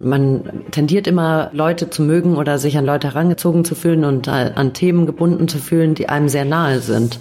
Man 0.00 0.70
tendiert 0.70 1.08
immer, 1.08 1.50
Leute 1.52 1.90
zu 1.90 2.02
mögen 2.02 2.36
oder 2.36 2.58
sich 2.58 2.78
an 2.78 2.86
Leute 2.86 3.08
herangezogen 3.08 3.64
zu 3.64 3.74
fühlen 3.74 4.04
und 4.04 4.28
an 4.28 4.72
Themen 4.72 5.06
gebunden 5.06 5.48
zu 5.48 5.58
fühlen, 5.58 5.96
die 5.96 6.08
einem 6.08 6.28
sehr 6.28 6.44
nahe 6.44 6.78
sind. 6.78 7.18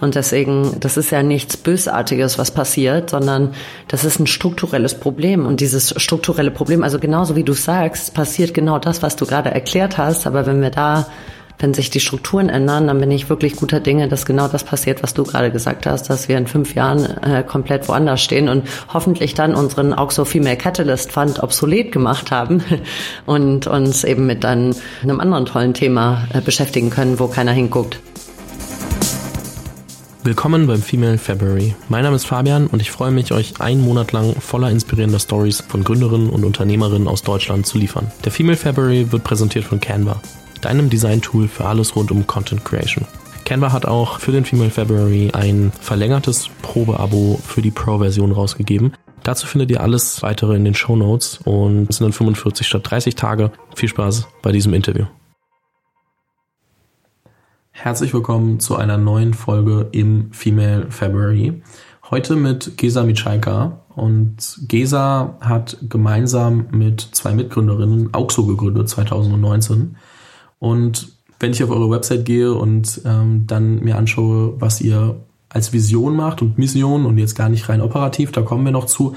Und 0.00 0.14
deswegen, 0.14 0.78
das 0.78 0.96
ist 0.96 1.10
ja 1.10 1.24
nichts 1.24 1.56
Bösartiges, 1.56 2.38
was 2.38 2.52
passiert, 2.52 3.10
sondern 3.10 3.54
das 3.88 4.04
ist 4.04 4.20
ein 4.20 4.28
strukturelles 4.28 4.94
Problem. 4.94 5.46
Und 5.46 5.60
dieses 5.60 6.00
strukturelle 6.00 6.52
Problem, 6.52 6.84
also 6.84 7.00
genauso 7.00 7.34
wie 7.34 7.42
du 7.42 7.54
sagst, 7.54 8.14
passiert 8.14 8.54
genau 8.54 8.78
das, 8.78 9.02
was 9.02 9.16
du 9.16 9.26
gerade 9.26 9.50
erklärt 9.50 9.98
hast. 9.98 10.24
Aber 10.24 10.46
wenn 10.46 10.62
wir 10.62 10.70
da 10.70 11.08
wenn 11.62 11.72
sich 11.72 11.90
die 11.90 12.00
Strukturen 12.00 12.48
ändern, 12.48 12.88
dann 12.88 12.98
bin 12.98 13.12
ich 13.12 13.30
wirklich 13.30 13.54
guter 13.54 13.78
Dinge, 13.78 14.08
dass 14.08 14.26
genau 14.26 14.48
das 14.48 14.64
passiert, 14.64 15.02
was 15.02 15.14
du 15.14 15.22
gerade 15.22 15.52
gesagt 15.52 15.86
hast, 15.86 16.10
dass 16.10 16.28
wir 16.28 16.36
in 16.36 16.48
fünf 16.48 16.74
Jahren 16.74 17.04
äh, 17.22 17.44
komplett 17.44 17.88
woanders 17.88 18.20
stehen 18.20 18.48
und 18.48 18.64
hoffentlich 18.92 19.34
dann 19.34 19.54
unseren 19.54 19.94
Auxo 19.94 20.24
Female 20.24 20.56
Catalyst 20.56 21.12
Fund 21.12 21.40
obsolet 21.40 21.92
gemacht 21.92 22.32
haben 22.32 22.64
und 23.26 23.68
uns 23.68 24.02
eben 24.02 24.26
mit 24.26 24.42
dann 24.42 24.74
einem 25.02 25.20
anderen 25.20 25.46
tollen 25.46 25.72
Thema 25.72 26.26
äh, 26.34 26.40
beschäftigen 26.40 26.90
können, 26.90 27.20
wo 27.20 27.28
keiner 27.28 27.52
hinguckt. 27.52 28.00
Willkommen 30.24 30.66
beim 30.66 30.82
Female 30.82 31.18
February. 31.18 31.76
Mein 31.88 32.02
Name 32.02 32.16
ist 32.16 32.26
Fabian 32.26 32.66
und 32.66 32.82
ich 32.82 32.90
freue 32.90 33.12
mich, 33.12 33.32
euch 33.32 33.60
einen 33.60 33.82
Monat 33.82 34.10
lang 34.10 34.34
voller 34.40 34.70
inspirierender 34.70 35.20
Stories 35.20 35.62
von 35.68 35.84
Gründerinnen 35.84 36.30
und 36.30 36.44
Unternehmerinnen 36.44 37.06
aus 37.06 37.22
Deutschland 37.22 37.66
zu 37.66 37.78
liefern. 37.78 38.10
Der 38.24 38.32
Female 38.32 38.56
February 38.56 39.12
wird 39.12 39.22
präsentiert 39.22 39.64
von 39.64 39.80
Canva 39.80 40.20
deinem 40.64 40.88
Design-Tool 40.88 41.48
für 41.48 41.66
alles 41.66 41.94
rund 41.94 42.10
um 42.10 42.26
Content 42.26 42.64
Creation. 42.64 43.06
Canva 43.44 43.72
hat 43.72 43.86
auch 43.86 44.18
für 44.20 44.32
den 44.32 44.44
Female 44.44 44.70
February 44.70 45.30
ein 45.32 45.72
verlängertes 45.80 46.48
Probeabo 46.62 47.38
für 47.44 47.60
die 47.60 47.70
Pro-Version 47.70 48.32
rausgegeben. 48.32 48.94
Dazu 49.22 49.46
findet 49.46 49.70
ihr 49.70 49.80
alles 49.80 50.22
weitere 50.22 50.56
in 50.56 50.64
den 50.64 50.74
Show 50.74 50.96
Notes 50.96 51.40
und 51.44 51.90
es 51.90 51.98
sind 51.98 52.06
dann 52.06 52.12
45 52.12 52.66
statt 52.66 52.82
30 52.90 53.14
Tage. 53.14 53.52
Viel 53.76 53.88
Spaß 53.88 54.26
bei 54.42 54.52
diesem 54.52 54.74
Interview. 54.74 55.04
Herzlich 57.70 58.14
willkommen 58.14 58.60
zu 58.60 58.76
einer 58.76 58.98
neuen 58.98 59.34
Folge 59.34 59.88
im 59.92 60.32
Female 60.32 60.90
February. 60.90 61.62
Heute 62.10 62.36
mit 62.36 62.76
Gesa 62.76 63.02
Michalka. 63.02 63.80
Und 63.94 64.60
Gesa 64.68 65.36
hat 65.40 65.76
gemeinsam 65.82 66.66
mit 66.70 67.00
zwei 67.00 67.32
Mitgründerinnen 67.32 68.14
Auxo 68.14 68.46
gegründet 68.46 68.88
2019. 68.88 69.96
Und 70.62 71.08
wenn 71.40 71.50
ich 71.50 71.64
auf 71.64 71.70
eure 71.70 71.90
Website 71.90 72.24
gehe 72.24 72.54
und 72.54 73.00
ähm, 73.04 73.48
dann 73.48 73.80
mir 73.80 73.96
anschaue, 73.96 74.60
was 74.60 74.80
ihr 74.80 75.16
als 75.48 75.72
Vision 75.72 76.14
macht 76.14 76.40
und 76.40 76.56
Mission 76.56 77.04
und 77.04 77.18
jetzt 77.18 77.34
gar 77.34 77.48
nicht 77.48 77.68
rein 77.68 77.80
operativ, 77.80 78.30
da 78.30 78.42
kommen 78.42 78.64
wir 78.64 78.70
noch 78.70 78.86
zu, 78.86 79.16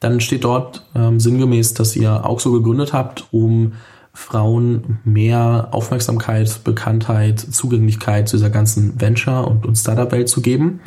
dann 0.00 0.20
steht 0.20 0.44
dort 0.44 0.86
ähm, 0.94 1.20
sinngemäß, 1.20 1.74
dass 1.74 1.94
ihr 1.96 2.24
auch 2.24 2.40
so 2.40 2.50
gegründet 2.50 2.94
habt, 2.94 3.26
um 3.30 3.74
Frauen 4.14 5.00
mehr 5.04 5.68
Aufmerksamkeit, 5.72 6.64
Bekanntheit, 6.64 7.40
Zugänglichkeit 7.40 8.30
zu 8.30 8.38
dieser 8.38 8.48
ganzen 8.48 8.98
Venture- 8.98 9.46
und, 9.46 9.66
und 9.66 9.76
Startup-Welt 9.76 10.30
zu 10.30 10.40
geben. 10.40 10.80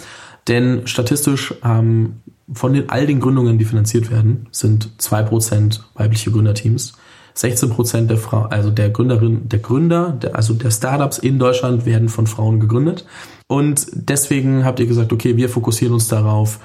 Denn 0.48 0.88
statistisch 0.88 1.54
ähm, 1.64 2.22
von 2.52 2.74
den, 2.74 2.90
all 2.90 3.06
den 3.06 3.20
Gründungen, 3.20 3.60
die 3.60 3.66
finanziert 3.66 4.10
werden, 4.10 4.48
sind 4.50 4.90
zwei 4.98 5.22
Prozent 5.22 5.84
weibliche 5.94 6.32
Gründerteams. 6.32 6.94
16 7.40 7.70
Prozent 7.70 8.10
der 8.10 8.18
Frau, 8.18 8.42
also 8.42 8.70
der 8.70 8.90
Gründerin, 8.90 9.48
der 9.48 9.60
Gründer, 9.60 10.12
der, 10.12 10.36
also 10.36 10.54
der 10.54 10.72
Startups 10.72 11.18
in 11.18 11.40
Deutschland 11.40 11.86
werden 11.86 12.10
von 12.10 12.28
Frauen 12.28 12.60
gegründet. 12.60 13.06
Und 13.48 13.88
deswegen 13.94 14.66
habt 14.66 14.82
ihr 14.82 14.88
gesagt, 14.88 15.14
okay, 15.14 15.38
wir 15.38 15.48
fokussieren 15.48 15.94
uns 15.94 16.10
darauf, 16.10 16.60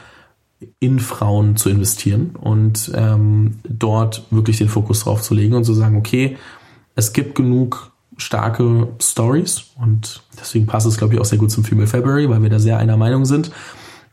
in 0.81 0.99
Frauen 0.99 1.57
zu 1.57 1.69
investieren 1.69 2.35
und 2.41 2.91
ähm, 2.95 3.59
dort 3.69 4.25
wirklich 4.31 4.59
den 4.59 4.69
Fokus 4.69 5.01
drauf 5.01 5.23
zu 5.23 5.35
legen 5.35 5.55
und 5.55 5.65
zu 5.65 5.75
sagen, 5.75 5.97
okay, 5.97 6.39
es 6.97 7.13
gibt 7.13 7.37
genug 7.37 7.93
starke 8.17 8.89
Stories 9.01 9.65
und 9.77 10.23
deswegen 10.41 10.67
passt 10.67 10.87
es, 10.87 10.97
glaube 10.97 11.15
ich, 11.15 11.21
auch 11.21 11.25
sehr 11.25 11.39
gut 11.39 11.53
zum 11.53 11.65
Female 11.65 11.87
February, 11.87 12.29
weil 12.29 12.43
wir 12.43 12.51
da 12.51 12.59
sehr 12.59 12.79
einer 12.79 12.97
Meinung 12.97 13.27
sind. 13.27 13.53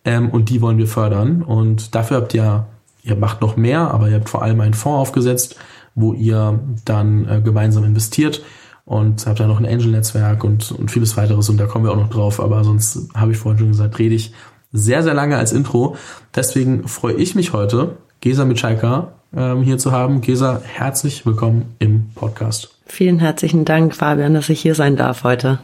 Ähm, 0.06 0.30
und 0.30 0.50
die 0.50 0.62
wollen 0.62 0.78
wir 0.78 0.88
fördern. 0.88 1.42
Und 1.42 1.96
dafür 1.96 2.18
habt 2.18 2.34
ihr, 2.34 2.68
ihr 3.04 3.16
macht 3.16 3.42
noch 3.42 3.58
mehr, 3.58 3.92
aber 3.92 4.10
ihr 4.10 4.16
habt 4.16 4.30
vor 4.30 4.44
allem 4.44 4.60
einen 4.62 4.74
Fonds 4.74 5.00
aufgesetzt, 5.10 5.56
wo 5.96 6.14
ihr 6.14 6.60
dann 6.86 7.28
äh, 7.28 7.42
gemeinsam 7.42 7.84
investiert 7.84 8.44
und 8.86 9.26
habt 9.26 9.40
da 9.40 9.48
noch 9.48 9.60
ein 9.60 9.66
Angel-Netzwerk 9.66 10.44
und, 10.44 10.72
und 10.72 10.92
vieles 10.92 11.18
weiteres 11.18 11.50
und 11.50 11.58
da 11.58 11.66
kommen 11.66 11.86
wir 11.86 11.92
auch 11.92 11.98
noch 11.98 12.10
drauf, 12.10 12.40
aber 12.40 12.64
sonst 12.64 13.10
habe 13.14 13.32
ich 13.32 13.38
vorhin 13.38 13.60
schon 13.60 13.70
gesagt, 13.70 14.00
rede 14.00 14.16
ich 14.16 14.34
sehr, 14.72 15.04
sehr 15.04 15.14
lange 15.14 15.38
als 15.38 15.52
Intro. 15.52 15.96
Deswegen 16.36 16.88
freue 16.88 17.14
ich 17.16 17.36
mich 17.36 17.54
heute, 17.54 17.98
Gesa 18.22 18.46
Mitschalka 18.46 19.14
ähm, 19.36 19.64
hier 19.64 19.78
zu 19.78 19.92
haben. 19.92 20.22
Gesa, 20.22 20.62
herzlich 20.64 21.26
willkommen 21.26 21.76
im 21.80 22.10
Podcast. 22.16 22.76
Vielen 22.86 23.20
herzlichen 23.20 23.66
Dank, 23.66 23.96
Fabian, 23.96 24.34
dass 24.34 24.50
ich 24.50 24.62
hier 24.62 24.76
sein 24.76 24.96
darf 24.96 25.24
heute. 25.24 25.60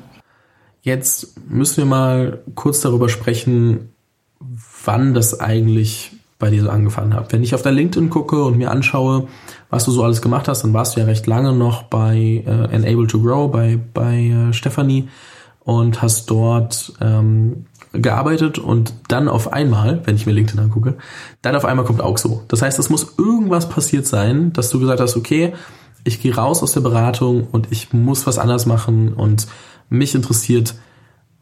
Jetzt 0.82 1.36
müssen 1.50 1.78
wir 1.78 1.86
mal 1.86 2.40
kurz 2.56 2.82
darüber 2.82 3.10
sprechen, 3.10 3.90
wann 4.86 5.14
das 5.14 5.40
eigentlich 5.40 6.14
bei 6.40 6.50
dir 6.50 6.64
so 6.64 6.70
angefangen 6.70 7.14
hat. 7.14 7.34
Wenn 7.34 7.44
ich 7.44 7.56
auf 7.56 7.62
dein 7.62 7.74
LinkedIn 7.74 8.10
gucke 8.10 8.44
und 8.44 8.58
mir 8.58 8.72
anschaue, 8.72 9.28
was 9.70 9.86
du 9.86 9.92
so 9.92 10.04
alles 10.04 10.22
gemacht 10.22 10.48
hast, 10.48 10.64
dann 10.64 10.74
warst 10.74 10.96
du 10.96 11.00
ja 11.00 11.06
recht 11.06 11.28
lange 11.28 11.54
noch 11.54 11.84
bei 11.84 12.44
äh, 12.46 12.74
Enable 12.74 13.08
to 13.08 13.22
Grow, 13.22 13.52
bei, 13.52 13.80
bei 13.94 14.28
äh, 14.28 14.54
Stephanie 14.54 15.10
und 15.60 16.02
hast 16.02 16.30
dort 16.30 16.94
ähm, 17.02 17.66
gearbeitet 17.92 18.60
und 18.60 18.94
dann 19.08 19.28
auf 19.28 19.52
einmal, 19.52 20.02
wenn 20.06 20.16
ich 20.16 20.26
mir 20.26 20.32
LinkedIn 20.32 20.60
angucke, 20.60 20.96
dann 21.42 21.56
auf 21.56 21.66
einmal 21.66 21.86
kommt 21.86 22.02
auch 22.02 22.18
so. 22.18 22.44
Das 22.48 22.62
heißt, 22.62 22.80
es 22.80 22.90
muss 22.90 23.16
irgendwas 23.18 23.68
passiert 23.70 24.06
sein, 24.06 24.54
dass 24.54 24.70
du 24.70 24.80
gesagt 24.80 25.00
hast, 25.00 25.18
okay, 25.18 25.54
ich 26.04 26.22
gehe 26.22 26.36
raus 26.36 26.64
aus 26.64 26.72
der 26.72 26.82
Beratung 26.82 27.48
und 27.52 27.68
ich 27.72 27.92
muss 27.92 28.26
was 28.28 28.40
anders 28.40 28.66
machen 28.66 29.14
und 29.14 29.48
mich 29.90 30.16
interessiert, 30.16 30.76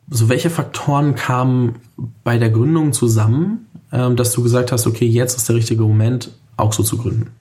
so 0.09 0.30
welche 0.30 0.50
Faktoren 0.50 1.16
kamen 1.16 1.75
bei 2.24 2.38
der 2.38 2.50
Gründung 2.50 2.94
zusammen, 2.94 3.68
ähm, 3.91 4.16
dass 4.16 4.31
du 4.31 4.44
gesagt 4.44 4.72
hast, 4.72 4.88
okay, 4.88 5.06
jetzt 5.06 5.38
ist 5.38 5.50
der 5.50 5.56
richtige 5.56 5.84
Moment, 5.84 6.31
auch 6.58 6.74
so 6.74 6.84
zu 6.84 6.97
gründen? 6.97 7.31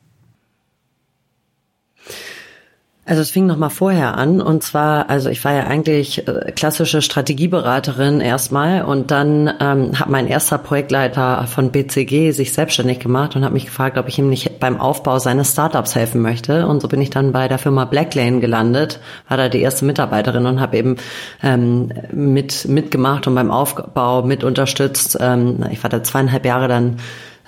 Also 3.06 3.20
es 3.20 3.30
fing 3.30 3.44
noch 3.44 3.58
mal 3.58 3.68
vorher 3.68 4.16
an 4.16 4.40
und 4.40 4.62
zwar, 4.62 5.10
also 5.10 5.28
ich 5.28 5.44
war 5.44 5.52
ja 5.52 5.64
eigentlich 5.64 6.26
äh, 6.26 6.52
klassische 6.52 7.02
Strategieberaterin 7.02 8.22
erstmal 8.22 8.82
und 8.82 9.10
dann 9.10 9.52
ähm, 9.60 10.00
hat 10.00 10.08
mein 10.08 10.26
erster 10.26 10.56
Projektleiter 10.56 11.46
von 11.46 11.70
BCG 11.70 12.30
sich 12.30 12.54
selbstständig 12.54 13.00
gemacht 13.00 13.36
und 13.36 13.44
hat 13.44 13.52
mich 13.52 13.66
gefragt, 13.66 13.98
ob 13.98 14.08
ich 14.08 14.18
ihm 14.18 14.30
nicht 14.30 14.58
beim 14.58 14.80
Aufbau 14.80 15.18
seines 15.18 15.52
Startups 15.52 15.94
helfen 15.94 16.22
möchte 16.22 16.66
und 16.66 16.80
so 16.80 16.88
bin 16.88 17.02
ich 17.02 17.10
dann 17.10 17.32
bei 17.32 17.46
der 17.46 17.58
Firma 17.58 17.84
Blacklane 17.84 18.40
gelandet, 18.40 19.00
war 19.28 19.36
da 19.36 19.50
die 19.50 19.60
erste 19.60 19.84
Mitarbeiterin 19.84 20.46
und 20.46 20.60
habe 20.60 20.78
eben 20.78 20.96
ähm, 21.42 21.92
mit 22.10 22.66
mitgemacht 22.66 23.26
und 23.26 23.34
beim 23.34 23.50
Aufbau 23.50 24.22
mit 24.22 24.44
unterstützt. 24.44 25.18
Ähm, 25.20 25.62
ich 25.70 25.82
war 25.82 25.90
da 25.90 26.02
zweieinhalb 26.02 26.46
Jahre 26.46 26.68
dann 26.68 26.96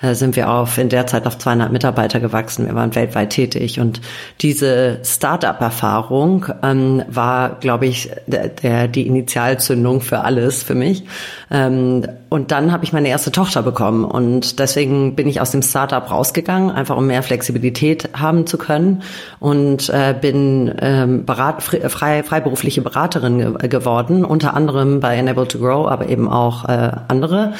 sind 0.01 0.35
wir 0.35 0.51
auf 0.51 0.77
in 0.77 0.89
der 0.89 1.07
Zeit 1.07 1.25
auf 1.25 1.37
200 1.37 1.71
Mitarbeiter 1.71 2.19
gewachsen. 2.19 2.67
Wir 2.67 2.75
waren 2.75 2.93
weltweit 2.93 3.31
tätig 3.31 3.79
und 3.79 3.99
diese 4.41 4.99
Start-up-Erfahrung 5.03 6.45
ähm, 6.61 7.03
war, 7.07 7.55
glaube 7.59 7.87
ich, 7.87 8.11
der, 8.27 8.49
der, 8.49 8.87
die 8.87 9.07
Initialzündung 9.07 10.01
für 10.01 10.19
alles 10.19 10.61
für 10.61 10.75
mich. 10.75 11.03
Ähm, 11.49 12.05
und 12.29 12.51
dann 12.51 12.71
habe 12.71 12.83
ich 12.83 12.93
meine 12.93 13.07
erste 13.07 13.31
Tochter 13.31 13.63
bekommen 13.63 14.03
und 14.03 14.59
deswegen 14.59 15.15
bin 15.15 15.27
ich 15.27 15.39
aus 15.39 15.51
dem 15.51 15.61
Startup 15.61 16.11
rausgegangen, 16.11 16.69
einfach 16.69 16.97
um 16.97 17.07
mehr 17.07 17.23
Flexibilität 17.23 18.09
haben 18.13 18.45
zu 18.45 18.57
können 18.57 19.01
und 19.39 19.89
äh, 19.89 20.13
bin 20.19 20.73
ähm, 20.79 21.25
berat, 21.25 21.63
frei, 21.63 22.23
freiberufliche 22.23 22.81
Beraterin 22.81 23.37
ge 23.37 23.67
geworden, 23.69 24.25
unter 24.25 24.53
anderem 24.55 24.99
bei 24.99 25.15
Enable 25.15 25.47
to 25.47 25.59
Grow, 25.59 25.87
aber 25.87 26.09
eben 26.09 26.29
auch 26.29 26.65
äh, 26.65 26.91
andere 27.07 27.53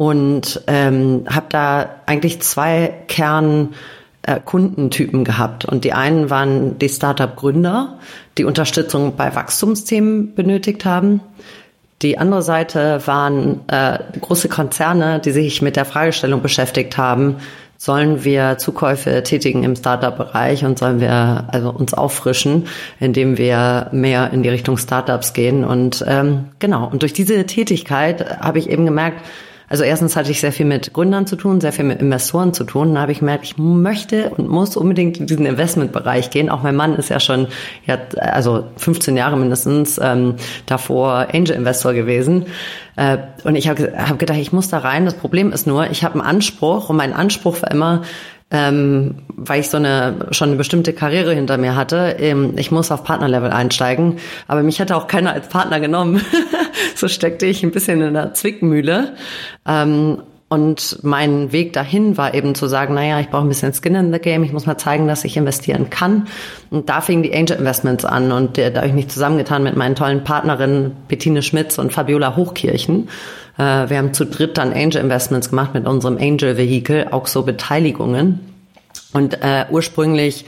und 0.00 0.62
ähm, 0.66 1.26
habe 1.28 1.46
da 1.50 1.90
eigentlich 2.06 2.40
zwei 2.40 2.90
Kern 3.06 3.74
äh, 4.22 4.40
Kundentypen 4.42 5.24
gehabt. 5.24 5.66
Und 5.66 5.84
die 5.84 5.92
einen 5.92 6.30
waren 6.30 6.78
die 6.78 6.88
Startup-Gründer, 6.88 7.98
die 8.38 8.44
Unterstützung 8.44 9.16
bei 9.16 9.34
Wachstumsthemen 9.34 10.34
benötigt 10.34 10.86
haben. 10.86 11.20
Die 12.00 12.16
andere 12.16 12.40
Seite 12.40 13.02
waren 13.04 13.60
äh, 13.68 13.98
große 14.18 14.48
Konzerne, 14.48 15.20
die 15.20 15.32
sich 15.32 15.60
mit 15.60 15.76
der 15.76 15.84
Fragestellung 15.84 16.40
beschäftigt 16.40 16.96
haben, 16.96 17.36
sollen 17.76 18.24
wir 18.24 18.56
Zukäufe 18.56 19.22
tätigen 19.22 19.64
im 19.64 19.76
Startup-Bereich 19.76 20.64
und 20.64 20.78
sollen 20.78 21.00
wir 21.00 21.44
also 21.48 21.68
uns 21.72 21.92
auffrischen, 21.92 22.68
indem 23.00 23.36
wir 23.36 23.88
mehr 23.92 24.30
in 24.32 24.42
die 24.42 24.48
Richtung 24.48 24.78
Startups 24.78 25.34
gehen. 25.34 25.62
Und 25.62 26.02
ähm, 26.08 26.46
genau, 26.58 26.88
und 26.88 27.02
durch 27.02 27.12
diese 27.12 27.44
Tätigkeit 27.44 28.40
habe 28.40 28.58
ich 28.58 28.70
eben 28.70 28.86
gemerkt, 28.86 29.26
also 29.70 29.84
erstens 29.84 30.16
hatte 30.16 30.32
ich 30.32 30.40
sehr 30.40 30.50
viel 30.50 30.66
mit 30.66 30.92
Gründern 30.92 31.28
zu 31.28 31.36
tun, 31.36 31.60
sehr 31.60 31.72
viel 31.72 31.84
mit 31.84 32.00
Investoren 32.00 32.52
zu 32.52 32.64
tun. 32.64 32.92
Da 32.92 33.02
habe 33.02 33.12
ich 33.12 33.20
gemerkt, 33.20 33.44
ich 33.44 33.56
möchte 33.56 34.30
und 34.30 34.48
muss 34.48 34.76
unbedingt 34.76 35.18
in 35.18 35.28
diesen 35.28 35.46
Investmentbereich 35.46 36.30
gehen. 36.30 36.50
Auch 36.50 36.64
mein 36.64 36.74
Mann 36.74 36.96
ist 36.96 37.08
ja 37.08 37.20
schon, 37.20 37.46
ja, 37.86 37.96
also 38.16 38.64
15 38.78 39.16
Jahre 39.16 39.36
mindestens 39.36 40.00
ähm, 40.02 40.34
davor 40.66 41.28
Angel 41.32 41.54
Investor 41.54 41.94
gewesen. 41.94 42.46
Äh, 42.96 43.18
und 43.44 43.54
ich 43.54 43.68
habe 43.68 43.92
hab 43.96 44.18
gedacht, 44.18 44.38
ich 44.38 44.52
muss 44.52 44.68
da 44.68 44.78
rein. 44.78 45.04
Das 45.04 45.14
Problem 45.14 45.52
ist 45.52 45.68
nur, 45.68 45.88
ich 45.88 46.02
habe 46.02 46.14
einen 46.14 46.28
Anspruch 46.28 46.90
und 46.90 46.96
mein 46.96 47.12
Anspruch 47.12 47.62
war 47.62 47.70
immer, 47.70 48.02
ähm, 48.50 49.16
weil 49.28 49.60
ich 49.60 49.70
so 49.70 49.76
eine 49.76 50.26
schon 50.32 50.48
eine 50.48 50.56
bestimmte 50.56 50.92
Karriere 50.92 51.34
hinter 51.34 51.56
mir 51.56 51.76
hatte. 51.76 52.16
Ähm, 52.18 52.54
ich 52.56 52.70
muss 52.70 52.90
auf 52.90 53.04
Partnerlevel 53.04 53.50
einsteigen, 53.50 54.18
aber 54.48 54.62
mich 54.62 54.78
hätte 54.78 54.96
auch 54.96 55.06
keiner 55.06 55.32
als 55.32 55.48
Partner 55.48 55.80
genommen. 55.80 56.20
so 56.94 57.08
steckte 57.08 57.46
ich 57.46 57.62
ein 57.62 57.70
bisschen 57.70 58.00
in 58.00 58.14
der 58.14 58.34
Zwickmühle. 58.34 59.14
Ähm, 59.66 60.22
und 60.52 60.98
mein 61.04 61.52
Weg 61.52 61.74
dahin 61.74 62.16
war 62.16 62.34
eben 62.34 62.56
zu 62.56 62.66
sagen, 62.66 62.94
naja, 62.94 63.20
ich 63.20 63.28
brauche 63.28 63.42
ein 63.42 63.48
bisschen 63.48 63.72
Skin 63.72 63.94
in 63.94 64.12
the 64.12 64.18
Game, 64.18 64.42
ich 64.42 64.52
muss 64.52 64.66
mal 64.66 64.76
zeigen, 64.76 65.06
dass 65.06 65.24
ich 65.24 65.36
investieren 65.36 65.90
kann. 65.90 66.26
Und 66.70 66.88
da 66.88 67.00
fingen 67.00 67.22
die 67.22 67.32
Angel 67.32 67.56
Investments 67.56 68.04
an 68.04 68.32
und 68.32 68.58
da 68.58 68.74
habe 68.74 68.88
ich 68.88 68.92
mich 68.92 69.06
zusammengetan 69.06 69.62
mit 69.62 69.76
meinen 69.76 69.94
tollen 69.94 70.24
Partnerinnen 70.24 70.96
Bettine 71.06 71.42
Schmitz 71.42 71.78
und 71.78 71.92
Fabiola 71.92 72.34
Hochkirchen. 72.34 73.08
Äh, 73.60 73.90
wir 73.90 73.98
haben 73.98 74.14
zu 74.14 74.24
dritt 74.24 74.56
dann 74.56 74.72
Angel 74.72 75.02
Investments 75.02 75.50
gemacht 75.50 75.74
mit 75.74 75.86
unserem 75.86 76.16
Angel 76.16 76.56
Vehicle, 76.56 77.12
auch 77.12 77.26
so 77.26 77.42
Beteiligungen. 77.42 78.40
Und 79.12 79.42
äh, 79.42 79.66
ursprünglich 79.70 80.46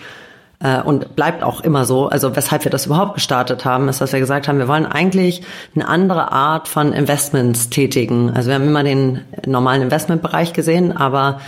äh, 0.61 0.81
und 0.81 1.14
bleibt 1.14 1.43
auch 1.43 1.61
immer 1.61 1.85
so. 1.85 2.09
Also 2.09 2.35
weshalb 2.35 2.64
wir 2.64 2.70
das 2.70 2.87
überhaupt 2.87 3.14
gestartet 3.14 3.67
haben, 3.67 3.88
ist, 3.88 4.00
dass 4.00 4.12
wir 4.12 4.20
gesagt 4.20 4.49
haben, 4.49 4.59
wir 4.59 4.69
wollen 4.69 4.87
eigentlich 4.87 5.43
eine 5.75 5.88
andere 5.88 6.32
Art 6.32 6.69
von 6.69 6.94
Investments 6.94 7.69
tätigen. 7.69 8.31
Also 8.31 8.49
wir 8.49 8.55
haben 8.55 8.67
immer 8.67 8.82
den 8.82 9.20
normalen 9.44 9.82
Investmentbereich 9.82 10.55
gesehen, 10.55 10.97
aber 10.97 11.41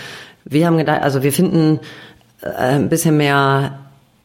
wir 0.44 0.66
haben 0.66 0.76
gedacht, 0.76 1.02
also 1.02 1.22
wir 1.22 1.32
finden 1.32 1.80
äh, 2.42 2.48
ein 2.48 2.90
bisschen 2.90 3.16
mehr 3.16 3.78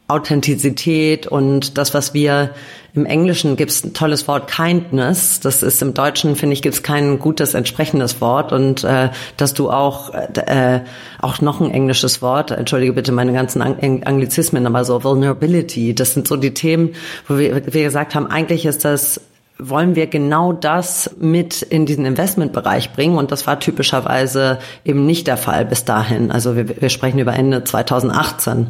Authentizität 0.08 1.26
und 1.26 1.78
das, 1.78 1.94
was 1.94 2.12
wir 2.12 2.50
im 2.94 3.06
Englischen 3.06 3.56
gibt 3.56 3.70
es 3.70 3.84
ein 3.84 3.94
tolles 3.94 4.26
Wort 4.26 4.50
Kindness. 4.50 5.40
Das 5.40 5.62
ist 5.62 5.80
im 5.82 5.94
Deutschen, 5.94 6.36
finde 6.36 6.54
ich, 6.54 6.62
gibt 6.62 6.74
es 6.74 6.82
kein 6.82 7.18
gutes 7.18 7.54
entsprechendes 7.54 8.20
Wort. 8.20 8.52
Und 8.52 8.84
äh, 8.84 9.10
dass 9.36 9.54
du 9.54 9.70
auch, 9.70 10.12
äh, 10.12 10.80
auch 11.20 11.40
noch 11.40 11.60
ein 11.60 11.70
englisches 11.70 12.20
Wort, 12.22 12.50
entschuldige 12.50 12.92
bitte 12.92 13.12
meine 13.12 13.32
ganzen 13.32 13.62
Anglizismen, 13.62 14.66
aber 14.66 14.84
so 14.84 15.04
Vulnerability, 15.04 15.94
das 15.94 16.14
sind 16.14 16.26
so 16.26 16.36
die 16.36 16.54
Themen, 16.54 16.94
wo 17.28 17.38
wir, 17.38 17.72
wir 17.72 17.84
gesagt 17.84 18.14
haben, 18.14 18.26
eigentlich 18.26 18.66
ist 18.66 18.84
das 18.84 19.20
wollen 19.62 19.94
wir 19.94 20.06
genau 20.06 20.54
das 20.54 21.10
mit 21.20 21.60
in 21.60 21.84
diesen 21.84 22.06
Investmentbereich 22.06 22.92
bringen 22.92 23.18
und 23.18 23.30
das 23.30 23.46
war 23.46 23.60
typischerweise 23.60 24.58
eben 24.84 25.04
nicht 25.04 25.26
der 25.26 25.36
Fall 25.36 25.66
bis 25.66 25.84
dahin. 25.84 26.30
Also 26.30 26.56
wir, 26.56 26.80
wir 26.80 26.88
sprechen 26.88 27.18
über 27.18 27.34
Ende 27.34 27.62
2018. 27.62 28.68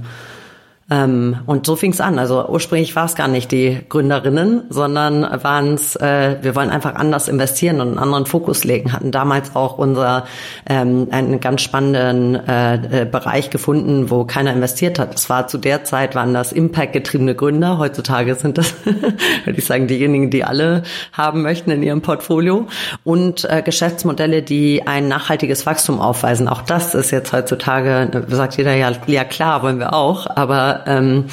Ähm, 0.90 1.36
und 1.46 1.66
so 1.66 1.76
fing 1.76 1.92
es 1.92 2.00
an. 2.00 2.18
Also 2.18 2.46
ursprünglich 2.48 2.96
war 2.96 3.04
es 3.04 3.14
gar 3.14 3.28
nicht 3.28 3.52
die 3.52 3.78
Gründerinnen, 3.88 4.64
sondern 4.70 5.22
waren 5.42 5.74
es, 5.74 5.94
äh, 5.96 6.36
wir 6.42 6.56
wollen 6.56 6.70
einfach 6.70 6.96
anders 6.96 7.28
investieren 7.28 7.80
und 7.80 7.88
einen 7.88 7.98
anderen 7.98 8.26
Fokus 8.26 8.64
legen. 8.64 8.92
Hatten 8.92 9.12
damals 9.12 9.54
auch 9.54 9.78
unser 9.78 10.24
ähm, 10.68 11.06
einen 11.12 11.38
ganz 11.38 11.62
spannenden 11.62 12.34
äh, 12.34 13.02
äh, 13.02 13.04
Bereich 13.04 13.50
gefunden, 13.50 14.10
wo 14.10 14.24
keiner 14.24 14.52
investiert 14.52 14.98
hat. 14.98 15.14
Es 15.14 15.30
war 15.30 15.46
zu 15.46 15.58
der 15.58 15.84
Zeit 15.84 16.16
waren 16.16 16.34
das 16.34 16.52
Impact-getriebene 16.52 17.36
Gründer. 17.36 17.78
Heutzutage 17.78 18.34
sind 18.34 18.58
das, 18.58 18.74
würde 18.84 19.58
ich 19.58 19.66
sagen, 19.66 19.86
diejenigen, 19.86 20.30
die 20.30 20.42
alle 20.42 20.82
haben 21.12 21.42
möchten 21.42 21.70
in 21.70 21.84
ihrem 21.84 22.02
Portfolio 22.02 22.66
und 23.04 23.44
äh, 23.44 23.62
Geschäftsmodelle, 23.62 24.42
die 24.42 24.86
ein 24.86 25.06
nachhaltiges 25.06 25.66
Wachstum 25.66 26.00
aufweisen. 26.00 26.48
Auch 26.48 26.62
das 26.62 26.96
ist 26.96 27.12
jetzt 27.12 27.32
heutzutage, 27.32 28.24
sagt 28.28 28.56
jeder 28.56 28.74
ja, 28.74 28.90
ja 29.06 29.24
klar, 29.24 29.62
wollen 29.62 29.78
wir 29.78 29.94
auch, 29.94 30.26
aber 30.26 30.79
ähm, 30.86 31.24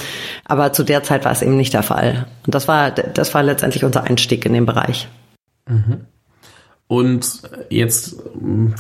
aber 0.45 0.73
zu 0.73 0.83
der 0.83 1.03
Zeit 1.03 1.25
war 1.25 1.31
es 1.31 1.41
eben 1.41 1.57
nicht 1.57 1.73
der 1.73 1.83
Fall. 1.83 2.27
Und 2.45 2.55
das 2.55 2.67
war, 2.67 2.91
das 2.91 3.33
war 3.33 3.43
letztendlich 3.43 3.83
unser 3.83 4.03
Einstieg 4.03 4.45
in 4.45 4.53
den 4.53 4.65
Bereich. 4.65 5.07
Mhm. 5.67 6.05
Und 6.87 7.41
jetzt, 7.69 8.15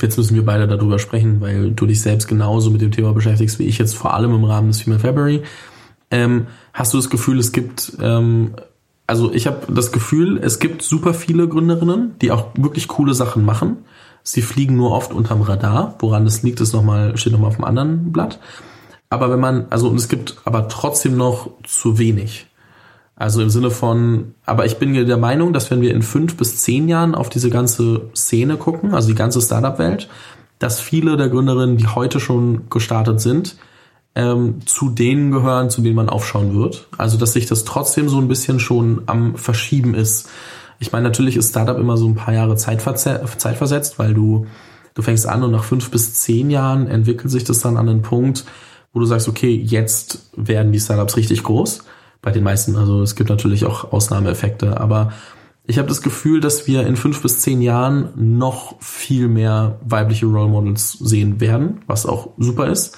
jetzt 0.01 0.17
müssen 0.17 0.35
wir 0.35 0.45
beide 0.45 0.67
darüber 0.67 0.97
sprechen, 0.97 1.41
weil 1.41 1.71
du 1.71 1.85
dich 1.85 2.01
selbst 2.01 2.27
genauso 2.27 2.71
mit 2.71 2.81
dem 2.81 2.91
Thema 2.91 3.13
beschäftigst 3.13 3.59
wie 3.59 3.65
ich 3.65 3.77
jetzt 3.77 3.95
vor 3.95 4.13
allem 4.13 4.33
im 4.33 4.45
Rahmen 4.45 4.69
des 4.69 4.81
Female 4.81 5.01
February. 5.01 5.43
Ähm, 6.09 6.47
hast 6.73 6.93
du 6.93 6.97
das 6.97 7.09
Gefühl, 7.09 7.37
es 7.37 7.51
gibt, 7.51 7.97
ähm, 8.01 8.53
also 9.07 9.33
ich 9.33 9.45
habe 9.45 9.73
das 9.73 9.91
Gefühl, 9.91 10.39
es 10.41 10.59
gibt 10.59 10.83
super 10.83 11.13
viele 11.13 11.49
Gründerinnen, 11.49 12.15
die 12.21 12.31
auch 12.31 12.47
wirklich 12.55 12.87
coole 12.87 13.13
Sachen 13.13 13.43
machen. 13.43 13.77
Sie 14.23 14.41
fliegen 14.41 14.77
nur 14.77 14.91
oft 14.91 15.11
unterm 15.11 15.41
Radar. 15.41 15.95
Woran 15.99 16.23
das 16.23 16.43
liegt, 16.43 16.61
ist 16.61 16.73
noch 16.73 16.83
mal, 16.83 17.17
steht 17.17 17.33
nochmal 17.33 17.49
auf 17.49 17.55
dem 17.55 17.65
anderen 17.65 18.13
Blatt. 18.13 18.39
Aber 19.09 19.31
wenn 19.31 19.39
man, 19.39 19.67
also 19.69 19.89
und 19.89 19.95
es 19.95 20.09
gibt 20.09 20.37
aber 20.45 20.67
trotzdem 20.67 21.15
noch 21.17 21.49
zu 21.63 21.97
wenig. 21.97 22.47
Also 23.15 23.41
im 23.41 23.49
Sinne 23.49 23.71
von, 23.71 24.35
aber 24.45 24.65
ich 24.65 24.77
bin 24.77 24.93
der 24.93 25.17
Meinung, 25.17 25.51
dass 25.51 25.71
wenn 25.71 25.81
wir 25.81 25.93
in 25.93 26.03
fünf 26.03 26.37
bis 26.37 26.57
zehn 26.61 26.87
Jahren 26.87 27.15
auf 27.15 27.29
diese 27.29 27.49
ganze 27.49 28.09
Szene 28.15 28.57
gucken, 28.57 28.93
also 28.93 29.07
die 29.07 29.15
ganze 29.15 29.41
Startup-Welt, 29.41 30.07
dass 30.59 30.79
viele 30.79 31.17
der 31.17 31.29
Gründerinnen, 31.29 31.77
die 31.77 31.87
heute 31.87 32.19
schon 32.19 32.69
gestartet 32.69 33.19
sind, 33.19 33.55
ähm, 34.13 34.65
zu 34.65 34.89
denen 34.89 35.31
gehören, 35.31 35.69
zu 35.69 35.81
denen 35.81 35.95
man 35.95 36.09
aufschauen 36.09 36.55
wird. 36.55 36.87
Also 36.97 37.17
dass 37.17 37.33
sich 37.33 37.47
das 37.47 37.63
trotzdem 37.63 38.07
so 38.07 38.19
ein 38.19 38.27
bisschen 38.27 38.59
schon 38.59 39.03
am 39.07 39.35
Verschieben 39.35 39.95
ist. 39.95 40.29
Ich 40.79 40.91
meine, 40.91 41.07
natürlich 41.07 41.37
ist 41.37 41.49
Startup 41.49 41.77
immer 41.77 41.97
so 41.97 42.07
ein 42.07 42.15
paar 42.15 42.33
Jahre 42.35 42.55
zeitversetzt, 42.55 43.97
weil 43.97 44.13
du, 44.13 44.45
du 44.93 45.01
fängst 45.01 45.27
an 45.27 45.43
und 45.43 45.51
nach 45.51 45.63
fünf 45.63 45.89
bis 45.89 46.13
zehn 46.15 46.51
Jahren 46.51 46.87
entwickelt 46.87 47.31
sich 47.31 47.43
das 47.45 47.59
dann 47.59 47.77
an 47.77 47.89
einen 47.89 48.01
Punkt, 48.03 48.45
wo 48.93 48.99
du 48.99 49.05
sagst, 49.05 49.27
okay, 49.27 49.53
jetzt 49.53 50.31
werden 50.35 50.71
die 50.71 50.79
Startups 50.79 51.17
richtig 51.17 51.43
groß. 51.43 51.83
Bei 52.21 52.31
den 52.31 52.43
meisten, 52.43 52.75
also 52.75 53.01
es 53.01 53.15
gibt 53.15 53.29
natürlich 53.29 53.65
auch 53.65 53.91
Ausnahmeeffekte, 53.91 54.79
aber 54.79 55.13
ich 55.69 55.77
habe 55.77 55.89
das 55.89 56.01
Gefühl, 56.01 56.39
dass 56.39 56.65
wir 56.65 56.87
in 56.87 56.95
fünf 56.95 57.21
bis 57.21 57.41
zehn 57.41 57.61
Jahren 57.61 58.09
noch 58.15 58.81
viel 58.81 59.27
mehr 59.27 59.79
weibliche 59.85 60.25
Role 60.25 60.47
Models 60.47 60.93
sehen 60.93 61.41
werden, 61.41 61.81
was 61.87 62.05
auch 62.05 62.29
super 62.37 62.67
ist. 62.67 62.97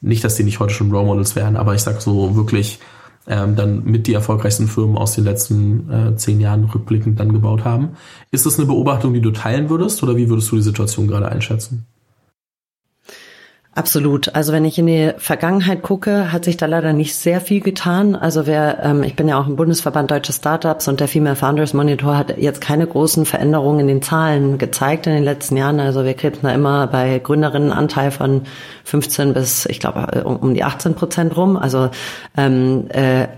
Nicht, 0.00 0.24
dass 0.24 0.34
die 0.34 0.44
nicht 0.44 0.58
heute 0.58 0.74
schon 0.74 0.90
Role 0.90 1.06
Models 1.06 1.36
wären, 1.36 1.56
aber 1.56 1.74
ich 1.74 1.82
sag 1.82 2.02
so 2.02 2.34
wirklich 2.34 2.80
ähm, 3.28 3.54
dann 3.54 3.84
mit 3.84 4.08
die 4.08 4.14
erfolgreichsten 4.14 4.66
Firmen 4.66 4.98
aus 4.98 5.14
den 5.14 5.24
letzten 5.24 5.90
äh, 5.90 6.16
zehn 6.16 6.40
Jahren 6.40 6.64
rückblickend 6.64 7.20
dann 7.20 7.32
gebaut 7.32 7.64
haben. 7.64 7.90
Ist 8.32 8.44
das 8.44 8.58
eine 8.58 8.66
Beobachtung, 8.66 9.14
die 9.14 9.20
du 9.20 9.30
teilen 9.30 9.70
würdest 9.70 10.02
oder 10.02 10.16
wie 10.16 10.28
würdest 10.28 10.50
du 10.50 10.56
die 10.56 10.62
Situation 10.62 11.06
gerade 11.06 11.28
einschätzen? 11.28 11.86
Absolut. 13.80 14.34
Also 14.34 14.52
wenn 14.52 14.66
ich 14.66 14.78
in 14.78 14.88
die 14.88 15.12
Vergangenheit 15.16 15.80
gucke, 15.80 16.32
hat 16.32 16.44
sich 16.44 16.58
da 16.58 16.66
leider 16.66 16.92
nicht 16.92 17.14
sehr 17.14 17.40
viel 17.40 17.62
getan. 17.62 18.14
Also 18.14 18.46
wer, 18.46 18.84
ähm, 18.84 19.02
ich 19.02 19.16
bin 19.16 19.26
ja 19.26 19.40
auch 19.40 19.46
im 19.46 19.56
Bundesverband 19.56 20.10
Deutsche 20.10 20.34
Startups 20.34 20.86
und 20.86 21.00
der 21.00 21.08
Female 21.08 21.34
Founders 21.34 21.72
Monitor 21.72 22.18
hat 22.18 22.36
jetzt 22.36 22.60
keine 22.60 22.86
großen 22.86 23.24
Veränderungen 23.24 23.80
in 23.80 23.86
den 23.86 24.02
Zahlen 24.02 24.58
gezeigt 24.58 25.06
in 25.06 25.14
den 25.14 25.24
letzten 25.24 25.56
Jahren. 25.56 25.80
Also 25.80 26.04
wir 26.04 26.12
kriegen 26.12 26.40
da 26.42 26.52
immer 26.52 26.88
bei 26.88 27.20
Gründerinnenanteil 27.20 28.10
von 28.10 28.42
15 28.84 29.32
bis, 29.32 29.64
ich 29.64 29.80
glaube, 29.80 30.24
um, 30.24 30.36
um 30.36 30.52
die 30.52 30.62
18 30.62 30.94
Prozent 30.94 31.34
rum. 31.34 31.56
Also 31.56 31.88
ähm, 32.36 32.84
äh, 32.90 33.28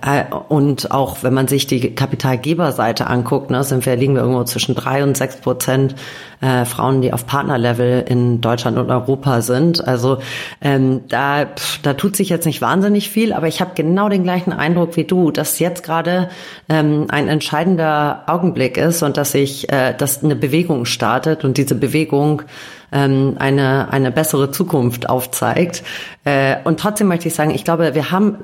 und 0.49 0.91
auch 0.91 1.23
wenn 1.23 1.35
man 1.35 1.47
sich 1.47 1.69
die 1.69 1.95
Kapitalgeberseite 1.95 3.07
anguckt, 3.07 3.53
ne, 3.53 3.63
sind 3.63 3.87
wir 3.87 3.95
liegen 3.95 4.17
wir 4.17 4.23
irgendwo 4.23 4.43
zwischen 4.43 4.75
drei 4.75 5.05
und 5.05 5.17
sechs 5.17 5.37
Prozent 5.37 5.95
äh, 6.43 6.65
Frauen, 6.65 7.01
die 7.01 7.13
auf 7.13 7.25
Partnerlevel 7.25 8.05
in 8.07 8.41
Deutschland 8.41 8.77
und 8.77 8.91
Europa 8.91 9.41
sind. 9.41 9.87
Also 9.87 10.19
ähm, 10.61 11.03
da, 11.09 11.47
pff, 11.47 11.81
da 11.83 11.95
tut 11.95 12.17
sich 12.17 12.29
jetzt 12.29 12.45
nicht 12.45 12.61
wahnsinnig 12.61 13.09
viel, 13.09 13.33
aber 13.33 13.49
ich 13.49 13.61
habe 13.61 13.71
genau 13.75 14.09
den 14.09 14.25
gleichen 14.25 14.53
Eindruck 14.53 14.97
wie 14.97 15.05
du, 15.05 15.31
dass 15.31 15.59
jetzt 15.61 15.85
gerade 15.85 16.29
ähm, 16.69 17.07
ein 17.09 17.29
entscheidender 17.29 18.25
Augenblick 18.27 18.77
ist 18.77 19.03
und 19.03 19.17
dass 19.17 19.33
sich, 19.33 19.73
äh, 19.73 19.95
dass 19.97 20.23
eine 20.23 20.37
Bewegung 20.37 20.85
startet 20.85 21.45
und 21.45 21.57
diese 21.57 21.77
Bewegung 21.77 22.43
ähm, 22.91 23.37
eine, 23.39 23.93
eine 23.93 24.11
bessere 24.11 24.51
Zukunft 24.51 25.09
aufzeigt. 25.09 25.83
Äh, 26.25 26.57
und 26.65 26.81
trotzdem 26.81 27.09
möchte 27.09 27.29
ich 27.29 27.35
sagen, 27.35 27.53
ich 27.53 27.65
glaube, 27.65 27.95
wir 27.95 28.11
haben 28.11 28.39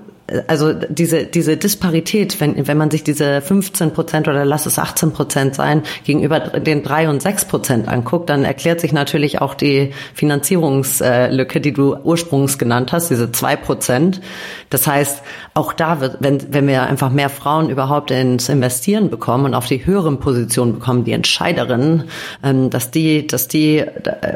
also 0.46 0.74
diese, 0.74 1.24
diese 1.24 1.56
Disparität, 1.56 2.40
wenn, 2.40 2.66
wenn 2.68 2.76
man 2.76 2.90
sich 2.90 3.02
diese 3.02 3.40
15 3.40 3.92
Prozent 3.92 4.28
oder 4.28 4.44
lass 4.44 4.66
es 4.66 4.78
18 4.78 5.12
Prozent 5.12 5.54
sein, 5.54 5.82
gegenüber 6.04 6.40
den 6.40 6.82
drei 6.82 7.08
und 7.08 7.22
sechs 7.22 7.46
Prozent 7.46 7.88
anguckt, 7.88 8.28
dann 8.28 8.44
erklärt 8.44 8.80
sich 8.80 8.92
natürlich 8.92 9.40
auch 9.40 9.54
die 9.54 9.92
Finanzierungslücke, 10.14 11.60
die 11.60 11.72
du 11.72 11.96
ursprünglich 11.96 12.58
genannt 12.58 12.92
hast, 12.92 13.10
diese 13.10 13.32
zwei 13.32 13.56
Prozent. 13.56 14.20
Das 14.68 14.86
heißt, 14.86 15.22
auch 15.54 15.72
da 15.72 16.00
wird, 16.00 16.18
wenn, 16.20 16.52
wenn 16.52 16.66
wir 16.66 16.82
einfach 16.82 17.10
mehr 17.10 17.30
Frauen 17.30 17.70
überhaupt 17.70 18.10
ins 18.10 18.48
Investieren 18.50 19.08
bekommen 19.08 19.46
und 19.46 19.54
auf 19.54 19.66
die 19.66 19.86
höheren 19.86 20.20
Positionen 20.20 20.74
bekommen, 20.74 21.04
die 21.04 21.12
Entscheiderinnen, 21.12 22.04
ähm, 22.44 22.68
dass 22.68 22.90
die, 22.90 23.26
dass 23.26 23.48
die 23.48 23.78
äh, 23.78 23.86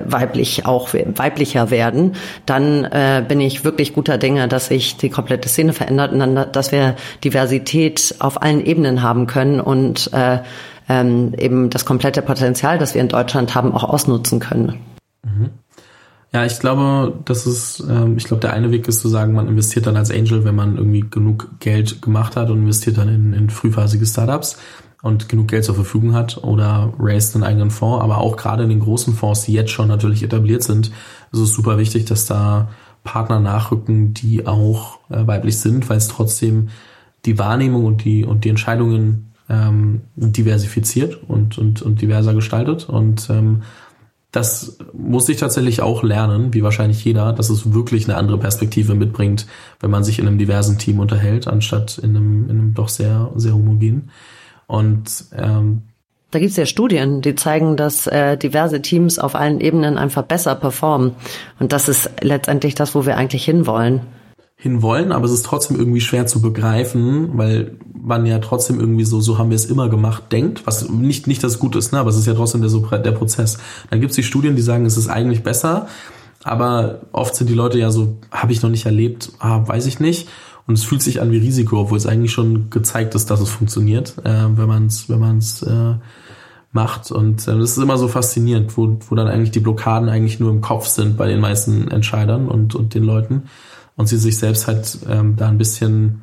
weiblich 0.07 0.65
auch 0.65 0.95
weiblicher 0.95 1.71
werden, 1.71 2.17
dann 2.47 2.85
äh, 2.85 3.23
bin 3.27 3.41
ich 3.41 3.65
wirklich 3.65 3.93
guter 3.93 4.17
Dinge, 4.17 4.49
dass 4.49 4.69
sich 4.69 4.97
die 4.97 5.11
komplette 5.11 5.49
Szene 5.49 5.75
verändert 5.83 6.13
und 6.13 6.21
dann, 6.21 6.53
dass 6.53 6.73
wir 6.73 6.97
Diversität 7.25 8.15
auf 8.19 8.43
allen 8.43 8.65
Ebenen 8.65 9.03
haben 9.03 9.27
können 9.27 9.61
und 9.61 10.13
äh, 10.13 10.39
ähm, 10.89 11.35
eben 11.37 11.71
das 11.71 11.85
komplette 11.85 12.23
Potenzial, 12.23 12.79
das 12.79 12.95
wir 12.95 13.01
in 13.01 13.09
Deutschland 13.09 13.55
haben, 13.55 13.73
auch 13.73 13.85
ausnutzen 13.85 14.41
können. 14.41 14.81
Mhm. 15.25 15.51
Ja, 16.33 16.47
ich 16.47 16.59
glaube, 16.61 17.13
das 17.27 17.47
ist, 17.47 17.85
ähm, 17.89 18.17
ich 18.17 18.25
glaube, 18.25 18.41
der 18.41 18.55
eine 18.55 18.71
Weg 18.71 18.89
ist 18.89 19.01
zu 19.01 19.09
sagen, 19.09 19.35
man 19.35 19.49
investiert 19.49 19.87
dann 19.87 19.97
als 19.97 20.11
Angel, 20.11 20.45
wenn 20.45 20.55
man 20.55 20.79
irgendwie 20.79 21.05
genug 21.09 21.51
Geld 21.61 22.01
gemacht 22.01 22.37
hat 22.37 22.49
und 22.49 22.59
investiert 22.59 22.97
dann 22.97 23.09
in, 23.09 23.33
in 23.35 23.51
frühphasige 23.51 24.07
Startups 24.07 24.57
und 25.03 25.29
genug 25.29 25.49
Geld 25.49 25.65
zur 25.65 25.75
Verfügung 25.75 26.15
hat 26.15 26.43
oder 26.43 26.95
raised 26.99 27.35
einen 27.35 27.45
eigenen 27.45 27.71
Fonds. 27.71 28.03
Aber 28.03 28.19
auch 28.19 28.37
gerade 28.37 28.63
in 28.63 28.71
den 28.71 28.81
großen 28.81 29.15
Fonds, 29.15 29.43
die 29.43 29.53
jetzt 29.53 29.73
schon 29.73 29.89
natürlich 29.89 30.23
etabliert 30.23 30.63
sind, 30.63 30.91
ist 31.33 31.41
es 31.41 31.53
super 31.53 31.77
wichtig, 31.77 32.07
dass 32.07 32.25
da 32.25 32.69
Partner 33.05 33.41
nachrücken, 33.41 34.15
die 34.15 34.47
auch 34.47 34.99
äh, 35.11 35.27
weiblich 35.27 35.59
sind, 35.59 35.89
weil 35.89 35.99
es 35.99 36.09
trotzdem 36.09 36.69
die 37.25 37.39
Wahrnehmung 37.39 37.85
und 37.85 38.05
die 38.05 38.25
und 38.25 38.45
die 38.45 38.49
Entscheidungen 38.49 39.33
ähm, 39.49 40.03
diversifiziert 40.17 41.21
und, 41.29 41.59
und, 41.59 41.83
und 41.83 42.01
diverser 42.01 42.35
gestaltet. 42.35 42.89
Und 42.89 43.29
ähm, 43.31 43.63
das 44.33 44.79
muss 44.95 45.29
ich 45.29 45.37
tatsächlich 45.37 45.83
auch 45.83 46.03
lernen, 46.03 46.55
wie 46.55 46.63
wahrscheinlich 46.63 47.05
jeder, 47.05 47.35
dass 47.35 47.51
es 47.51 47.75
wirklich 47.75 48.09
eine 48.09 48.17
andere 48.17 48.39
Perspektive 48.39 48.95
mitbringt, 48.95 49.47
wenn 49.81 49.91
man 49.91 50.05
sich 50.05 50.19
in 50.19 50.27
einem 50.27 50.39
diversen 50.39 50.79
Team 50.79 51.01
unterhält, 51.01 51.49
anstatt 51.49 51.99
in 51.99 52.17
einem, 52.17 52.45
in 52.45 52.51
einem 52.51 52.75
doch 52.75 52.89
sehr, 52.89 53.31
sehr 53.37 53.53
homogen. 53.53 54.11
Und 54.67 55.27
ähm, 55.37 55.83
da 56.33 56.39
gibt 56.39 56.51
es 56.51 56.57
ja 56.57 56.67
Studien, 56.67 57.21
die 57.21 57.35
zeigen, 57.35 57.77
dass 57.77 58.07
äh, 58.07 58.37
diverse 58.37 58.83
Teams 58.83 59.19
auf 59.19 59.35
allen 59.35 59.61
Ebenen 59.61 59.99
einfach 59.99 60.23
besser 60.23 60.55
performen. 60.55 61.13
Und 61.61 61.73
das 61.73 61.89
ist 61.89 62.11
letztendlich 62.21 62.75
das, 62.75 62.95
wo 62.95 63.07
wir 63.07 63.17
eigentlich 63.17 63.45
hinwollen 63.45 64.01
hinwollen, 64.63 65.11
aber 65.11 65.25
es 65.25 65.33
ist 65.33 65.45
trotzdem 65.45 65.77
irgendwie 65.77 66.01
schwer 66.01 66.29
zu 66.29 66.41
begreifen, 66.41 67.37
weil 67.37 67.73
man 68.01 68.25
ja 68.27 68.39
trotzdem 68.39 68.79
irgendwie 68.79 69.05
so, 69.05 69.21
so 69.21 69.37
haben 69.37 69.51
wir 69.51 69.57
es 69.57 69.65
immer 69.65 69.89
gemacht, 69.89 70.31
denkt, 70.31 70.69
was 70.69 70.89
nicht, 70.89 71.27
nicht 71.27 71.43
das 71.43 71.59
Gute 71.59 71.79
ist, 71.79 71.93
ne? 71.93 71.99
aber 71.99 72.11
es 72.11 72.17
ist 72.17 72.29
ja 72.29 72.35
trotzdem 72.35 72.63
der, 72.63 72.99
der 73.01 73.11
Prozess. 73.11 73.59
Dann 73.91 74.01
gibt 74.01 74.11
es 74.11 74.17
die 74.17 74.23
Studien, 74.23 74.55
die 74.55 74.63
sagen, 74.63 74.87
es 74.87 74.97
ist 74.97 75.09
eigentlich 75.09 75.43
besser, 75.43 75.89
aber 76.45 77.01
oft 77.11 77.35
sind 77.35 77.51
die 77.51 77.55
Leute 77.55 77.81
ja 77.81 77.91
so, 77.91 78.19
habe 78.31 78.53
ich 78.53 78.63
noch 78.63 78.71
nicht 78.71 78.87
erlebt, 78.87 79.33
ah, 79.41 79.67
weiß 79.67 79.87
ich 79.87 79.99
nicht. 79.99 80.29
Und 80.69 80.79
es 80.79 80.85
fühlt 80.85 81.03
sich 81.03 81.21
an 81.21 81.33
wie 81.33 81.39
Risiko, 81.39 81.81
obwohl 81.81 81.99
es 81.99 82.07
eigentlich 82.07 82.31
schon 82.31 82.71
gezeigt 82.71 83.17
ist, 83.17 83.31
dass 83.31 83.41
es 83.41 83.51
funktioniert, 83.51 84.15
äh, 84.23 84.47
wenn 84.57 84.69
man 84.69 84.87
es 84.87 85.09
wenn 85.09 85.19
man's, 85.19 85.63
äh, 85.63 85.95
macht. 86.73 87.11
Und 87.11 87.47
äh, 87.47 87.59
das 87.59 87.73
ist 87.73 87.79
immer 87.79 87.99
so 87.99 88.09
faszinierend, 88.09 88.77
wo, 88.77 88.99
wo 89.09 89.15
dann 89.15 89.29
eigentlich 89.29 89.51
die 89.51 89.61
Blockaden 89.61 90.09
eigentlich 90.09 90.41
nur 90.41 90.51
im 90.51 90.61
Kopf 90.61 90.87
sind 90.87 91.17
bei 91.17 91.29
den 91.29 91.41
meisten 91.41 91.91
Entscheidern 91.91 92.49
und, 92.49 92.75
und 92.75 92.95
den 92.95 93.05
Leuten 93.05 93.45
und 93.97 94.07
sie 94.07 94.17
sich 94.17 94.39
selbst 94.39 94.67
halt 94.67 94.99
ähm, 95.09 95.37
da 95.37 95.49
ein 95.49 95.59
bisschen 95.59 96.23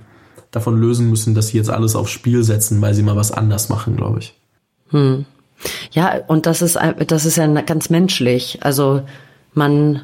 davon 0.51 0.79
lösen 0.79 1.10
müssen, 1.10 1.36
dass 1.36 1.50
sie 1.50 1.58
jetzt 1.58 1.70
alles 1.70 1.96
aufs 1.96 2.12
Spiel 2.12 2.44
setzen, 2.44 2.82
weil 2.82 2.94
sie 2.94 3.03
mal 3.03 3.15
was 3.15 3.32
anders 3.32 3.70
machen, 3.70 3.96
glaube 3.96 4.20
ich. 4.20 4.34
Hm. 4.89 5.25
Ja, 5.91 6.20
und 6.27 6.46
das 6.46 6.62
ist 6.62 6.77
das 7.08 7.25
ist 7.25 7.36
ja 7.36 7.48
ganz 7.62 7.89
menschlich. 7.89 8.60
Also 8.62 9.01
man 9.53 10.03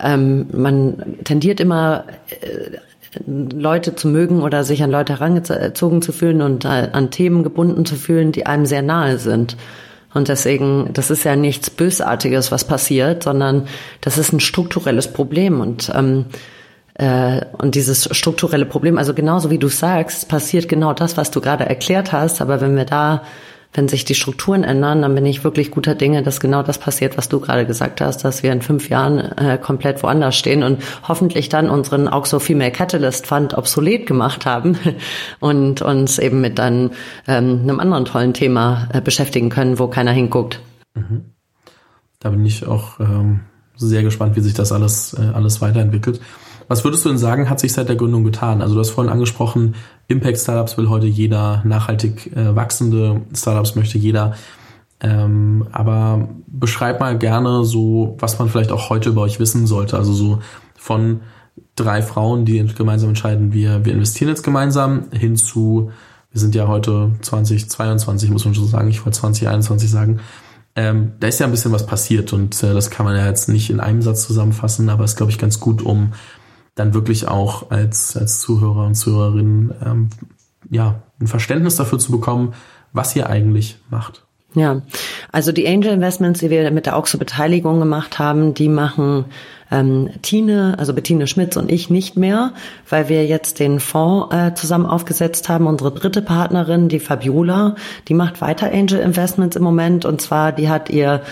ähm, 0.00 0.46
man 0.52 1.16
tendiert 1.24 1.60
immer 1.60 2.04
äh, 2.40 2.78
Leute 3.26 3.94
zu 3.94 4.08
mögen 4.08 4.42
oder 4.42 4.64
sich 4.64 4.82
an 4.82 4.90
Leute 4.90 5.14
herangezogen 5.14 6.02
zu 6.02 6.12
fühlen 6.12 6.42
und 6.42 6.64
äh, 6.64 6.88
an 6.92 7.10
Themen 7.10 7.42
gebunden 7.42 7.84
zu 7.84 7.96
fühlen, 7.96 8.32
die 8.32 8.46
einem 8.46 8.66
sehr 8.66 8.82
nahe 8.82 9.18
sind. 9.18 9.56
Und 10.12 10.28
deswegen, 10.28 10.90
das 10.92 11.10
ist 11.10 11.24
ja 11.24 11.34
nichts 11.34 11.70
Bösartiges, 11.70 12.52
was 12.52 12.64
passiert, 12.64 13.24
sondern 13.24 13.66
das 14.00 14.16
ist 14.16 14.32
ein 14.32 14.40
strukturelles 14.40 15.08
Problem. 15.08 15.60
Und 15.60 15.90
ähm, 15.94 16.26
äh, 16.94 17.40
und 17.58 17.74
dieses 17.74 18.08
strukturelle 18.16 18.66
Problem, 18.66 18.98
also 18.98 19.14
genauso 19.14 19.50
wie 19.50 19.58
du 19.58 19.68
sagst, 19.68 20.28
passiert 20.28 20.68
genau 20.68 20.92
das, 20.92 21.16
was 21.16 21.30
du 21.30 21.40
gerade 21.40 21.66
erklärt 21.66 22.12
hast. 22.12 22.40
Aber 22.40 22.60
wenn 22.60 22.76
wir 22.76 22.84
da, 22.84 23.22
wenn 23.74 23.88
sich 23.88 24.04
die 24.04 24.14
Strukturen 24.14 24.62
ändern, 24.62 25.02
dann 25.02 25.14
bin 25.14 25.26
ich 25.26 25.42
wirklich 25.42 25.72
guter 25.72 25.96
Dinge, 25.96 26.22
dass 26.22 26.38
genau 26.38 26.62
das 26.62 26.78
passiert, 26.78 27.18
was 27.18 27.28
du 27.28 27.40
gerade 27.40 27.66
gesagt 27.66 28.00
hast, 28.00 28.24
dass 28.24 28.42
wir 28.44 28.52
in 28.52 28.62
fünf 28.62 28.88
Jahren 28.88 29.18
äh, 29.18 29.58
komplett 29.58 30.02
woanders 30.02 30.36
stehen 30.36 30.62
und 30.62 30.82
hoffentlich 31.06 31.48
dann 31.48 31.68
unseren 31.68 32.08
Auxo 32.08 32.38
Female 32.38 32.70
Catalyst 32.70 33.26
Fund 33.26 33.54
obsolet 33.58 34.06
gemacht 34.06 34.46
haben 34.46 34.78
und 35.40 35.82
uns 35.82 36.18
eben 36.18 36.40
mit 36.40 36.58
dann 36.58 36.92
ähm, 37.26 37.60
einem 37.62 37.80
anderen 37.80 38.04
tollen 38.04 38.32
Thema 38.32 38.88
äh, 38.92 39.00
beschäftigen 39.00 39.50
können, 39.50 39.78
wo 39.80 39.88
keiner 39.88 40.12
hinguckt. 40.12 40.60
Mhm. 40.94 41.24
Da 42.20 42.30
bin 42.30 42.46
ich 42.46 42.66
auch 42.66 43.00
ähm, 43.00 43.40
sehr 43.76 44.02
gespannt, 44.02 44.36
wie 44.36 44.40
sich 44.40 44.54
das 44.54 44.70
alles, 44.70 45.14
äh, 45.14 45.34
alles 45.34 45.60
weiterentwickelt. 45.60 46.20
Was 46.68 46.84
würdest 46.84 47.04
du 47.04 47.08
denn 47.10 47.18
sagen, 47.18 47.50
hat 47.50 47.60
sich 47.60 47.72
seit 47.72 47.88
der 47.88 47.96
Gründung 47.96 48.24
getan? 48.24 48.62
Also 48.62 48.74
du 48.74 48.80
hast 48.80 48.90
vorhin 48.90 49.12
angesprochen, 49.12 49.74
Impact 50.08 50.38
Startups 50.38 50.76
will 50.78 50.88
heute 50.88 51.06
jeder, 51.06 51.62
nachhaltig 51.64 52.34
äh, 52.36 52.54
wachsende 52.54 53.22
Startups 53.34 53.74
möchte 53.74 53.98
jeder. 53.98 54.34
Ähm, 55.00 55.66
aber 55.72 56.28
beschreib 56.46 57.00
mal 57.00 57.18
gerne 57.18 57.64
so, 57.64 58.16
was 58.18 58.38
man 58.38 58.48
vielleicht 58.48 58.72
auch 58.72 58.90
heute 58.90 59.10
über 59.10 59.22
euch 59.22 59.40
wissen 59.40 59.66
sollte. 59.66 59.96
Also 59.98 60.12
so 60.12 60.38
von 60.76 61.20
drei 61.76 62.02
Frauen, 62.02 62.44
die 62.44 62.64
gemeinsam 62.74 63.10
entscheiden, 63.10 63.52
wir, 63.52 63.84
wir 63.84 63.92
investieren 63.92 64.28
jetzt 64.28 64.42
gemeinsam, 64.42 65.04
hin 65.12 65.36
zu, 65.36 65.90
wir 66.30 66.40
sind 66.40 66.54
ja 66.54 66.68
heute 66.68 67.10
2022, 67.20 68.30
muss 68.30 68.44
man 68.44 68.54
schon 68.54 68.66
sagen, 68.66 68.88
ich 68.88 69.04
wollte 69.04 69.18
2021 69.18 69.90
sagen. 69.90 70.20
Ähm, 70.76 71.12
da 71.20 71.28
ist 71.28 71.38
ja 71.38 71.46
ein 71.46 71.52
bisschen 71.52 71.70
was 71.72 71.86
passiert 71.86 72.32
und 72.32 72.60
äh, 72.62 72.74
das 72.74 72.90
kann 72.90 73.06
man 73.06 73.14
ja 73.14 73.26
jetzt 73.26 73.48
nicht 73.48 73.70
in 73.70 73.78
einem 73.78 74.02
Satz 74.02 74.26
zusammenfassen, 74.26 74.88
aber 74.88 75.04
ist, 75.04 75.16
glaube 75.16 75.30
ich, 75.30 75.38
ganz 75.38 75.60
gut, 75.60 75.82
um 75.82 76.12
dann 76.74 76.94
wirklich 76.94 77.28
auch 77.28 77.70
als, 77.70 78.16
als 78.16 78.40
Zuhörer 78.40 78.86
und 78.86 78.94
Zuhörerin 78.94 79.72
ähm, 79.84 80.10
ja, 80.70 81.02
ein 81.20 81.26
Verständnis 81.26 81.76
dafür 81.76 81.98
zu 81.98 82.10
bekommen, 82.10 82.54
was 82.92 83.14
ihr 83.14 83.28
eigentlich 83.28 83.78
macht. 83.90 84.24
Ja, 84.54 84.82
also 85.32 85.50
die 85.50 85.66
Angel 85.66 85.92
Investments, 85.92 86.40
die 86.40 86.50
wir 86.50 86.70
mit 86.70 86.86
der 86.86 86.96
Auxo 86.96 87.18
Beteiligung 87.18 87.80
gemacht 87.80 88.20
haben, 88.20 88.54
die 88.54 88.68
machen 88.68 89.24
ähm, 89.72 90.10
Tine, 90.22 90.76
also 90.78 90.94
Bettine 90.94 91.26
Schmitz 91.26 91.56
und 91.56 91.72
ich 91.72 91.90
nicht 91.90 92.16
mehr, 92.16 92.52
weil 92.88 93.08
wir 93.08 93.26
jetzt 93.26 93.58
den 93.58 93.80
Fonds 93.80 94.32
äh, 94.32 94.54
zusammen 94.54 94.86
aufgesetzt 94.86 95.48
haben. 95.48 95.66
Unsere 95.66 95.90
dritte 95.90 96.22
Partnerin, 96.22 96.88
die 96.88 97.00
Fabiola, 97.00 97.74
die 98.06 98.14
macht 98.14 98.40
weiter 98.40 98.70
Angel 98.72 99.00
Investments 99.00 99.56
im 99.56 99.64
Moment 99.64 100.04
und 100.04 100.20
zwar, 100.20 100.52
die 100.52 100.68
hat 100.68 100.88
ihr 100.88 101.22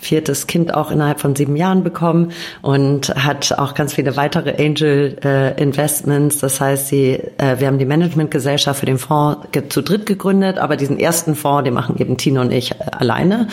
viertes 0.00 0.46
Kind 0.46 0.74
auch 0.74 0.90
innerhalb 0.90 1.20
von 1.20 1.36
sieben 1.36 1.56
Jahren 1.56 1.84
bekommen 1.84 2.32
und 2.62 3.08
hat 3.14 3.52
auch 3.58 3.74
ganz 3.74 3.94
viele 3.94 4.16
weitere 4.16 4.64
Angel 4.64 5.16
äh, 5.24 5.60
Investments. 5.60 6.38
Das 6.38 6.60
heißt, 6.60 6.88
sie, 6.88 7.20
äh, 7.38 7.58
wir 7.58 7.66
haben 7.66 7.78
die 7.78 7.84
Managementgesellschaft 7.84 8.80
für 8.80 8.86
den 8.86 8.98
Fonds 8.98 9.46
zu 9.68 9.82
dritt 9.82 10.06
gegründet, 10.06 10.58
aber 10.58 10.76
diesen 10.76 10.98
ersten 10.98 11.34
Fonds, 11.34 11.64
den 11.64 11.74
machen 11.74 11.96
eben 11.98 12.16
Tino 12.16 12.40
und 12.40 12.52
ich 12.52 12.72
äh, 12.72 12.74
alleine. 12.90 13.48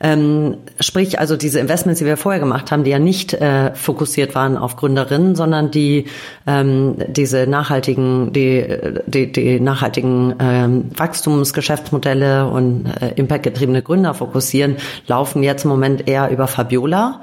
Ähm, 0.00 0.56
sprich, 0.80 1.20
also 1.20 1.36
diese 1.36 1.60
Investments, 1.60 2.00
die 2.00 2.06
wir 2.06 2.16
vorher 2.16 2.40
gemacht 2.40 2.72
haben, 2.72 2.82
die 2.82 2.90
ja 2.90 2.98
nicht 2.98 3.34
äh, 3.34 3.72
fokussiert 3.74 4.34
waren 4.34 4.56
auf 4.56 4.76
Gründerinnen, 4.76 5.36
sondern 5.36 5.70
die 5.70 6.06
ähm, 6.46 6.96
diese 7.06 7.46
nachhaltigen, 7.46 8.32
die, 8.32 8.66
die, 9.06 9.30
die 9.30 9.60
nachhaltigen 9.60 10.34
ähm, 10.40 10.90
Wachstumsgeschäftsmodelle 10.96 12.48
und 12.48 12.86
äh, 13.00 13.12
impactgetriebene 13.14 13.82
Gründer 13.82 14.14
fokussieren, 14.14 14.76
laufen 15.06 15.44
jetzt 15.44 15.64
im 15.64 15.70
Moment 15.82 16.08
eher 16.08 16.30
über 16.30 16.46
Fabiola. 16.46 17.20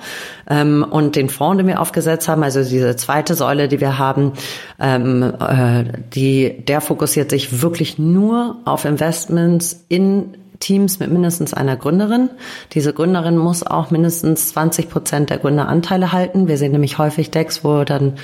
Ähm, 0.50 0.86
und 0.90 1.16
den 1.16 1.30
Fonds, 1.30 1.58
den 1.58 1.68
wir 1.68 1.80
aufgesetzt 1.80 2.28
haben, 2.28 2.44
also 2.44 2.62
diese 2.64 2.96
zweite 2.96 3.36
Säule, 3.36 3.68
die 3.68 3.80
wir 3.80 3.98
haben, 3.98 4.34
ähm, 4.80 5.34
äh, 5.40 5.84
die, 6.14 6.66
der 6.66 6.82
fokussiert 6.82 7.30
sich 7.30 7.62
wirklich 7.62 7.98
nur 7.98 8.58
auf 8.66 8.86
Investments 8.86 9.86
in 9.88 10.36
Teams 10.60 11.00
mit 11.00 11.12
mindestens 11.12 11.54
einer 11.54 11.78
Gründerin. 11.78 12.30
Diese 12.74 12.94
Gründerin 12.94 13.38
muss 13.38 13.64
auch 13.64 13.92
mindestens 13.92 14.50
20 14.50 14.90
Prozent 14.90 15.30
der 15.30 15.38
Gründeranteile 15.38 16.12
halten. 16.12 16.48
Wir 16.48 16.58
sehen 16.58 16.74
nämlich 16.74 16.98
häufig 16.98 17.32
Decks, 17.32 17.64
wo 17.64 17.84
dann 17.84 18.16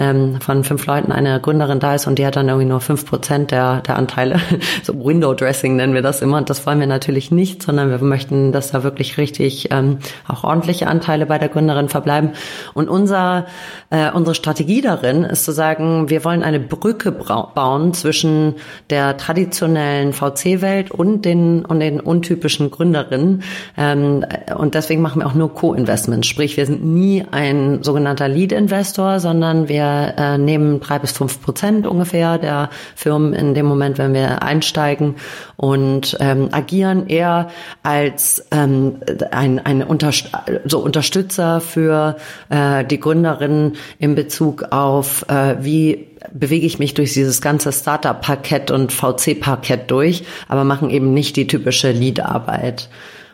ähm, 0.00 0.40
von 0.40 0.64
fünf 0.64 0.86
Leuten 0.86 1.12
eine 1.12 1.40
Gründerin 1.40 1.78
da 1.78 1.94
ist 1.94 2.06
und 2.06 2.18
die 2.18 2.26
hat 2.26 2.34
dann 2.34 2.48
irgendwie 2.48 2.66
nur 2.66 2.80
fünf 2.80 3.04
Prozent 3.04 3.50
der, 3.50 3.82
der 3.82 3.96
Anteile. 3.96 4.40
so 4.82 4.94
Window 4.94 5.34
Dressing 5.34 5.76
nennen 5.76 5.92
wir 5.92 6.00
das 6.02 6.22
immer. 6.22 6.38
Und 6.38 6.48
das 6.48 6.66
wollen 6.66 6.80
wir 6.80 6.86
natürlich 6.86 7.30
nicht, 7.30 7.62
sondern 7.62 7.90
wir 7.90 7.98
möchten, 7.98 8.50
dass 8.50 8.70
da 8.70 8.82
wirklich 8.82 9.18
richtig 9.18 9.68
ähm, 9.70 9.98
auch 10.26 10.42
ordentliche 10.42 10.86
Anteile 10.86 11.26
bei 11.26 11.38
der 11.38 11.50
Gründerin 11.50 11.90
verbleiben. 11.90 12.30
Und 12.72 12.88
unser, 12.88 13.46
äh, 13.90 14.10
unsere 14.10 14.34
Strategie 14.34 14.80
darin 14.80 15.24
ist 15.24 15.44
zu 15.44 15.52
sagen, 15.52 16.08
wir 16.08 16.24
wollen 16.24 16.42
eine 16.42 16.60
Brücke 16.60 17.12
bauen 17.12 17.92
zwischen 17.92 18.54
der 18.88 19.18
traditionellen 19.18 20.14
VC-Welt 20.14 20.90
und 20.90 21.26
den, 21.26 21.66
und 21.66 21.80
den 21.80 22.00
untypischen 22.00 22.70
Gründerinnen. 22.70 23.42
Ähm, 23.76 24.24
und 24.56 24.74
deswegen 24.74 25.02
machen 25.02 25.20
wir 25.20 25.26
auch 25.26 25.34
nur 25.34 25.52
Co-Investments. 25.52 26.26
Sprich, 26.26 26.56
wir 26.56 26.64
sind 26.64 26.82
nie 26.82 27.22
ein 27.30 27.82
sogenannter 27.82 28.28
Lead-Investor, 28.28 29.20
sondern 29.20 29.68
wir 29.68 29.89
wir 29.90 30.14
äh, 30.16 30.38
nehmen 30.38 30.80
drei 30.80 30.98
bis 30.98 31.12
fünf 31.12 31.40
Prozent 31.42 31.86
ungefähr 31.86 32.38
der 32.38 32.70
Firmen 32.94 33.32
in 33.32 33.54
dem 33.54 33.66
Moment, 33.66 33.98
wenn 33.98 34.14
wir 34.14 34.42
einsteigen 34.42 35.16
und 35.56 36.16
ähm, 36.20 36.48
agieren 36.52 37.06
eher 37.08 37.50
als 37.82 38.46
ähm, 38.50 38.96
ein, 39.30 39.58
ein 39.58 39.82
Unterst 39.82 40.30
so 40.64 40.80
Unterstützer 40.80 41.60
für 41.60 42.16
äh, 42.48 42.84
die 42.84 43.00
Gründerinnen 43.00 43.76
in 43.98 44.14
Bezug 44.14 44.64
auf 44.70 45.28
äh, 45.28 45.56
wie 45.60 46.06
bewege 46.32 46.66
ich 46.66 46.78
mich 46.78 46.94
durch 46.94 47.14
dieses 47.14 47.40
ganze 47.40 47.72
Startup-Parkett 47.72 48.70
und 48.70 48.92
VC-Parkett 48.92 49.90
durch, 49.90 50.24
aber 50.48 50.64
machen 50.64 50.90
eben 50.90 51.14
nicht 51.14 51.36
die 51.36 51.46
typische 51.46 51.92
Lead-Arbeit. 51.92 52.88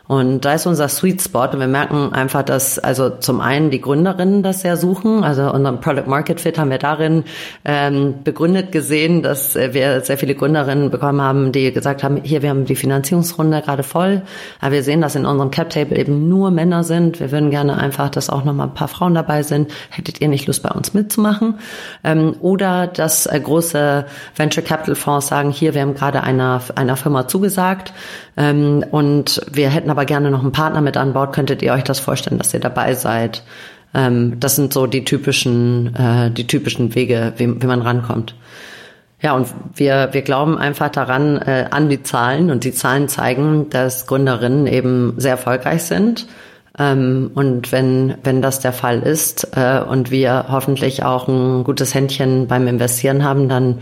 Und 0.08 0.44
da 0.44 0.54
ist 0.54 0.66
unser 0.66 0.88
Sweet 0.88 1.20
Spot 1.20 1.48
und 1.52 1.58
wir 1.58 1.66
merken 1.66 2.12
einfach, 2.12 2.42
dass 2.42 2.78
also 2.78 3.10
zum 3.10 3.40
einen 3.40 3.70
die 3.70 3.80
Gründerinnen 3.80 4.42
das 4.42 4.60
sehr 4.60 4.76
suchen, 4.76 5.24
also 5.24 5.50
unseren 5.50 5.80
Product 5.80 6.06
Market 6.06 6.40
Fit 6.40 6.58
haben 6.58 6.70
wir 6.70 6.78
darin 6.78 7.24
ähm, 7.64 8.22
begründet 8.22 8.70
gesehen, 8.70 9.22
dass 9.22 9.56
wir 9.56 10.00
sehr 10.02 10.16
viele 10.16 10.34
Gründerinnen 10.34 10.90
bekommen 10.90 11.20
haben, 11.20 11.50
die 11.50 11.72
gesagt 11.72 12.04
haben, 12.04 12.20
hier, 12.22 12.42
wir 12.42 12.50
haben 12.50 12.66
die 12.66 12.76
Finanzierungsrunde 12.76 13.62
gerade 13.62 13.82
voll, 13.82 14.22
aber 14.60 14.72
wir 14.72 14.82
sehen, 14.84 15.00
dass 15.00 15.16
in 15.16 15.26
unserem 15.26 15.50
Cap 15.50 15.70
Table 15.70 15.98
eben 15.98 16.28
nur 16.28 16.50
Männer 16.50 16.84
sind. 16.84 17.18
Wir 17.18 17.32
würden 17.32 17.50
gerne 17.50 17.76
einfach, 17.76 18.08
dass 18.08 18.30
auch 18.30 18.44
noch 18.44 18.52
mal 18.52 18.64
ein 18.64 18.74
paar 18.74 18.88
Frauen 18.88 19.14
dabei 19.14 19.42
sind. 19.42 19.72
Hättet 19.90 20.20
ihr 20.20 20.28
nicht 20.28 20.46
Lust, 20.46 20.62
bei 20.62 20.70
uns 20.70 20.94
mitzumachen? 20.94 21.58
Ähm, 22.04 22.36
oder 22.40 22.86
dass 22.86 23.26
äh, 23.26 23.40
große 23.40 24.06
Venture 24.36 24.62
Capital 24.62 24.94
Fonds 24.94 25.26
sagen, 25.26 25.50
hier, 25.50 25.74
wir 25.74 25.82
haben 25.82 25.94
gerade 25.94 26.22
einer, 26.22 26.60
einer 26.76 26.96
Firma 26.96 27.26
zugesagt 27.26 27.92
ähm, 28.36 28.84
und 28.90 29.40
wir 29.50 29.70
hätten 29.70 29.90
aber 29.96 30.04
gerne 30.04 30.30
noch 30.30 30.42
einen 30.42 30.52
Partner 30.52 30.82
mit 30.82 30.96
an 30.98 31.14
Bord. 31.14 31.34
Könntet 31.34 31.62
ihr 31.62 31.72
euch 31.72 31.84
das 31.84 32.00
vorstellen, 32.00 32.38
dass 32.38 32.52
ihr 32.52 32.60
dabei 32.60 32.94
seid? 32.94 33.42
Ähm, 33.94 34.38
das 34.38 34.56
sind 34.56 34.72
so 34.72 34.86
die 34.86 35.04
typischen, 35.04 35.94
äh, 35.96 36.30
die 36.30 36.46
typischen 36.46 36.94
Wege, 36.94 37.32
wie, 37.38 37.60
wie 37.60 37.66
man 37.66 37.80
rankommt. 37.80 38.34
Ja, 39.22 39.32
und 39.34 39.48
wir, 39.74 40.10
wir 40.12 40.20
glauben 40.20 40.58
einfach 40.58 40.90
daran, 40.90 41.38
äh, 41.38 41.68
an 41.70 41.88
die 41.88 42.02
Zahlen 42.02 42.50
und 42.50 42.64
die 42.64 42.72
Zahlen 42.72 43.08
zeigen, 43.08 43.70
dass 43.70 44.06
Gründerinnen 44.06 44.66
eben 44.66 45.14
sehr 45.16 45.32
erfolgreich 45.32 45.84
sind. 45.84 46.26
Ähm, 46.78 47.30
und 47.34 47.72
wenn, 47.72 48.16
wenn 48.22 48.42
das 48.42 48.60
der 48.60 48.74
Fall 48.74 49.00
ist 49.00 49.56
äh, 49.56 49.80
und 49.80 50.10
wir 50.10 50.46
hoffentlich 50.50 51.02
auch 51.04 51.26
ein 51.26 51.64
gutes 51.64 51.94
Händchen 51.94 52.48
beim 52.48 52.66
Investieren 52.66 53.24
haben, 53.24 53.48
dann 53.48 53.78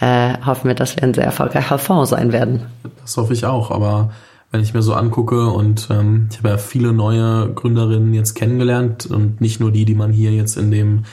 äh, 0.00 0.32
hoffen 0.46 0.68
wir, 0.68 0.74
dass 0.74 0.96
wir 0.96 1.02
ein 1.02 1.12
sehr 1.12 1.24
erfolgreicher 1.24 1.76
Fonds 1.76 2.10
sein 2.10 2.32
werden. 2.32 2.62
Das 3.02 3.18
hoffe 3.18 3.34
ich 3.34 3.44
auch, 3.44 3.70
aber 3.70 4.10
wenn 4.50 4.62
ich 4.62 4.74
mir 4.74 4.82
so 4.82 4.94
angucke 4.94 5.48
und 5.48 5.88
ähm, 5.90 6.28
ich 6.30 6.38
habe 6.38 6.48
ja 6.48 6.58
viele 6.58 6.92
neue 6.92 7.52
Gründerinnen 7.52 8.14
jetzt 8.14 8.34
kennengelernt 8.34 9.06
und 9.06 9.40
nicht 9.40 9.60
nur 9.60 9.70
die, 9.70 9.84
die 9.84 9.94
man 9.94 10.12
hier 10.12 10.32
jetzt 10.32 10.56
in 10.56 10.70
dem 10.70 11.04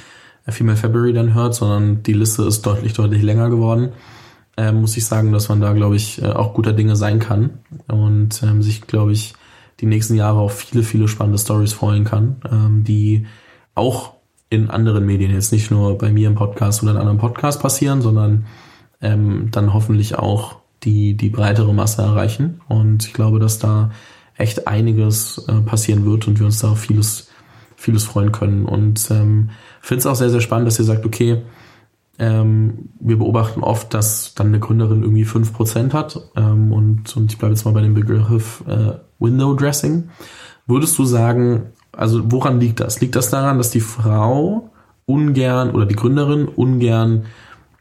Female 0.48 0.77
February 0.77 1.13
dann 1.13 1.34
hört, 1.34 1.56
sondern 1.56 2.04
die 2.04 2.13
Liste 2.13 2.44
ist 2.44 2.65
deutlich, 2.65 2.94
deutlich 2.94 3.24
länger 3.24 3.50
geworden, 3.50 3.94
äh, 4.58 4.72
muss 4.72 4.96
ich 4.96 5.06
sagen, 5.06 5.32
dass 5.32 5.50
man 5.50 5.60
da, 5.60 5.74
glaube 5.74 5.96
ich, 5.96 6.22
äh, 6.22 6.27
auch 6.27 6.54
guter 6.54 6.74
Dinge 6.74 6.96
sein 6.96 7.20
kann 7.20 7.60
und 7.88 8.42
ähm, 8.44 8.62
sich, 8.62 8.82
glaube 8.82 9.12
ich, 9.12 9.34
die 9.82 9.86
nächsten 9.86 10.15
Jahre 10.15 10.39
auf 10.39 10.54
viele, 10.54 10.84
viele 10.84 11.08
spannende 11.08 11.39
Stories 11.39 11.74
freuen 11.74 12.06
kann, 12.06 12.38
ähm, 12.50 12.84
die 12.84 13.25
auch 13.74 14.13
in 14.50 14.70
anderen 14.70 15.06
Medien, 15.06 15.32
jetzt 15.32 15.51
nicht 15.51 15.72
nur 15.72 15.98
bei 15.98 16.12
mir 16.12 16.27
im 16.27 16.36
Podcast 16.36 16.84
oder 16.84 16.94
in 16.94 16.98
anderen 16.98 17.18
Podcasts 17.18 17.62
passieren, 17.62 18.01
sondern 18.01 18.46
ähm, 19.01 19.50
dann 19.51 19.74
hoffentlich 19.74 20.18
auch 20.18 20.58
die, 20.86 21.15
die 21.15 21.30
breitere 21.30 21.74
Masse 21.74 22.01
erreichen. 22.01 22.62
Und 22.68 23.06
ich 23.06 23.13
glaube, 23.13 23.39
dass 23.39 23.60
da 23.60 23.92
echt 24.38 24.68
einiges 24.68 25.44
äh, 25.48 25.62
passieren 25.62 26.06
wird 26.06 26.27
und 26.27 26.39
wir 26.39 26.46
uns 26.46 26.60
da 26.60 26.75
vieles, 26.75 27.30
vieles 27.75 28.04
freuen 28.04 28.32
können. 28.32 28.65
Und 28.65 29.10
ähm, 29.12 29.50
finde 29.82 30.00
es 30.00 30.06
auch 30.06 30.15
sehr, 30.15 30.30
sehr 30.30 30.42
spannend, 30.42 30.68
dass 30.68 30.80
ihr 30.80 30.86
sagt, 30.86 31.06
okay, 31.06 31.42
ähm, 32.18 32.89
wir 33.00 33.18
beobachten 33.18 33.62
oft, 33.62 33.94
dass 33.94 34.34
dann 34.36 34.48
eine 34.48 34.60
Gründerin 34.60 35.04
irgendwie 35.04 35.25
fünf 35.25 35.54
Prozent 35.54 35.94
hat. 35.94 36.20
Ähm, 36.36 36.72
und, 36.72 37.15
und 37.18 37.32
ich 37.32 37.38
bleibe 37.38 37.54
jetzt 37.54 37.65
mal 37.65 37.74
bei 37.74 37.82
dem 37.82 37.94
Begriff 37.94 38.63
äh, 38.68 38.94
Window 39.20 39.54
Dressing. 39.54 40.10
Würdest 40.68 40.98
du 40.98 41.06
sagen, 41.06 41.68
also 41.92 42.32
woran 42.32 42.60
liegt 42.60 42.80
das? 42.80 43.01
Liegt 43.01 43.15
das 43.15 43.30
daran, 43.30 43.58
dass 43.58 43.72
die 43.72 43.82
Frau 43.82 44.70
ungern 45.06 45.72
oder 45.72 45.86
die 45.86 45.96
Gründerin 45.96 46.48
ungern 46.48 47.25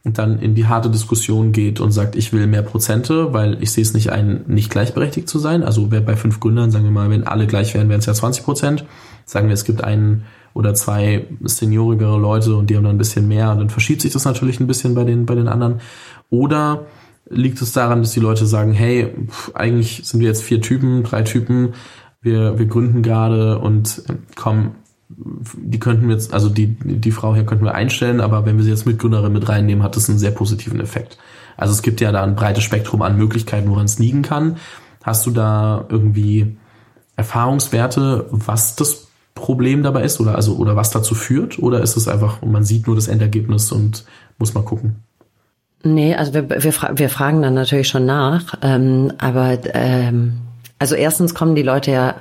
dann 0.05 0.39
in 0.39 0.53
die 0.53 0.67
harte 0.67 0.89
Diskussion 0.89 1.51
geht 1.51 1.79
und 1.79 1.91
sagt, 1.91 2.15
ich 2.15 2.31
will 2.31 2.45
mehr 2.45 2.61
Prozente, 2.61 3.33
weil 3.33 3.61
ich 3.61 3.71
sehe 3.71 3.81
es 3.81 3.93
nicht 3.93 4.11
ein, 4.11 4.45
nicht 4.47 4.69
gleichberechtigt 4.69 5.27
zu 5.27 5.39
sein. 5.39 5.63
Also 5.63 5.91
wer 5.91 6.01
bei 6.01 6.15
fünf 6.15 6.39
Gründern, 6.39 6.69
sagen 6.69 6.83
wir 6.83 6.91
mal, 6.91 7.09
wenn 7.09 7.25
alle 7.25 7.47
gleich 7.47 7.73
wären, 7.73 7.89
wären 7.89 7.99
es 7.99 8.05
ja 8.05 8.13
20 8.13 8.43
Prozent. 8.43 8.85
Sagen 9.25 9.47
wir, 9.47 9.53
es 9.53 9.65
gibt 9.65 9.83
einen 9.83 10.25
oder 10.53 10.73
zwei 10.73 11.27
seniorigere 11.41 12.17
Leute 12.19 12.55
und 12.55 12.69
die 12.69 12.77
haben 12.77 12.83
dann 12.83 12.95
ein 12.95 12.99
bisschen 12.99 13.27
mehr, 13.27 13.53
dann 13.55 13.69
verschiebt 13.69 14.01
sich 14.01 14.13
das 14.13 14.25
natürlich 14.25 14.59
ein 14.59 14.67
bisschen 14.67 14.95
bei 14.95 15.03
den, 15.03 15.25
bei 15.25 15.35
den 15.35 15.47
anderen. 15.47 15.81
Oder 16.29 16.85
liegt 17.29 17.61
es 17.61 17.73
daran, 17.73 18.01
dass 18.01 18.11
die 18.11 18.19
Leute 18.19 18.45
sagen, 18.45 18.71
hey, 18.71 19.13
pff, 19.27 19.51
eigentlich 19.55 20.01
sind 20.05 20.19
wir 20.19 20.27
jetzt 20.27 20.43
vier 20.43 20.61
Typen, 20.61 21.03
drei 21.03 21.23
Typen, 21.23 21.73
wir, 22.21 22.57
wir 22.57 22.65
gründen 22.67 23.01
gerade 23.01 23.59
und 23.59 24.03
äh, 24.07 24.13
komm, 24.35 24.75
die 25.09 25.79
könnten 25.79 26.07
wir 26.07 26.15
jetzt, 26.15 26.33
also 26.33 26.49
die, 26.49 26.67
die 26.67 27.11
Frau 27.11 27.35
hier 27.35 27.45
könnten 27.45 27.65
wir 27.65 27.75
einstellen, 27.75 28.21
aber 28.21 28.45
wenn 28.45 28.57
wir 28.57 28.63
sie 28.63 28.71
jetzt 28.71 28.85
Mitgründerin 28.85 29.31
mit 29.31 29.47
reinnehmen, 29.47 29.83
hat 29.83 29.95
das 29.95 30.09
einen 30.09 30.17
sehr 30.17 30.31
positiven 30.31 30.79
Effekt. 30.79 31.17
Also 31.57 31.73
es 31.73 31.81
gibt 31.81 32.01
ja 32.01 32.11
da 32.11 32.23
ein 32.23 32.35
breites 32.35 32.63
Spektrum 32.63 33.01
an 33.01 33.17
Möglichkeiten, 33.17 33.69
woran 33.69 33.85
es 33.85 33.99
liegen 33.99 34.23
kann. 34.23 34.57
Hast 35.03 35.25
du 35.25 35.31
da 35.31 35.85
irgendwie 35.89 36.57
Erfahrungswerte, 37.15 38.25
was 38.31 38.75
das 38.75 39.07
Problem 39.35 39.83
dabei 39.83 40.03
ist 40.03 40.19
oder 40.19 40.35
also 40.35 40.55
oder 40.55 40.75
was 40.75 40.91
dazu 40.91 41.13
führt 41.13 41.59
oder 41.59 41.81
ist 41.81 41.97
es 41.97 42.07
einfach 42.07 42.41
man 42.41 42.63
sieht 42.63 42.87
nur 42.87 42.95
das 42.95 43.09
Endergebnis 43.09 43.71
und 43.71 44.05
muss 44.37 44.53
mal 44.53 44.63
gucken? 44.63 45.03
Nee, 45.83 46.15
also 46.15 46.33
wir, 46.33 46.49
wir, 46.49 46.73
fra 46.73 46.97
wir 46.97 47.09
fragen 47.09 47.41
dann 47.41 47.53
natürlich 47.53 47.89
schon 47.89 48.05
nach, 48.05 48.55
ähm, 48.63 49.11
aber 49.19 49.59
ähm, 49.75 50.37
also 50.79 50.95
erstens 50.95 51.35
kommen 51.35 51.53
die 51.53 51.61
Leute 51.61 51.91
ja 51.91 52.15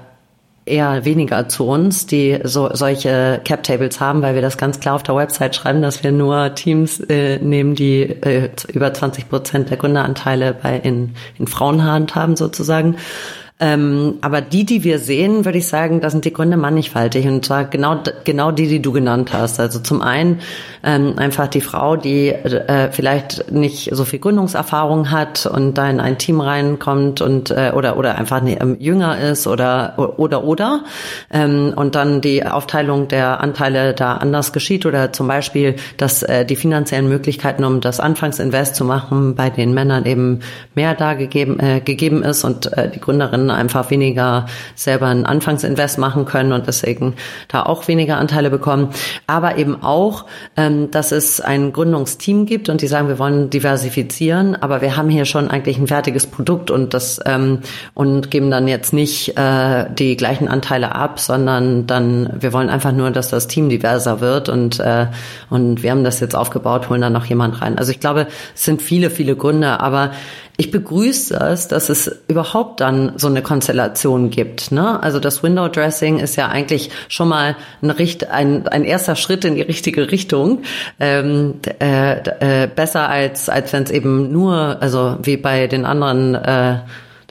eher 0.67 1.05
weniger 1.05 1.49
zu 1.49 1.67
uns, 1.67 2.07
die 2.07 2.39
so 2.45 2.71
solche 2.73 3.41
Cap 3.45 3.63
Tables 3.63 4.01
haben, 4.01 4.23
weil 4.23 4.35
wir 4.35 4.43
das 4.43 4.57
ganz 4.57 4.81
klar 4.81 4.95
auf 4.95 5.03
der 5.03 5.17
Website 5.17 5.55
schreiben, 5.55 5.83
dass 5.83 6.03
wir 6.03 6.13
nur 6.13 6.55
Teams 6.55 7.01
äh, 7.01 7.39
nehmen, 7.39 7.75
die 7.75 8.03
äh, 8.03 8.51
über 8.73 8.93
20 8.93 9.29
Prozent 9.29 9.71
der 9.71 9.77
Gründeranteile 9.77 10.55
bei 10.55 10.77
in, 10.79 11.15
in 11.39 11.47
Frauenhand 11.47 12.15
haben 12.15 12.37
sozusagen. 12.37 12.97
Ähm, 13.61 14.17
aber 14.21 14.41
die, 14.41 14.65
die 14.65 14.83
wir 14.83 14.99
sehen, 14.99 15.45
würde 15.45 15.59
ich 15.59 15.69
sagen, 15.69 16.01
da 16.01 16.11
sind 16.11 16.25
die 16.25 16.33
Gründe 16.33 16.57
mannigfaltig 16.57 17.25
und 17.29 17.45
zwar 17.45 17.65
genau 17.65 18.03
genau 18.25 18.51
die, 18.51 18.67
die 18.67 18.83
du 18.83 18.91
genannt 18.91 19.33
hast. 19.33 19.61
Also 19.61 19.79
zum 19.79 20.03
einen 20.03 20.41
ähm, 20.83 21.15
einfach 21.19 21.47
die 21.47 21.61
Frau, 21.61 21.95
die 21.95 22.31
äh, 22.31 22.91
vielleicht 22.91 23.53
nicht 23.53 23.95
so 23.95 24.05
viel 24.05 24.19
Gründungserfahrung 24.19 25.13
hat 25.13 25.47
und 25.47 25.75
da 25.75 25.89
in 25.89 26.01
ein 26.01 26.19
Team 26.19 26.41
reinkommt 26.41 27.21
und 27.21 27.53
äh, 27.53 27.71
oder 27.73 27.97
oder 27.97 28.19
einfach 28.19 28.43
ne, 28.43 28.61
ähm, 28.61 28.77
jünger 28.81 29.21
ist 29.21 29.47
oder 29.47 30.15
oder 30.17 30.43
oder 30.43 30.83
ähm, 31.33 31.75
und 31.77 31.95
dann 31.95 32.21
die 32.21 32.45
Aufteilung 32.45 33.07
der 33.07 33.41
Anteile 33.41 33.95
da 33.95 34.15
anders 34.15 34.53
geschieht 34.53 34.85
oder 34.85 35.13
zum 35.13 35.29
Beispiel, 35.29 35.77
dass 35.97 36.25
äh, 36.25 36.45
die 36.45 36.57
finanziellen 36.57 37.09
Möglichkeiten, 37.09 37.63
um 37.63 37.81
das 37.81 38.01
Anfangsinvest 38.01 38.75
zu 38.75 38.85
machen, 38.85 39.37
bei 39.37 39.49
den 39.49 39.75
Männern 39.75 40.07
eben 40.07 40.41
mehr 40.75 40.95
da 40.95 41.15
gegeben 41.15 41.61
äh, 41.61 41.81
gegeben 41.81 42.25
ist 42.25 42.43
und 42.43 42.73
äh, 42.77 42.91
die 42.91 42.99
Gründerin 42.99 43.44
einfach 43.51 43.91
weniger 43.91 44.47
selber 44.75 45.07
ein 45.07 45.27
Anfangsinvest 45.27 45.99
machen 45.99 46.25
können 46.25 46.53
und 46.53 46.67
deswegen 46.67 47.15
da 47.49 47.63
auch 47.63 47.89
weniger 47.89 48.19
Anteile 48.19 48.51
bekommen. 48.51 48.91
Aber 49.27 49.57
eben 49.57 49.83
auch, 49.83 50.25
ähm, 50.57 50.91
dass 50.91 51.13
es 51.13 51.41
ein 51.41 51.73
Gründungsteam 51.73 52.47
gibt 52.47 52.69
und 52.69 52.81
die 52.83 52.87
sagen, 52.87 53.09
wir 53.09 53.19
wollen 53.19 53.51
diversifizieren, 53.51 54.57
aber 54.57 54.81
wir 54.81 54.97
haben 54.97 55.09
hier 55.09 55.25
schon 55.25 55.51
eigentlich 55.51 55.79
ein 55.79 55.87
fertiges 55.87 56.27
Produkt 56.27 56.71
und 56.71 56.95
das 56.95 57.21
ähm, 57.27 57.61
und 57.95 58.31
geben 58.31 58.51
dann 58.51 58.69
jetzt 58.69 58.93
nicht 58.93 59.37
äh, 59.37 59.87
die 59.93 60.17
gleichen 60.17 60.49
Anteile 60.49 60.95
ab, 60.95 61.21
sondern 61.21 61.87
dann 61.87 62.31
wir 62.39 62.53
wollen 62.53 62.71
einfach 62.71 62.93
nur, 62.93 63.11
dass 63.11 63.29
das 63.29 63.47
Team 63.47 63.69
diverser 63.69 64.21
wird 64.21 64.49
und 64.49 64.81
äh, 64.81 65.07
und 65.51 65.83
wir 65.83 65.91
haben 65.91 66.05
das 66.05 66.21
jetzt 66.21 66.35
aufgebaut, 66.35 66.89
holen 66.89 67.01
dann 67.01 67.13
noch 67.13 67.27
jemand 67.27 67.61
rein. 67.63 67.79
Also 67.79 67.91
ich 67.91 68.01
glaube, 68.01 68.27
es 68.55 68.65
sind 68.65 68.83
viele, 68.83 69.11
viele 69.11 69.37
Gründe, 69.37 69.81
aber 69.81 70.13
ich 70.57 70.71
begrüße 70.71 71.35
es, 71.35 71.67
dass 71.67 71.89
es 71.89 72.23
überhaupt 72.29 72.81
dann 72.81 73.15
so 73.17 73.27
eine 73.27 73.43
Konstellation 73.43 74.31
gibt. 74.31 74.71
Ne? 74.71 75.03
Also 75.03 75.19
das 75.19 75.43
Window 75.43 75.67
Dressing 75.69 76.19
ist 76.19 76.37
ja 76.37 76.49
eigentlich 76.49 76.91
schon 77.09 77.29
mal 77.29 77.57
ein, 77.83 77.91
Richt, 77.91 78.31
ein, 78.31 78.69
ein 78.69 78.85
erster 78.85 79.17
Schritt 79.17 79.45
in 79.45 79.57
die 79.57 79.63
richtige 79.63 80.13
Richtung. 80.13 80.61
Ähm, 81.01 81.55
äh, 81.81 82.65
äh, 82.65 82.69
besser 82.69 83.09
als, 83.09 83.49
als 83.49 83.73
wenn 83.73 83.83
es 83.83 83.91
eben 83.91 84.31
nur, 84.31 84.81
also 84.81 85.19
wie 85.23 85.37
bei 85.37 85.67
den 85.67 85.85
anderen 85.85 86.37
äh, 86.37 86.79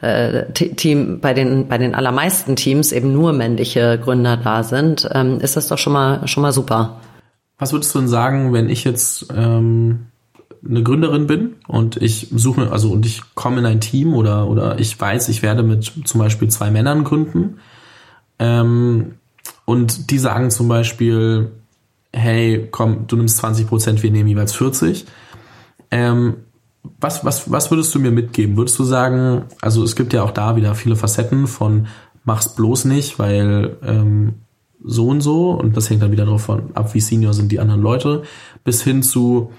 äh 0.02 0.52
Team, 0.52 1.22
bei 1.22 1.34
den, 1.34 1.70
bei 1.70 1.78
den 1.78 1.96
allermeisten 1.96 2.58
Teams 2.58 2.92
eben 2.92 3.14
nur 3.14 3.32
männliche 3.32 4.00
Gründer 4.04 4.36
da 4.36 4.64
sind, 4.64 5.08
ähm, 5.14 5.40
ist 5.40 5.56
das 5.56 5.70
doch 5.70 5.78
schon 5.78 5.94
mal, 5.94 6.28
schon 6.28 6.44
mal 6.44 6.52
super. 6.52 7.00
Was 7.58 7.72
würdest 7.72 7.96
du 7.96 8.00
denn 8.00 8.10
sagen, 8.10 8.52
wenn 8.52 8.68
ich 8.68 8.84
jetzt 8.84 9.28
ähm, 9.34 10.08
eine 10.68 10.84
Gründerin 10.84 11.28
bin 11.28 11.56
und 11.68 11.98
ich 11.98 12.28
suche, 12.34 12.72
also 12.72 12.92
und 12.92 13.06
ich 13.06 13.22
komme 13.36 13.60
in 13.60 13.66
ein 13.66 13.82
Team 13.82 14.14
oder, 14.14 14.48
oder 14.48 14.80
ich 14.80 15.00
weiß, 15.00 15.30
ich 15.30 15.42
werde 15.42 15.64
mit 15.64 15.92
zum 16.06 16.20
Beispiel 16.20 16.50
zwei 16.50 16.72
Männern 16.72 17.04
gründen. 17.04 17.58
Ähm, 18.40 19.16
und 19.66 20.12
die 20.12 20.20
sagen 20.20 20.52
zum 20.52 20.68
Beispiel, 20.68 21.52
hey, 22.12 22.68
komm, 22.72 23.08
du 23.08 23.16
nimmst 23.16 23.38
20 23.38 23.68
Prozent, 23.68 24.04
wir 24.04 24.12
nehmen 24.12 24.30
jeweils 24.30 24.54
40. 24.54 25.06
Ähm, 25.92 26.36
was, 27.00 27.24
was, 27.24 27.50
was 27.52 27.72
würdest 27.72 27.94
du 27.96 28.00
mir 28.00 28.12
mitgeben? 28.12 28.58
Würdest 28.58 28.78
du 28.78 28.84
sagen, 28.84 29.46
also 29.62 29.84
es 29.84 29.96
gibt 29.96 30.14
ja 30.14 30.24
auch 30.24 30.32
da 30.32 30.56
wieder 30.56 30.76
viele 30.76 30.96
Facetten 30.96 31.48
von 31.48 31.88
mach's 32.26 32.56
bloß 32.56 32.86
nicht, 32.86 33.20
weil 33.20 33.78
ähm, 33.84 34.34
so 34.84 35.08
und 35.08 35.22
so, 35.22 35.52
und 35.52 35.78
das 35.78 35.90
hängt 35.90 36.02
dann 36.02 36.12
wieder 36.12 36.26
davon 36.26 36.76
ab, 36.76 36.94
wie 36.94 37.00
senior 37.00 37.34
sind 37.34 37.52
die 37.52 37.60
anderen 37.60 37.82
Leute, 37.82 38.24
bis 38.64 38.84
hin 38.84 39.02
zu, 39.02 39.52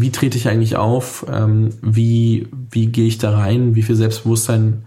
wie 0.00 0.10
trete 0.10 0.36
ich 0.36 0.48
eigentlich 0.48 0.76
auf, 0.76 1.26
ähm, 1.32 1.70
wie, 1.82 2.48
wie 2.70 2.86
gehe 2.86 3.06
ich 3.06 3.18
da 3.18 3.36
rein, 3.36 3.74
wie 3.74 3.82
viel 3.82 3.96
Selbstbewusstsein 3.96 4.84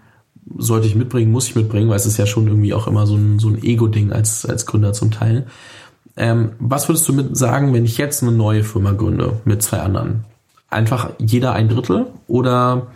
sollte 0.58 0.88
ich 0.88 0.96
mitbringen, 0.96 1.32
muss 1.32 1.48
ich 1.48 1.56
mitbringen, 1.56 1.90
weil 1.90 1.98
es 1.98 2.06
ist 2.06 2.18
ja 2.18 2.26
schon 2.26 2.48
irgendwie 2.48 2.74
auch 2.74 2.88
immer 2.88 3.08
so 3.08 3.16
ein, 3.16 3.40
so 3.40 3.50
ein 3.50 3.62
Ego-Ding 3.64 4.12
als, 4.12 4.46
als 4.46 4.66
Gründer 4.66 4.94
zum 4.94 5.12
Teil. 5.12 5.46
Ähm, 6.18 6.52
was 6.60 6.90
würdest 6.90 7.08
du 7.08 7.14
mit 7.14 7.38
sagen, 7.38 7.74
wenn 7.74 7.86
ich 7.86 7.98
jetzt 7.98 8.22
eine 8.22 8.32
neue 8.32 8.64
Firma 8.64 8.92
gründe 8.92 9.40
mit 9.46 9.62
zwei 9.64 9.80
anderen? 9.80 10.26
Einfach 10.70 11.12
jeder 11.20 11.54
ein 11.54 11.70
Drittel 11.70 12.08
oder 12.28 12.88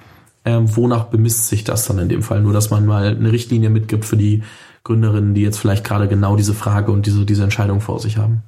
ähm, 0.43 0.75
wonach 0.75 1.05
bemisst 1.05 1.47
sich 1.47 1.63
das 1.63 1.85
dann 1.87 1.99
in 1.99 2.09
dem 2.09 2.23
Fall? 2.23 2.41
Nur, 2.41 2.53
dass 2.53 2.69
man 2.69 2.85
mal 2.85 3.07
eine 3.07 3.31
Richtlinie 3.31 3.69
mitgibt 3.69 4.05
für 4.05 4.17
die 4.17 4.43
Gründerinnen, 4.83 5.33
die 5.33 5.41
jetzt 5.41 5.57
vielleicht 5.57 5.83
gerade 5.83 6.07
genau 6.07 6.35
diese 6.35 6.53
Frage 6.53 6.91
und 6.91 7.05
diese, 7.05 7.25
diese 7.25 7.43
Entscheidung 7.43 7.81
vor 7.81 7.99
sich 7.99 8.17
haben. 8.17 8.43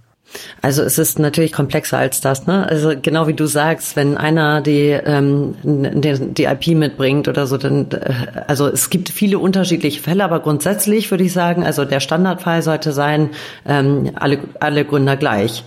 Also 0.62 0.84
es 0.84 0.98
ist 0.98 1.20
natürlich 1.20 1.54
komplexer 1.54 1.98
als 1.98 2.22
das, 2.22 2.48
ne? 2.48 2.68
Also 2.68 2.94
genau 3.02 3.28
wie 3.28 3.34
du 3.34 3.46
sagst, 3.46 3.96
wenn 3.96 4.18
einer 4.18 4.62
die 4.62 4.90
ähm, 4.90 5.56
die, 5.64 6.34
die 6.34 6.44
IP 6.44 6.68
mitbringt 6.78 7.28
oder 7.28 7.48
so, 7.48 7.58
dann 7.58 7.90
äh, 7.92 8.44
also 8.48 8.68
es 8.68 8.90
gibt 8.90 9.10
viele 9.10 9.40
unterschiedliche 9.40 10.02
Fälle, 10.02 10.24
aber 10.24 10.40
grundsätzlich 10.42 11.10
würde 11.12 11.24
ich 11.24 11.34
sagen, 11.34 11.64
also 11.64 11.86
der 11.86 12.00
Standardfall 12.00 12.62
sollte 12.62 12.92
sein, 12.92 13.30
ähm, 13.66 14.12
alle 14.16 14.40
alle 14.60 14.86
Gründer 14.86 15.16
gleich. 15.16 15.64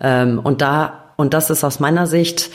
Ähm, 0.00 0.38
und 0.38 0.60
da 0.60 1.04
und 1.16 1.34
das 1.34 1.50
ist 1.50 1.64
aus 1.64 1.80
meiner 1.80 2.06
Sicht 2.06 2.50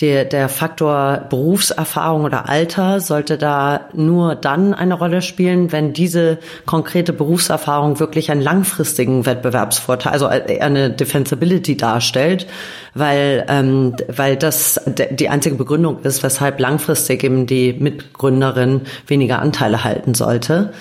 der, 0.00 0.24
der 0.24 0.48
Faktor 0.48 1.22
Berufserfahrung 1.30 2.24
oder 2.24 2.48
Alter 2.48 2.98
sollte 2.98 3.38
da 3.38 3.82
nur 3.92 4.34
dann 4.34 4.74
eine 4.74 4.94
Rolle 4.94 5.22
spielen, 5.22 5.70
wenn 5.70 5.92
diese 5.92 6.38
konkrete 6.66 7.12
Berufserfahrung 7.12 8.00
wirklich 8.00 8.32
einen 8.32 8.40
langfristigen 8.40 9.24
Wettbewerbsvorteil, 9.24 10.12
also 10.12 10.26
eine 10.26 10.90
Defensibility 10.90 11.76
darstellt, 11.76 12.48
weil, 12.94 13.44
ähm, 13.48 13.94
weil 14.08 14.36
das 14.36 14.80
die 14.86 15.28
einzige 15.28 15.54
Begründung 15.54 16.00
ist, 16.02 16.24
weshalb 16.24 16.58
langfristig 16.58 17.22
eben 17.22 17.46
die 17.46 17.72
Mitgründerin 17.72 18.82
weniger 19.06 19.38
Anteile 19.38 19.84
halten 19.84 20.14
sollte. 20.14 20.72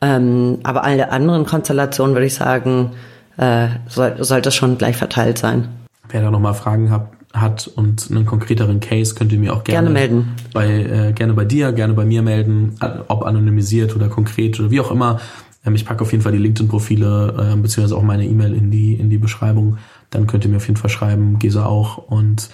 Ähm, 0.00 0.58
aber 0.64 0.82
alle 0.82 1.12
anderen 1.12 1.46
Konstellationen 1.46 2.16
würde 2.16 2.26
ich 2.26 2.34
sagen, 2.34 2.92
äh, 3.36 3.68
soll, 3.86 4.16
sollte 4.24 4.50
schon 4.50 4.76
gleich 4.76 4.96
verteilt 4.96 5.38
sein. 5.38 5.68
Wer 6.08 6.22
da 6.22 6.30
nochmal 6.30 6.54
Fragen 6.54 6.90
hat, 6.90 7.15
hat 7.40 7.68
und 7.68 8.10
einen 8.10 8.26
konkreteren 8.26 8.80
Case, 8.80 9.14
könnt 9.14 9.32
ihr 9.32 9.38
mir 9.38 9.54
auch 9.54 9.64
gerne, 9.64 9.88
gerne 9.88 9.90
melden. 9.90 10.34
Bei, 10.52 10.68
äh, 10.68 11.12
gerne 11.12 11.34
bei 11.34 11.44
dir, 11.44 11.72
gerne 11.72 11.94
bei 11.94 12.04
mir 12.04 12.22
melden, 12.22 12.76
ob 13.08 13.24
anonymisiert 13.24 13.94
oder 13.94 14.08
konkret 14.08 14.58
oder 14.58 14.70
wie 14.70 14.80
auch 14.80 14.90
immer. 14.90 15.20
Ähm, 15.64 15.74
ich 15.74 15.84
packe 15.84 16.02
auf 16.02 16.12
jeden 16.12 16.22
Fall 16.22 16.32
die 16.32 16.38
LinkedIn-Profile 16.38 17.52
äh, 17.52 17.56
beziehungsweise 17.56 17.96
auch 17.96 18.02
meine 18.02 18.26
E-Mail 18.26 18.54
in 18.54 18.70
die, 18.70 18.94
in 18.94 19.10
die 19.10 19.18
Beschreibung. 19.18 19.78
Dann 20.10 20.26
könnt 20.26 20.44
ihr 20.44 20.50
mir 20.50 20.56
auf 20.56 20.66
jeden 20.66 20.78
Fall 20.78 20.90
schreiben, 20.90 21.38
Gesa 21.38 21.66
auch. 21.66 21.98
Und 21.98 22.50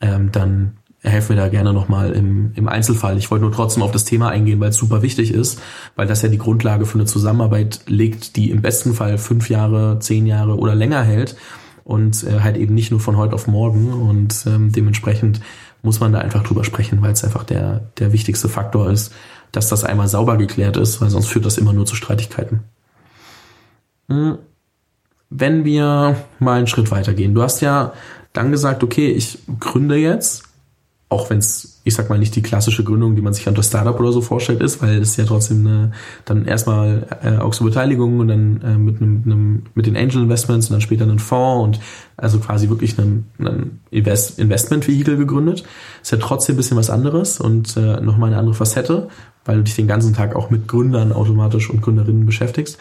ähm, 0.00 0.32
dann 0.32 0.72
helfen 1.02 1.30
wir 1.30 1.36
da 1.36 1.48
gerne 1.48 1.72
nochmal 1.72 2.12
im, 2.12 2.52
im 2.54 2.68
Einzelfall. 2.68 3.16
Ich 3.16 3.30
wollte 3.30 3.44
nur 3.44 3.52
trotzdem 3.52 3.82
auf 3.82 3.92
das 3.92 4.04
Thema 4.04 4.30
eingehen, 4.30 4.58
weil 4.58 4.70
es 4.70 4.76
super 4.76 5.02
wichtig 5.02 5.32
ist, 5.32 5.60
weil 5.94 6.06
das 6.06 6.22
ja 6.22 6.28
die 6.28 6.38
Grundlage 6.38 6.84
für 6.84 6.98
eine 6.98 7.04
Zusammenarbeit 7.04 7.82
legt, 7.86 8.36
die 8.36 8.50
im 8.50 8.60
besten 8.60 8.94
Fall 8.94 9.18
fünf 9.18 9.48
Jahre, 9.48 9.98
zehn 10.00 10.26
Jahre 10.26 10.56
oder 10.56 10.74
länger 10.74 11.02
hält 11.02 11.36
und 11.86 12.24
äh, 12.24 12.40
halt 12.40 12.56
eben 12.56 12.74
nicht 12.74 12.90
nur 12.90 12.98
von 12.98 13.16
heute 13.16 13.34
auf 13.34 13.46
morgen 13.46 13.92
und 13.92 14.44
ähm, 14.46 14.72
dementsprechend 14.72 15.40
muss 15.82 16.00
man 16.00 16.12
da 16.12 16.18
einfach 16.18 16.42
drüber 16.42 16.64
sprechen, 16.64 17.00
weil 17.00 17.12
es 17.12 17.22
einfach 17.22 17.44
der, 17.44 17.80
der 17.98 18.12
wichtigste 18.12 18.48
Faktor 18.48 18.90
ist, 18.90 19.14
dass 19.52 19.68
das 19.68 19.84
einmal 19.84 20.08
sauber 20.08 20.36
geklärt 20.36 20.76
ist, 20.76 21.00
weil 21.00 21.10
sonst 21.10 21.28
führt 21.28 21.46
das 21.46 21.58
immer 21.58 21.72
nur 21.72 21.86
zu 21.86 21.94
Streitigkeiten. 21.94 22.64
Hm. 24.08 24.38
Wenn 25.30 25.64
wir 25.64 26.16
mal 26.40 26.58
einen 26.58 26.66
Schritt 26.66 26.90
weitergehen. 26.90 27.34
Du 27.34 27.42
hast 27.42 27.60
ja 27.60 27.92
dann 28.32 28.50
gesagt, 28.50 28.82
okay, 28.82 29.10
ich 29.10 29.38
gründe 29.60 29.96
jetzt 29.96 30.45
auch 31.08 31.30
wenn 31.30 31.38
es, 31.38 31.80
ich 31.84 31.94
sag 31.94 32.08
mal, 32.08 32.18
nicht 32.18 32.34
die 32.34 32.42
klassische 32.42 32.82
Gründung, 32.82 33.14
die 33.14 33.22
man 33.22 33.32
sich 33.32 33.46
unter 33.46 33.62
Startup 33.62 33.98
oder 33.98 34.10
so 34.10 34.20
vorstellt, 34.20 34.60
ist, 34.60 34.82
weil 34.82 35.00
es 35.00 35.16
ja 35.16 35.24
trotzdem 35.24 35.64
eine, 35.64 35.92
dann 36.24 36.46
erstmal 36.46 37.06
äh, 37.22 37.38
auch 37.38 37.52
so 37.52 37.64
Beteiligung 37.64 38.18
und 38.18 38.28
dann 38.28 38.60
äh, 38.62 38.76
mit 38.76 39.00
einem, 39.00 39.22
einem, 39.24 39.62
mit 39.74 39.86
den 39.86 39.96
Angel 39.96 40.22
Investments 40.22 40.66
und 40.66 40.72
dann 40.72 40.80
später 40.80 41.04
einen 41.04 41.20
Fonds 41.20 41.78
und 41.78 41.84
also 42.16 42.40
quasi 42.40 42.68
wirklich 42.70 42.98
ein, 42.98 43.26
ein 43.38 43.80
Invest, 43.90 44.40
Investment-Vehikel 44.40 45.16
gegründet. 45.16 45.62
Ist 46.02 46.10
ja 46.10 46.18
trotzdem 46.18 46.54
ein 46.54 46.56
bisschen 46.56 46.76
was 46.76 46.90
anderes 46.90 47.40
und 47.40 47.76
äh, 47.76 48.00
nochmal 48.00 48.30
eine 48.30 48.38
andere 48.38 48.54
Facette, 48.54 49.06
weil 49.44 49.58
du 49.58 49.62
dich 49.62 49.76
den 49.76 49.86
ganzen 49.86 50.12
Tag 50.12 50.34
auch 50.34 50.50
mit 50.50 50.66
Gründern 50.66 51.12
automatisch 51.12 51.70
und 51.70 51.82
Gründerinnen 51.82 52.26
beschäftigst. 52.26 52.78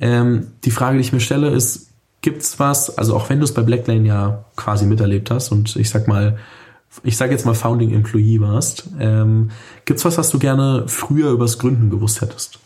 Ähm, 0.00 0.48
die 0.64 0.72
Frage, 0.72 0.96
die 0.96 1.02
ich 1.02 1.12
mir 1.12 1.20
stelle, 1.20 1.50
ist, 1.50 1.90
gibt's 2.22 2.58
was, 2.58 2.98
also 2.98 3.14
auch 3.14 3.30
wenn 3.30 3.38
du 3.38 3.44
es 3.44 3.54
bei 3.54 3.62
Blacklane 3.62 4.04
ja 4.04 4.46
quasi 4.56 4.84
miterlebt 4.84 5.30
hast 5.30 5.52
und 5.52 5.76
ich 5.76 5.88
sag 5.88 6.08
mal, 6.08 6.38
ich 7.02 7.16
sage 7.16 7.32
jetzt 7.32 7.46
mal 7.46 7.54
Founding 7.54 7.92
Employee 7.92 8.40
warst, 8.40 8.88
ähm, 9.00 9.50
gibt's 9.84 10.04
was, 10.04 10.18
was 10.18 10.30
du 10.30 10.38
gerne 10.38 10.84
früher 10.86 11.30
übers 11.30 11.58
Gründen 11.58 11.90
gewusst 11.90 12.20
hättest? 12.20 12.58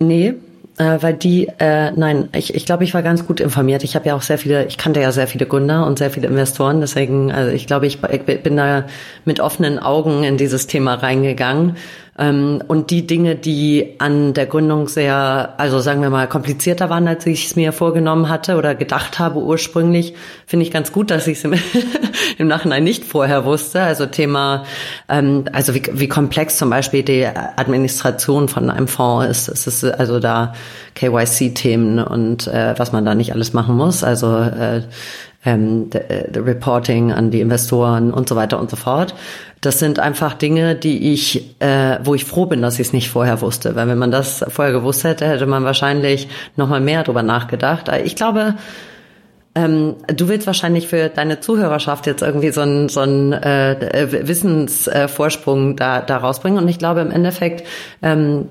Nee, 0.00 0.34
äh, 0.78 0.98
weil 1.00 1.14
die, 1.14 1.48
äh, 1.58 1.90
nein, 1.92 2.28
ich, 2.32 2.54
ich 2.54 2.64
glaube, 2.64 2.84
ich 2.84 2.94
war 2.94 3.02
ganz 3.02 3.26
gut 3.26 3.40
informiert. 3.40 3.82
Ich 3.82 3.96
habe 3.96 4.06
ja 4.06 4.14
auch 4.14 4.22
sehr 4.22 4.38
viele, 4.38 4.66
ich 4.66 4.78
kannte 4.78 5.00
ja 5.00 5.12
sehr 5.12 5.26
viele 5.26 5.46
Gründer 5.46 5.86
und 5.86 5.98
sehr 5.98 6.10
viele 6.10 6.28
Investoren, 6.28 6.80
deswegen, 6.80 7.32
also 7.32 7.50
ich 7.50 7.66
glaube, 7.66 7.86
ich, 7.86 7.98
ich 8.10 8.22
bin 8.42 8.56
da 8.56 8.84
mit 9.24 9.40
offenen 9.40 9.78
Augen 9.78 10.22
in 10.22 10.36
dieses 10.36 10.66
Thema 10.66 10.94
reingegangen 10.94 11.76
und 12.18 12.90
die 12.90 13.06
Dinge, 13.06 13.36
die 13.36 13.94
an 13.98 14.34
der 14.34 14.46
Gründung 14.46 14.88
sehr, 14.88 15.54
also 15.56 15.78
sagen 15.78 16.02
wir 16.02 16.10
mal, 16.10 16.26
komplizierter 16.26 16.90
waren, 16.90 17.06
als 17.06 17.24
ich 17.26 17.46
es 17.46 17.54
mir 17.54 17.72
vorgenommen 17.72 18.28
hatte 18.28 18.56
oder 18.56 18.74
gedacht 18.74 19.20
habe 19.20 19.38
ursprünglich, 19.38 20.14
finde 20.44 20.66
ich 20.66 20.72
ganz 20.72 20.90
gut, 20.90 21.12
dass 21.12 21.28
ich 21.28 21.38
es 21.38 21.44
im, 21.44 21.54
im, 22.38 22.48
Nachhinein 22.48 22.82
nicht 22.82 23.04
vorher 23.04 23.44
wusste. 23.44 23.82
Also 23.82 24.06
Thema, 24.06 24.64
ähm, 25.08 25.44
also 25.52 25.76
wie, 25.76 25.82
wie 25.92 26.08
komplex 26.08 26.58
zum 26.58 26.70
Beispiel 26.70 27.04
die 27.04 27.24
Administration 27.24 28.48
von 28.48 28.68
einem 28.68 28.88
Fonds 28.88 29.28
ist. 29.28 29.48
Es 29.48 29.66
ist 29.68 29.84
also 29.84 30.18
da 30.18 30.54
KYC-Themen 30.96 32.00
und 32.00 32.48
äh, 32.48 32.74
was 32.76 32.90
man 32.90 33.04
da 33.04 33.14
nicht 33.14 33.32
alles 33.32 33.52
machen 33.52 33.76
muss. 33.76 34.02
Also 34.02 34.38
äh, 34.38 34.82
ähm, 35.48 35.90
the, 35.92 35.98
äh, 35.98 36.28
the 36.32 36.40
Reporting 36.40 37.12
an 37.12 37.30
die 37.30 37.40
Investoren 37.40 38.12
und 38.12 38.28
so 38.28 38.36
weiter 38.36 38.58
und 38.58 38.70
so 38.70 38.76
fort. 38.76 39.14
Das 39.60 39.78
sind 39.78 39.98
einfach 39.98 40.34
Dinge, 40.34 40.76
die 40.76 41.12
ich, 41.12 41.60
äh, 41.60 41.98
wo 42.04 42.14
ich 42.14 42.24
froh 42.24 42.46
bin, 42.46 42.62
dass 42.62 42.74
ich 42.74 42.88
es 42.88 42.92
nicht 42.92 43.10
vorher 43.10 43.40
wusste. 43.40 43.74
Weil 43.74 43.88
wenn 43.88 43.98
man 43.98 44.10
das 44.10 44.44
vorher 44.48 44.72
gewusst 44.72 45.04
hätte, 45.04 45.26
hätte 45.26 45.46
man 45.46 45.64
wahrscheinlich 45.64 46.28
noch 46.56 46.68
mal 46.68 46.80
mehr 46.80 47.02
drüber 47.02 47.22
nachgedacht. 47.22 47.90
Ich 48.04 48.14
glaube, 48.14 48.54
ähm, 49.58 49.96
du 50.06 50.28
willst 50.28 50.46
wahrscheinlich 50.46 50.86
für 50.86 51.08
deine 51.08 51.40
Zuhörerschaft 51.40 52.06
jetzt 52.06 52.22
irgendwie 52.22 52.52
so 52.52 52.60
einen, 52.60 52.88
so 52.88 53.00
einen 53.00 53.32
äh, 53.32 54.06
Wissensvorsprung 54.28 55.74
da, 55.74 56.00
da 56.00 56.18
rausbringen. 56.18 56.62
Und 56.62 56.68
ich 56.68 56.78
glaube 56.78 57.00
im 57.00 57.10
Endeffekt, 57.10 57.66
ähm, 58.00 58.46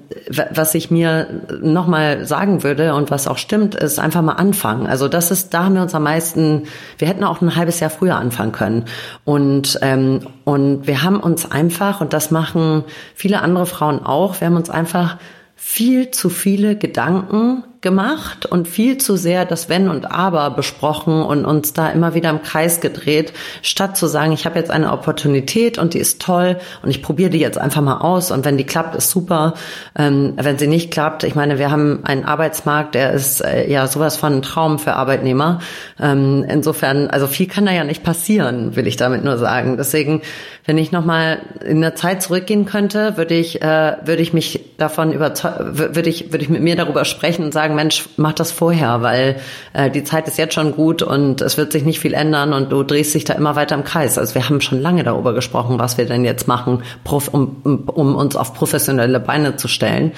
was 0.51 0.75
ich 0.75 0.91
mir 0.91 1.27
nochmal 1.61 2.25
sagen 2.25 2.63
würde 2.63 2.93
und 2.93 3.09
was 3.09 3.29
auch 3.29 3.37
stimmt, 3.37 3.73
ist 3.73 3.99
einfach 3.99 4.21
mal 4.21 4.33
anfangen. 4.33 4.85
Also 4.85 5.07
das 5.07 5.31
ist, 5.31 5.53
da 5.53 5.63
haben 5.63 5.75
wir 5.75 5.81
uns 5.81 5.95
am 5.95 6.03
meisten, 6.03 6.63
wir 6.97 7.07
hätten 7.07 7.23
auch 7.23 7.39
ein 7.39 7.55
halbes 7.55 7.79
Jahr 7.79 7.89
früher 7.89 8.17
anfangen 8.17 8.51
können. 8.51 8.83
Und, 9.23 9.79
ähm, 9.81 10.19
und 10.43 10.87
wir 10.87 11.03
haben 11.03 11.21
uns 11.21 11.49
einfach, 11.49 12.01
und 12.01 12.11
das 12.11 12.31
machen 12.31 12.83
viele 13.15 13.41
andere 13.41 13.65
Frauen 13.65 14.03
auch, 14.03 14.41
wir 14.41 14.47
haben 14.47 14.57
uns 14.57 14.69
einfach 14.69 15.17
viel 15.55 16.11
zu 16.11 16.29
viele 16.29 16.75
Gedanken 16.75 17.63
gemacht 17.81 18.45
und 18.45 18.67
viel 18.67 18.97
zu 18.97 19.15
sehr 19.15 19.45
das 19.45 19.69
Wenn 19.69 19.89
und 19.89 20.11
Aber 20.11 20.49
besprochen 20.51 21.21
und 21.21 21.45
uns 21.45 21.73
da 21.73 21.89
immer 21.89 22.13
wieder 22.13 22.29
im 22.29 22.41
Kreis 22.41 22.81
gedreht, 22.81 23.33
statt 23.61 23.97
zu 23.97 24.07
sagen, 24.07 24.31
ich 24.31 24.45
habe 24.45 24.57
jetzt 24.57 24.71
eine 24.71 24.91
Opportunität 24.91 25.77
und 25.77 25.93
die 25.93 25.99
ist 25.99 26.21
toll 26.21 26.57
und 26.83 26.89
ich 26.89 27.01
probiere 27.01 27.29
die 27.29 27.39
jetzt 27.39 27.57
einfach 27.57 27.81
mal 27.81 27.99
aus 27.99 28.31
und 28.31 28.45
wenn 28.45 28.57
die 28.57 28.63
klappt, 28.63 28.95
ist 28.95 29.09
super. 29.09 29.53
Ähm, 29.97 30.33
wenn 30.35 30.57
sie 30.57 30.67
nicht 30.67 30.91
klappt, 30.91 31.23
ich 31.23 31.35
meine, 31.35 31.59
wir 31.59 31.71
haben 31.71 32.01
einen 32.03 32.25
Arbeitsmarkt, 32.25 32.95
der 32.95 33.13
ist 33.13 33.41
äh, 33.41 33.69
ja 33.69 33.87
sowas 33.87 34.17
von 34.17 34.33
ein 34.33 34.41
Traum 34.41 34.79
für 34.79 34.93
Arbeitnehmer. 34.93 35.59
Ähm, 35.99 36.45
insofern, 36.47 37.07
also 37.07 37.27
viel 37.27 37.47
kann 37.47 37.65
da 37.65 37.71
ja 37.71 37.83
nicht 37.83 38.03
passieren, 38.03 38.75
will 38.75 38.87
ich 38.87 38.97
damit 38.97 39.23
nur 39.23 39.37
sagen. 39.37 39.77
Deswegen, 39.77 40.21
wenn 40.65 40.77
ich 40.77 40.91
nochmal 40.91 41.39
in 41.65 41.81
der 41.81 41.95
Zeit 41.95 42.21
zurückgehen 42.21 42.65
könnte, 42.65 43.17
würde 43.17 43.35
ich, 43.35 43.61
äh, 43.61 43.95
würde 44.03 44.21
ich 44.21 44.33
mich 44.33 44.65
davon 44.77 45.13
überzeugen, 45.13 45.77
würde 45.77 46.09
ich, 46.09 46.33
würde 46.33 46.43
ich 46.43 46.49
mit 46.49 46.61
mir 46.61 46.75
darüber 46.75 47.05
sprechen 47.05 47.45
und 47.45 47.53
sagen, 47.53 47.76
Mensch, 47.77 48.09
mach 48.17 48.33
das 48.33 48.51
vorher, 48.51 49.01
weil 49.01 49.37
äh, 49.71 49.89
die 49.89 50.03
Zeit 50.03 50.27
ist 50.27 50.37
jetzt 50.37 50.53
schon 50.53 50.73
gut 50.73 51.01
und 51.01 51.39
es 51.41 51.57
wird 51.57 51.71
sich 51.71 51.85
nicht 51.85 51.99
viel 51.99 52.13
ändern 52.13 52.51
und 52.51 52.71
du 52.71 52.83
drehst 52.83 53.13
dich 53.13 53.23
da 53.23 53.33
immer 53.33 53.55
weiter 53.55 53.75
im 53.75 53.85
Kreis. 53.85 54.17
Also 54.17 54.35
wir 54.35 54.49
haben 54.49 54.59
schon 54.59 54.81
lange 54.81 55.03
darüber 55.03 55.33
gesprochen, 55.33 55.79
was 55.79 55.97
wir 55.97 56.05
denn 56.05 56.25
jetzt 56.25 56.47
machen, 56.47 56.83
um, 57.05 57.83
um 57.85 58.15
uns 58.15 58.35
auf 58.35 58.53
professionelle 58.53 59.21
Beine 59.21 59.55
zu 59.55 59.69
stellen, 59.69 60.11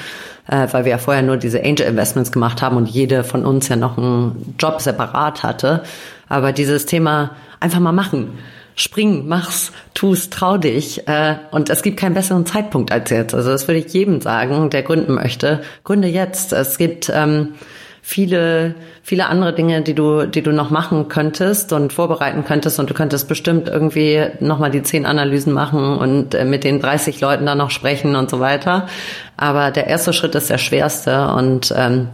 äh, 0.47 0.67
weil 0.71 0.85
wir 0.85 0.91
ja 0.91 0.97
vorher 0.97 1.21
nur 1.21 1.37
diese 1.37 1.63
Angel 1.63 1.85
Investments 1.85 2.31
gemacht 2.31 2.63
haben 2.63 2.77
und 2.77 2.89
jede 2.89 3.23
von 3.23 3.45
uns 3.45 3.67
ja 3.67 3.75
noch 3.75 3.97
einen 3.97 4.55
Job 4.57 4.81
separat 4.81 5.43
hatte. 5.43 5.83
Aber 6.29 6.51
dieses 6.53 6.85
Thema 6.85 7.31
einfach 7.59 7.79
mal 7.79 7.91
machen 7.91 8.39
spring, 8.79 9.27
mach's, 9.27 9.71
tu's, 9.93 10.29
trau 10.29 10.57
dich. 10.57 11.07
Äh, 11.07 11.35
und 11.51 11.69
es 11.69 11.83
gibt 11.83 11.97
keinen 11.97 12.13
besseren 12.13 12.45
Zeitpunkt 12.45 12.91
als 12.91 13.09
jetzt. 13.09 13.35
Also 13.35 13.49
das 13.49 13.67
würde 13.67 13.79
ich 13.79 13.93
jedem 13.93 14.21
sagen, 14.21 14.69
der 14.69 14.83
gründen 14.83 15.13
möchte. 15.13 15.61
Gründe 15.83 16.07
jetzt. 16.07 16.53
Es 16.53 16.77
gibt 16.77 17.11
ähm, 17.13 17.55
viele, 18.01 18.75
viele 19.03 19.27
andere 19.27 19.53
Dinge, 19.53 19.81
die 19.81 19.93
du, 19.93 20.25
die 20.25 20.41
du 20.41 20.53
noch 20.53 20.69
machen 20.69 21.09
könntest 21.09 21.73
und 21.73 21.91
vorbereiten 21.91 22.45
könntest 22.45 22.79
und 22.79 22.89
du 22.89 22.93
könntest 22.93 23.27
bestimmt 23.27 23.67
irgendwie 23.67 24.27
nochmal 24.39 24.71
die 24.71 24.81
zehn 24.81 25.05
Analysen 25.05 25.51
machen 25.51 25.97
und 25.97 26.33
äh, 26.33 26.45
mit 26.45 26.63
den 26.63 26.79
30 26.79 27.19
Leuten 27.19 27.45
dann 27.45 27.57
noch 27.57 27.71
sprechen 27.71 28.15
und 28.15 28.29
so 28.29 28.39
weiter. 28.39 28.87
Aber 29.35 29.71
der 29.71 29.87
erste 29.87 30.13
Schritt 30.13 30.35
ist 30.35 30.49
der 30.49 30.57
schwerste 30.57 31.27
und, 31.33 31.73
ähm, 31.75 32.07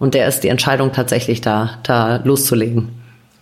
und 0.00 0.14
der 0.14 0.26
ist 0.26 0.40
die 0.40 0.48
Entscheidung 0.48 0.90
tatsächlich 0.92 1.40
da, 1.40 1.78
da 1.84 2.16
loszulegen. 2.24 2.97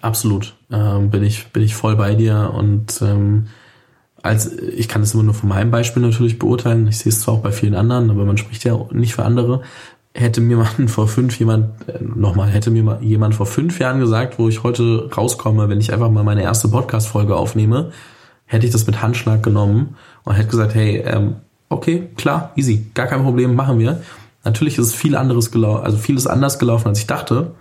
Absolut. 0.07 0.55
Ähm, 0.71 1.11
bin 1.11 1.23
ich, 1.25 1.49
bin 1.49 1.63
ich 1.63 1.75
voll 1.75 1.97
bei 1.97 2.15
dir 2.15 2.53
und, 2.55 3.03
ähm, 3.03 3.49
als 4.23 4.53
ich 4.53 4.89
kann 4.89 5.03
es 5.03 5.15
immer 5.15 5.23
nur 5.23 5.35
von 5.35 5.49
meinem 5.49 5.71
Beispiel 5.71 6.03
natürlich 6.03 6.39
beurteilen. 6.39 6.89
Ich 6.89 6.99
sehe 6.99 7.11
es 7.11 7.21
zwar 7.21 7.35
auch 7.35 7.43
bei 7.43 7.53
vielen 7.53 7.75
anderen, 7.75 8.11
aber 8.11 8.25
man 8.25 8.37
spricht 8.39 8.65
ja 8.65 8.79
nicht 8.93 9.15
für 9.15 9.25
andere 9.25 9.63
hätte 10.17 10.41
mir 10.41 10.57
mal 10.57 10.67
vor 10.89 11.09
fünf 11.09 11.39
jemand, 11.39 11.89
äh, 11.89 12.03
nochmal, 12.03 12.49
hätte 12.49 12.71
mir 12.71 12.99
jemand 13.01 13.35
vor 13.35 13.47
fünf 13.47 13.79
Jahren 13.79 14.01
gesagt, 14.01 14.39
wo 14.39 14.49
ich 14.49 14.63
heute 14.63 15.11
rauskomme, 15.15 15.69
wenn 15.69 15.81
ich 15.81 15.93
einfach 15.93 16.11
mal 16.11 16.25
meine 16.25 16.43
erste 16.43 16.69
Podcast-Folge 16.69 17.37
aufnehme, 17.37 17.93
hätte 18.47 18.67
ich 18.67 18.73
das 18.73 18.87
mit 18.87 19.03
Handschlag 19.03 19.43
genommen 19.43 19.97
und 20.25 20.35
hätte 20.35 20.49
gesagt, 20.49 20.75
hey, 20.75 21.03
ähm, 21.07 21.37
okay, 21.69 22.09
klar, 22.17 22.53
easy, 22.57 22.87
gar 22.95 23.07
kein 23.07 23.23
Problem, 23.23 23.55
machen 23.55 23.79
wir. 23.79 24.01
Natürlich 24.45 24.79
ist 24.79 24.95
viel 24.95 25.17
anderes 25.17 25.51
gelaufen, 25.51 25.85
also 25.85 25.99
vieles 25.99 26.27
anders 26.27 26.59
gelaufen, 26.59 26.89
als 26.89 27.01
ich 27.01 27.07
dachte, 27.07 27.53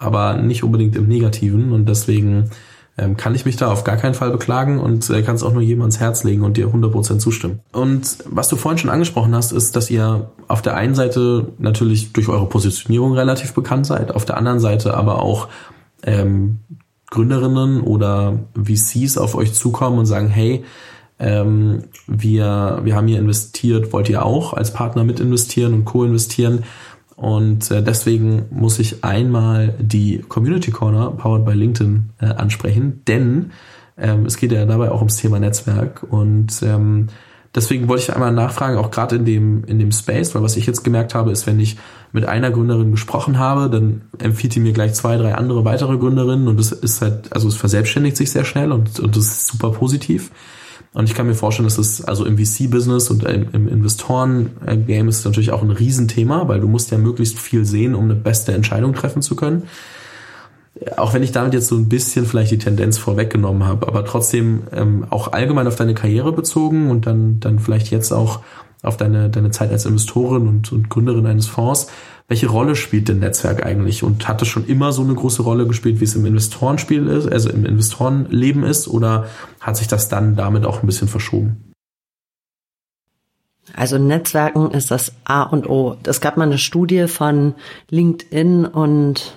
aber 0.00 0.34
nicht 0.34 0.64
unbedingt 0.64 0.96
im 0.96 1.06
Negativen 1.06 1.72
und 1.72 1.88
deswegen 1.88 2.50
ähm, 2.98 3.16
kann 3.16 3.34
ich 3.34 3.44
mich 3.44 3.56
da 3.56 3.70
auf 3.70 3.84
gar 3.84 3.96
keinen 3.96 4.14
Fall 4.14 4.30
beklagen 4.30 4.80
und 4.80 5.08
äh, 5.10 5.22
kann 5.22 5.36
es 5.36 5.42
auch 5.42 5.52
nur 5.52 5.62
jedem 5.62 5.82
ans 5.82 6.00
Herz 6.00 6.24
legen 6.24 6.42
und 6.42 6.56
dir 6.56 6.68
100% 6.68 7.18
zustimmen. 7.18 7.60
Und 7.72 8.18
was 8.26 8.48
du 8.48 8.56
vorhin 8.56 8.78
schon 8.78 8.90
angesprochen 8.90 9.34
hast, 9.34 9.52
ist, 9.52 9.76
dass 9.76 9.90
ihr 9.90 10.30
auf 10.48 10.62
der 10.62 10.74
einen 10.74 10.94
Seite 10.94 11.52
natürlich 11.58 12.12
durch 12.12 12.28
eure 12.28 12.46
Positionierung 12.46 13.12
relativ 13.12 13.52
bekannt 13.52 13.86
seid, 13.86 14.14
auf 14.14 14.24
der 14.24 14.36
anderen 14.36 14.58
Seite 14.58 14.94
aber 14.94 15.22
auch 15.22 15.48
ähm, 16.02 16.58
Gründerinnen 17.10 17.82
oder 17.82 18.38
VCs 18.54 19.18
auf 19.18 19.34
euch 19.34 19.52
zukommen 19.52 19.98
und 19.98 20.06
sagen, 20.06 20.28
hey, 20.28 20.64
ähm, 21.18 21.84
wir, 22.06 22.80
wir 22.82 22.96
haben 22.96 23.06
hier 23.06 23.18
investiert, 23.18 23.92
wollt 23.92 24.08
ihr 24.08 24.24
auch 24.24 24.54
als 24.54 24.72
Partner 24.72 25.04
mit 25.04 25.20
investieren 25.20 25.74
und 25.74 25.84
co-investieren? 25.84 26.64
Und 27.20 27.70
äh, 27.70 27.82
deswegen 27.82 28.46
muss 28.50 28.78
ich 28.78 29.04
einmal 29.04 29.74
die 29.78 30.24
Community 30.26 30.70
Corner 30.70 31.10
powered 31.10 31.44
by 31.44 31.52
LinkedIn 31.52 32.08
äh, 32.18 32.24
ansprechen, 32.24 33.02
denn 33.06 33.50
ähm, 33.98 34.24
es 34.24 34.38
geht 34.38 34.52
ja 34.52 34.64
dabei 34.64 34.90
auch 34.90 35.00
ums 35.00 35.18
Thema 35.18 35.38
Netzwerk 35.38 36.02
und 36.08 36.62
ähm, 36.62 37.08
deswegen 37.54 37.88
wollte 37.88 38.04
ich 38.04 38.14
einmal 38.14 38.32
nachfragen, 38.32 38.78
auch 38.78 38.90
gerade 38.90 39.16
in 39.16 39.26
dem 39.26 39.64
in 39.64 39.78
dem 39.78 39.92
Space, 39.92 40.34
weil 40.34 40.42
was 40.42 40.56
ich 40.56 40.64
jetzt 40.64 40.82
gemerkt 40.82 41.14
habe, 41.14 41.30
ist, 41.30 41.46
wenn 41.46 41.60
ich 41.60 41.76
mit 42.12 42.24
einer 42.24 42.50
Gründerin 42.50 42.90
gesprochen 42.90 43.38
habe, 43.38 43.68
dann 43.68 44.00
empfiehlt 44.18 44.54
die 44.54 44.60
mir 44.60 44.72
gleich 44.72 44.94
zwei, 44.94 45.18
drei 45.18 45.34
andere 45.34 45.66
weitere 45.66 45.98
Gründerinnen 45.98 46.48
und 46.48 46.58
es 46.58 46.72
ist 46.72 47.02
halt, 47.02 47.34
also 47.34 47.48
es 47.48 47.56
verselbstständigt 47.56 48.16
sich 48.16 48.30
sehr 48.30 48.46
schnell 48.46 48.72
und 48.72 48.98
und 48.98 49.14
das 49.14 49.24
ist 49.24 49.46
super 49.48 49.72
positiv. 49.72 50.30
Und 50.92 51.08
ich 51.08 51.14
kann 51.14 51.26
mir 51.26 51.34
vorstellen, 51.34 51.68
dass 51.68 51.78
es 51.78 52.02
also 52.02 52.24
im 52.24 52.36
VC-Business 52.36 53.10
und 53.10 53.22
im 53.22 53.68
Investoren-Game 53.68 55.08
ist 55.08 55.24
natürlich 55.24 55.52
auch 55.52 55.62
ein 55.62 55.70
Riesenthema, 55.70 56.48
weil 56.48 56.60
du 56.60 56.66
musst 56.66 56.90
ja 56.90 56.98
möglichst 56.98 57.38
viel 57.38 57.64
sehen, 57.64 57.94
um 57.94 58.04
eine 58.04 58.16
beste 58.16 58.52
Entscheidung 58.52 58.92
treffen 58.92 59.22
zu 59.22 59.36
können. 59.36 59.64
Auch 60.96 61.14
wenn 61.14 61.22
ich 61.22 61.30
damit 61.30 61.54
jetzt 61.54 61.68
so 61.68 61.76
ein 61.76 61.88
bisschen 61.88 62.26
vielleicht 62.26 62.50
die 62.50 62.58
Tendenz 62.58 62.98
vorweggenommen 62.98 63.66
habe, 63.66 63.86
aber 63.86 64.04
trotzdem 64.04 64.62
ähm, 64.72 65.06
auch 65.10 65.32
allgemein 65.32 65.66
auf 65.68 65.76
deine 65.76 65.94
Karriere 65.94 66.32
bezogen 66.32 66.90
und 66.90 67.06
dann, 67.06 67.38
dann 67.38 67.60
vielleicht 67.60 67.90
jetzt 67.90 68.12
auch 68.12 68.40
auf 68.82 68.96
deine, 68.96 69.30
deine 69.30 69.50
Zeit 69.50 69.70
als 69.70 69.86
Investorin 69.86 70.48
und, 70.48 70.72
und 70.72 70.88
Gründerin 70.88 71.26
eines 71.26 71.46
Fonds. 71.46 71.88
Welche 72.30 72.46
Rolle 72.46 72.76
spielt 72.76 73.08
denn 73.08 73.18
Netzwerk 73.18 73.66
eigentlich? 73.66 74.04
Und 74.04 74.28
hat 74.28 74.40
es 74.40 74.46
schon 74.46 74.64
immer 74.64 74.92
so 74.92 75.02
eine 75.02 75.16
große 75.16 75.42
Rolle 75.42 75.66
gespielt, 75.66 75.98
wie 75.98 76.04
es 76.04 76.14
im 76.14 76.24
Investorenspiel 76.24 77.08
ist, 77.08 77.26
also 77.26 77.50
im 77.50 77.66
Investorenleben 77.66 78.62
ist, 78.62 78.86
oder 78.86 79.26
hat 79.58 79.76
sich 79.76 79.88
das 79.88 80.08
dann 80.08 80.36
damit 80.36 80.64
auch 80.64 80.80
ein 80.80 80.86
bisschen 80.86 81.08
verschoben? 81.08 81.72
Also 83.74 83.98
Netzwerken 83.98 84.70
ist 84.70 84.92
das 84.92 85.12
A 85.24 85.42
und 85.42 85.68
O. 85.68 85.96
Es 86.04 86.20
gab 86.20 86.36
mal 86.36 86.44
eine 86.44 86.58
Studie 86.58 87.08
von 87.08 87.54
LinkedIn 87.88 88.64
und 88.64 89.36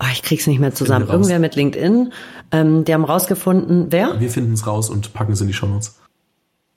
oh, 0.00 0.06
ich 0.12 0.24
krieg's 0.24 0.48
nicht 0.48 0.58
mehr 0.58 0.74
zusammen. 0.74 1.06
Irgendwer 1.06 1.38
mit 1.38 1.54
LinkedIn. 1.54 2.12
Ähm, 2.50 2.84
die 2.84 2.92
haben 2.92 3.04
rausgefunden, 3.04 3.86
wer? 3.90 4.18
Wir 4.18 4.28
finden 4.28 4.54
es 4.54 4.66
raus 4.66 4.90
und 4.90 5.12
packen 5.12 5.34
es 5.34 5.40
in 5.40 5.46
die 5.46 5.54
Show 5.54 5.68
Notes. 5.68 6.01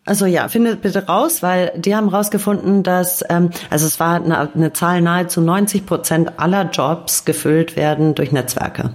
Also 0.08 0.28
ja, 0.28 0.48
findet 0.50 0.82
bitte 0.82 1.08
raus, 1.08 1.42
weil 1.42 1.74
die 1.76 1.96
haben 1.96 2.10
rausgefunden, 2.10 2.84
dass 2.84 3.24
ähm, 3.28 3.50
also 3.72 3.88
es 3.88 4.00
war 4.00 4.16
eine, 4.16 4.54
eine 4.54 4.72
Zahl 4.72 5.02
nahezu 5.02 5.42
90 5.42 5.88
Prozent 5.88 6.40
aller 6.40 6.70
Jobs 6.70 7.26
gefüllt 7.26 7.76
werden 7.76 8.14
durch 8.14 8.32
Netzwerke. 8.32 8.92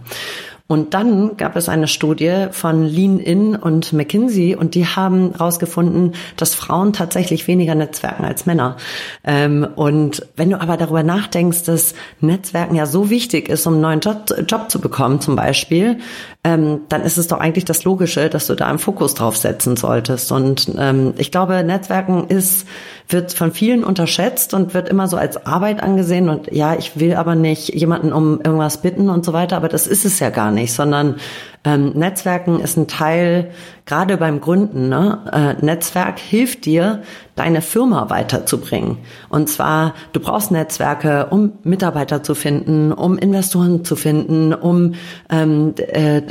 Und 0.70 0.94
dann 0.94 1.36
gab 1.36 1.56
es 1.56 1.68
eine 1.68 1.88
Studie 1.88 2.46
von 2.52 2.86
Lean 2.86 3.18
In 3.18 3.56
und 3.56 3.92
McKinsey 3.92 4.54
und 4.54 4.76
die 4.76 4.86
haben 4.86 5.32
herausgefunden, 5.32 6.12
dass 6.36 6.54
Frauen 6.54 6.92
tatsächlich 6.92 7.48
weniger 7.48 7.74
Netzwerken 7.74 8.24
als 8.24 8.46
Männer. 8.46 8.76
Ähm, 9.24 9.66
und 9.74 10.24
wenn 10.36 10.50
du 10.50 10.60
aber 10.60 10.76
darüber 10.76 11.02
nachdenkst, 11.02 11.64
dass 11.64 11.94
Netzwerken 12.20 12.76
ja 12.76 12.86
so 12.86 13.10
wichtig 13.10 13.48
ist, 13.48 13.66
um 13.66 13.72
einen 13.72 13.82
neuen 13.82 13.98
Job, 13.98 14.32
Job 14.46 14.70
zu 14.70 14.80
bekommen 14.80 15.20
zum 15.20 15.34
Beispiel, 15.34 15.98
ähm, 16.44 16.82
dann 16.88 17.02
ist 17.02 17.18
es 17.18 17.26
doch 17.26 17.40
eigentlich 17.40 17.64
das 17.64 17.82
Logische, 17.82 18.30
dass 18.30 18.46
du 18.46 18.54
da 18.54 18.68
einen 18.68 18.78
Fokus 18.78 19.14
drauf 19.14 19.36
setzen 19.36 19.76
solltest. 19.76 20.30
Und 20.30 20.70
ähm, 20.78 21.14
ich 21.18 21.32
glaube, 21.32 21.64
Netzwerken 21.64 22.28
ist 22.28 22.68
wird 23.12 23.32
von 23.32 23.52
vielen 23.52 23.84
unterschätzt 23.84 24.54
und 24.54 24.74
wird 24.74 24.88
immer 24.88 25.08
so 25.08 25.16
als 25.16 25.46
Arbeit 25.46 25.82
angesehen. 25.82 26.28
Und 26.28 26.52
ja, 26.52 26.74
ich 26.74 26.98
will 26.98 27.14
aber 27.14 27.34
nicht 27.34 27.74
jemanden 27.74 28.12
um 28.12 28.40
irgendwas 28.40 28.78
bitten 28.78 29.08
und 29.08 29.24
so 29.24 29.32
weiter, 29.32 29.56
aber 29.56 29.68
das 29.68 29.86
ist 29.86 30.04
es 30.04 30.18
ja 30.18 30.30
gar 30.30 30.50
nicht, 30.50 30.72
sondern 30.72 31.16
ähm, 31.62 31.90
Netzwerken 31.90 32.60
ist 32.60 32.78
ein 32.78 32.86
Teil, 32.86 33.50
gerade 33.84 34.16
beim 34.16 34.40
Gründen, 34.40 34.88
ne? 34.88 35.56
Äh, 35.60 35.64
Netzwerk 35.64 36.18
hilft 36.18 36.64
dir, 36.64 37.02
deine 37.34 37.60
Firma 37.60 38.08
weiterzubringen. 38.08 38.98
Und 39.28 39.48
zwar, 39.48 39.94
du 40.12 40.20
brauchst 40.20 40.50
Netzwerke, 40.50 41.26
um 41.30 41.52
Mitarbeiter 41.62 42.22
zu 42.22 42.34
finden, 42.34 42.92
um 42.92 43.18
Investoren 43.18 43.84
zu 43.84 43.96
finden, 43.96 44.54
um, 44.54 44.94
ähm, 45.28 45.74
äh, 45.76 46.22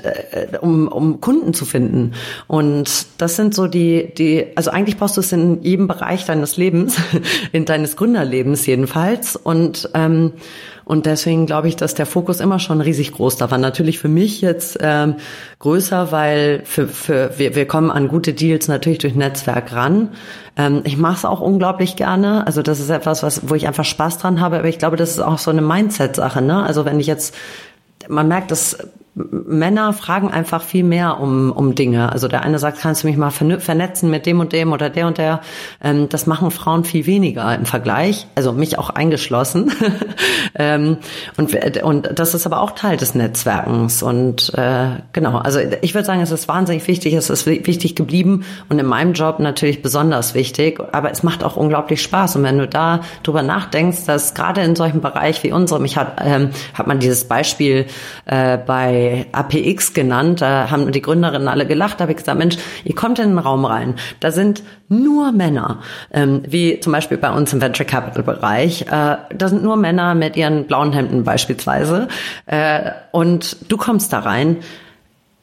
um, 0.61 0.87
um 0.87 1.21
Kunden 1.21 1.53
zu 1.53 1.65
finden. 1.65 2.13
Und 2.47 3.07
das 3.19 3.35
sind 3.35 3.53
so 3.53 3.67
die, 3.67 4.13
die, 4.15 4.47
also 4.55 4.71
eigentlich 4.71 4.97
brauchst 4.97 5.17
du 5.17 5.21
es 5.21 5.31
in 5.31 5.61
jedem 5.61 5.87
Bereich 5.87 6.25
deines 6.25 6.57
Lebens, 6.57 6.97
in 7.51 7.65
deines 7.65 7.95
Gründerlebens 7.97 8.65
jedenfalls. 8.65 9.35
Und 9.35 9.89
ähm, 9.93 10.33
und 10.89 11.05
deswegen 11.05 11.45
glaube 11.45 11.67
ich, 11.67 11.75
dass 11.75 11.93
der 11.93 12.07
Fokus 12.07 12.39
immer 12.39 12.57
schon 12.57 12.81
riesig 12.81 13.11
groß 13.11 13.37
da 13.37 13.51
war. 13.51 13.59
Natürlich 13.59 13.99
für 13.99 14.07
mich 14.07 14.41
jetzt 14.41 14.79
ähm, 14.81 15.17
größer, 15.59 16.11
weil 16.11 16.63
für, 16.65 16.87
für 16.87 17.37
wir, 17.37 17.53
wir 17.53 17.67
kommen 17.67 17.91
an 17.91 18.07
gute 18.07 18.33
Deals 18.33 18.67
natürlich 18.67 18.97
durch 18.97 19.13
Netzwerk 19.13 19.71
ran. 19.71 20.09
Ähm, 20.57 20.81
ich 20.85 20.97
mache 20.97 21.17
es 21.17 21.25
auch 21.25 21.41
unglaublich 21.41 21.95
gerne. 21.95 22.47
Also 22.47 22.63
das 22.63 22.79
ist 22.79 22.89
etwas, 22.89 23.21
was, 23.21 23.47
wo 23.47 23.53
ich 23.53 23.67
einfach 23.67 23.85
Spaß 23.85 24.17
dran 24.17 24.39
habe. 24.39 24.57
Aber 24.57 24.67
ich 24.67 24.79
glaube, 24.79 24.97
das 24.97 25.11
ist 25.11 25.19
auch 25.19 25.37
so 25.37 25.51
eine 25.51 25.61
Mindset-Sache. 25.61 26.41
Ne? 26.41 26.63
Also 26.63 26.85
wenn 26.85 26.99
ich 26.99 27.05
jetzt 27.05 27.35
man 28.07 28.27
merkt, 28.27 28.49
dass 28.49 28.75
Männer 29.31 29.91
fragen 29.93 30.31
einfach 30.31 30.61
viel 30.61 30.83
mehr 30.83 31.19
um, 31.19 31.51
um 31.51 31.75
Dinge. 31.75 32.11
Also 32.11 32.27
der 32.27 32.43
eine 32.43 32.57
sagt, 32.57 32.79
kannst 32.79 33.03
du 33.03 33.07
mich 33.07 33.17
mal 33.17 33.31
vernetzen 33.31 34.09
mit 34.09 34.25
dem 34.25 34.39
und 34.39 34.53
dem 34.53 34.71
oder 34.71 34.89
der 34.89 35.07
und 35.07 35.17
der. 35.17 35.41
Ähm, 35.83 36.07
das 36.09 36.25
machen 36.25 36.51
Frauen 36.51 36.85
viel 36.85 37.05
weniger 37.05 37.53
im 37.53 37.65
Vergleich, 37.65 38.27
also 38.35 38.53
mich 38.53 38.77
auch 38.77 38.89
eingeschlossen. 38.89 39.71
ähm, 40.55 40.97
und, 41.37 41.83
und 41.83 42.09
das 42.17 42.33
ist 42.33 42.45
aber 42.45 42.61
auch 42.61 42.71
Teil 42.71 42.97
des 42.97 43.13
Netzwerkens. 43.13 44.01
Und 44.01 44.53
äh, 44.55 44.87
genau, 45.11 45.37
also 45.37 45.59
ich 45.81 45.93
würde 45.93 46.05
sagen, 46.05 46.21
es 46.21 46.31
ist 46.31 46.47
wahnsinnig 46.47 46.87
wichtig, 46.87 47.13
es 47.13 47.29
ist 47.29 47.45
wichtig 47.45 47.95
geblieben 47.95 48.45
und 48.69 48.79
in 48.79 48.85
meinem 48.85 49.13
Job 49.13 49.39
natürlich 49.39 49.81
besonders 49.81 50.33
wichtig. 50.33 50.79
Aber 50.93 51.11
es 51.11 51.23
macht 51.23 51.43
auch 51.43 51.57
unglaublich 51.57 52.01
Spaß. 52.01 52.37
Und 52.37 52.43
wenn 52.43 52.57
du 52.57 52.67
da 52.67 53.01
drüber 53.23 53.43
nachdenkst, 53.43 54.05
dass 54.05 54.33
gerade 54.33 54.61
in 54.61 54.75
solchen 54.75 55.01
Bereich 55.01 55.43
wie 55.43 55.51
unserem, 55.51 55.83
ich 55.83 55.97
hat, 55.97 56.21
ähm, 56.23 56.51
hat 56.73 56.87
man 56.87 56.99
dieses 56.99 57.25
Beispiel 57.25 57.85
äh, 58.25 58.57
bei 58.57 59.08
APX 59.31 59.93
genannt. 59.93 60.41
Da 60.41 60.69
haben 60.69 60.91
die 60.91 61.01
Gründerinnen 61.01 61.47
alle 61.47 61.65
gelacht. 61.65 61.99
Da 61.99 62.03
habe 62.03 62.11
ich 62.11 62.17
gesagt, 62.17 62.37
Mensch, 62.37 62.57
ihr 62.83 62.95
kommt 62.95 63.19
in 63.19 63.29
den 63.29 63.39
Raum 63.39 63.65
rein. 63.65 63.95
Da 64.19 64.31
sind 64.31 64.63
nur 64.87 65.31
Männer, 65.31 65.79
ähm, 66.11 66.43
wie 66.47 66.79
zum 66.79 66.93
Beispiel 66.93 67.17
bei 67.17 67.31
uns 67.31 67.53
im 67.53 67.61
Venture 67.61 67.85
Capital 67.85 68.23
Bereich. 68.23 68.83
Äh, 68.83 68.87
da 68.87 69.47
sind 69.47 69.63
nur 69.63 69.77
Männer 69.77 70.15
mit 70.15 70.35
ihren 70.35 70.65
blauen 70.65 70.93
Hemden 70.93 71.23
beispielsweise. 71.23 72.07
Äh, 72.45 72.91
und 73.11 73.71
du 73.71 73.77
kommst 73.77 74.13
da 74.13 74.19
rein 74.19 74.57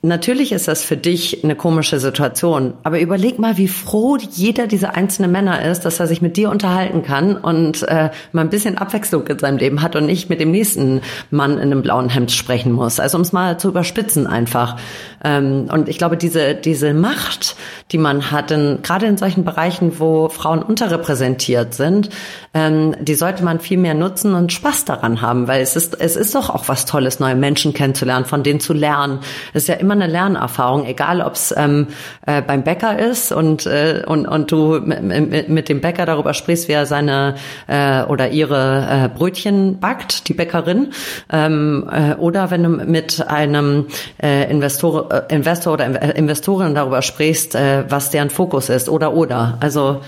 Natürlich 0.06 0.52
ist 0.52 0.68
das 0.68 0.84
für 0.84 0.96
dich 0.96 1.42
eine 1.42 1.56
komische 1.56 1.98
Situation, 1.98 2.74
aber 2.84 3.00
überleg 3.00 3.40
mal, 3.40 3.56
wie 3.56 3.66
froh 3.66 4.16
jeder 4.16 4.68
dieser 4.68 4.94
einzelnen 4.94 5.32
Männer 5.32 5.64
ist, 5.64 5.80
dass 5.80 5.98
er 5.98 6.06
sich 6.06 6.22
mit 6.22 6.36
dir 6.36 6.48
unterhalten 6.48 7.02
kann 7.02 7.36
und 7.36 7.82
äh, 7.88 8.10
mal 8.30 8.42
ein 8.42 8.48
bisschen 8.48 8.78
Abwechslung 8.78 9.26
in 9.26 9.40
seinem 9.40 9.58
Leben 9.58 9.82
hat 9.82 9.96
und 9.96 10.06
nicht 10.06 10.30
mit 10.30 10.38
dem 10.38 10.52
nächsten 10.52 11.00
Mann 11.32 11.54
in 11.54 11.72
einem 11.72 11.82
blauen 11.82 12.08
Hemd 12.08 12.30
sprechen 12.30 12.70
muss. 12.70 13.00
Also 13.00 13.18
um 13.18 13.22
es 13.22 13.32
mal 13.32 13.58
zu 13.58 13.66
überspitzen 13.68 14.28
einfach. 14.28 14.76
Ähm, 15.24 15.68
und 15.72 15.88
ich 15.88 15.98
glaube, 15.98 16.16
diese 16.16 16.54
diese 16.54 16.94
Macht, 16.94 17.56
die 17.90 17.98
man 17.98 18.30
hat, 18.30 18.52
in, 18.52 18.78
gerade 18.82 19.06
in 19.06 19.16
solchen 19.16 19.44
Bereichen, 19.44 19.98
wo 19.98 20.28
Frauen 20.28 20.62
unterrepräsentiert 20.62 21.74
sind, 21.74 22.10
ähm, 22.54 22.94
die 23.00 23.16
sollte 23.16 23.42
man 23.42 23.58
viel 23.58 23.78
mehr 23.78 23.94
nutzen 23.94 24.34
und 24.34 24.52
Spaß 24.52 24.84
daran 24.84 25.20
haben, 25.20 25.48
weil 25.48 25.62
es 25.62 25.74
ist 25.74 25.96
es 26.00 26.14
ist 26.14 26.36
doch 26.36 26.48
auch 26.48 26.68
was 26.68 26.86
Tolles, 26.86 27.18
neue 27.18 27.34
Menschen 27.34 27.74
kennenzulernen, 27.74 28.24
von 28.24 28.44
denen 28.44 28.60
zu 28.60 28.72
lernen. 28.72 29.18
Es 29.52 29.62
ist 29.62 29.68
ja 29.68 29.74
immer 29.74 29.95
eine 29.96 30.10
Lernerfahrung, 30.10 30.86
egal 30.86 31.20
ob 31.20 31.34
es 31.34 31.54
ähm, 31.56 31.88
äh, 32.26 32.42
beim 32.42 32.62
Bäcker 32.62 32.98
ist 32.98 33.32
und, 33.32 33.66
äh, 33.66 34.02
und, 34.06 34.26
und 34.26 34.52
du 34.52 34.80
mit, 34.80 35.68
dem 35.68 35.80
Bäcker 35.80 36.06
darüber 36.06 36.34
sprichst, 36.34 36.68
wie 36.68 36.72
er 36.72 36.86
seine 36.86 37.34
äh, 37.66 38.02
oder 38.04 38.30
ihre 38.30 38.86
äh, 38.88 39.08
Brötchen 39.08 39.80
backt, 39.80 40.28
die 40.28 40.34
Bäckerin, 40.34 40.92
ähm, 41.32 41.88
äh, 41.90 42.14
oder 42.14 42.50
wenn 42.50 42.62
du 42.62 42.68
mit 42.68 43.26
einem 43.26 43.86
äh, 44.22 44.50
Investor, 44.50 45.12
äh, 45.12 45.34
Investor 45.34 45.74
oder 45.74 46.16
Investorin 46.16 46.74
darüber 46.74 47.02
sprichst, 47.02 47.54
äh, 47.54 47.84
was 47.88 48.10
deren 48.10 48.30
Fokus 48.30 48.68
ist 48.68 48.88
oder 48.88 49.14
oder. 49.14 49.58
Also 49.60 50.02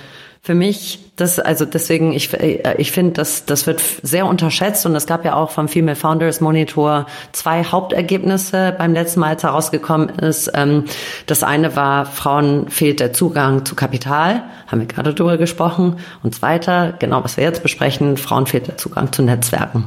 für 0.48 0.54
mich, 0.54 1.12
das, 1.16 1.38
also 1.38 1.66
deswegen, 1.66 2.14
ich, 2.14 2.32
äh, 2.32 2.74
ich 2.78 2.90
finde, 2.90 3.12
das, 3.12 3.44
das 3.44 3.66
wird 3.66 3.82
sehr 4.02 4.24
unterschätzt 4.24 4.86
und 4.86 4.96
es 4.96 5.06
gab 5.06 5.26
ja 5.26 5.34
auch 5.34 5.50
vom 5.50 5.68
Female 5.68 5.94
Founders 5.94 6.40
Monitor 6.40 7.04
zwei 7.32 7.64
Hauptergebnisse 7.64 8.74
beim 8.78 8.94
letzten 8.94 9.20
Mal, 9.20 9.28
als 9.28 9.42
herausgekommen 9.42 10.08
ist. 10.08 10.50
Ähm, 10.54 10.84
das 11.26 11.42
eine 11.42 11.76
war, 11.76 12.06
Frauen 12.06 12.70
fehlt 12.70 13.00
der 13.00 13.12
Zugang 13.12 13.66
zu 13.66 13.74
Kapital, 13.74 14.42
haben 14.68 14.80
wir 14.80 14.86
gerade 14.86 15.12
drüber 15.12 15.36
gesprochen. 15.36 15.96
Und 16.22 16.34
zweiter, 16.34 16.94
genau 16.98 17.22
was 17.22 17.36
wir 17.36 17.44
jetzt 17.44 17.62
besprechen, 17.62 18.16
Frauen 18.16 18.46
fehlt 18.46 18.66
der 18.66 18.78
Zugang 18.78 19.12
zu 19.12 19.20
Netzwerken. 19.20 19.84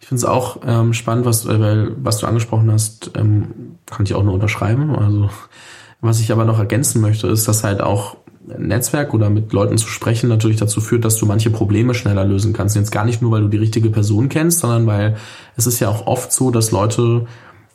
Ich 0.00 0.06
finde 0.06 0.20
es 0.20 0.24
auch 0.24 0.60
ähm, 0.66 0.94
spannend, 0.94 1.26
was, 1.26 1.46
weil, 1.46 1.92
was 1.98 2.16
du 2.16 2.26
angesprochen 2.26 2.72
hast, 2.72 3.10
ähm, 3.16 3.76
kann 3.84 4.06
ich 4.06 4.14
auch 4.14 4.22
nur 4.22 4.32
unterschreiben. 4.32 4.96
Also 4.96 5.28
was 6.00 6.20
ich 6.20 6.32
aber 6.32 6.46
noch 6.46 6.58
ergänzen 6.58 7.02
möchte, 7.02 7.26
ist, 7.26 7.46
dass 7.48 7.64
halt 7.64 7.82
auch 7.82 8.16
Netzwerk 8.58 9.14
oder 9.14 9.30
mit 9.30 9.52
Leuten 9.52 9.78
zu 9.78 9.88
sprechen 9.88 10.28
natürlich 10.28 10.58
dazu 10.58 10.80
führt, 10.80 11.04
dass 11.04 11.16
du 11.16 11.26
manche 11.26 11.50
Probleme 11.50 11.94
schneller 11.94 12.24
lösen 12.24 12.52
kannst. 12.52 12.76
Jetzt 12.76 12.92
gar 12.92 13.04
nicht 13.04 13.22
nur, 13.22 13.30
weil 13.32 13.42
du 13.42 13.48
die 13.48 13.56
richtige 13.56 13.90
Person 13.90 14.28
kennst, 14.28 14.60
sondern 14.60 14.86
weil 14.86 15.16
es 15.56 15.66
ist 15.66 15.80
ja 15.80 15.88
auch 15.88 16.06
oft 16.06 16.32
so, 16.32 16.50
dass 16.50 16.70
Leute, 16.70 17.26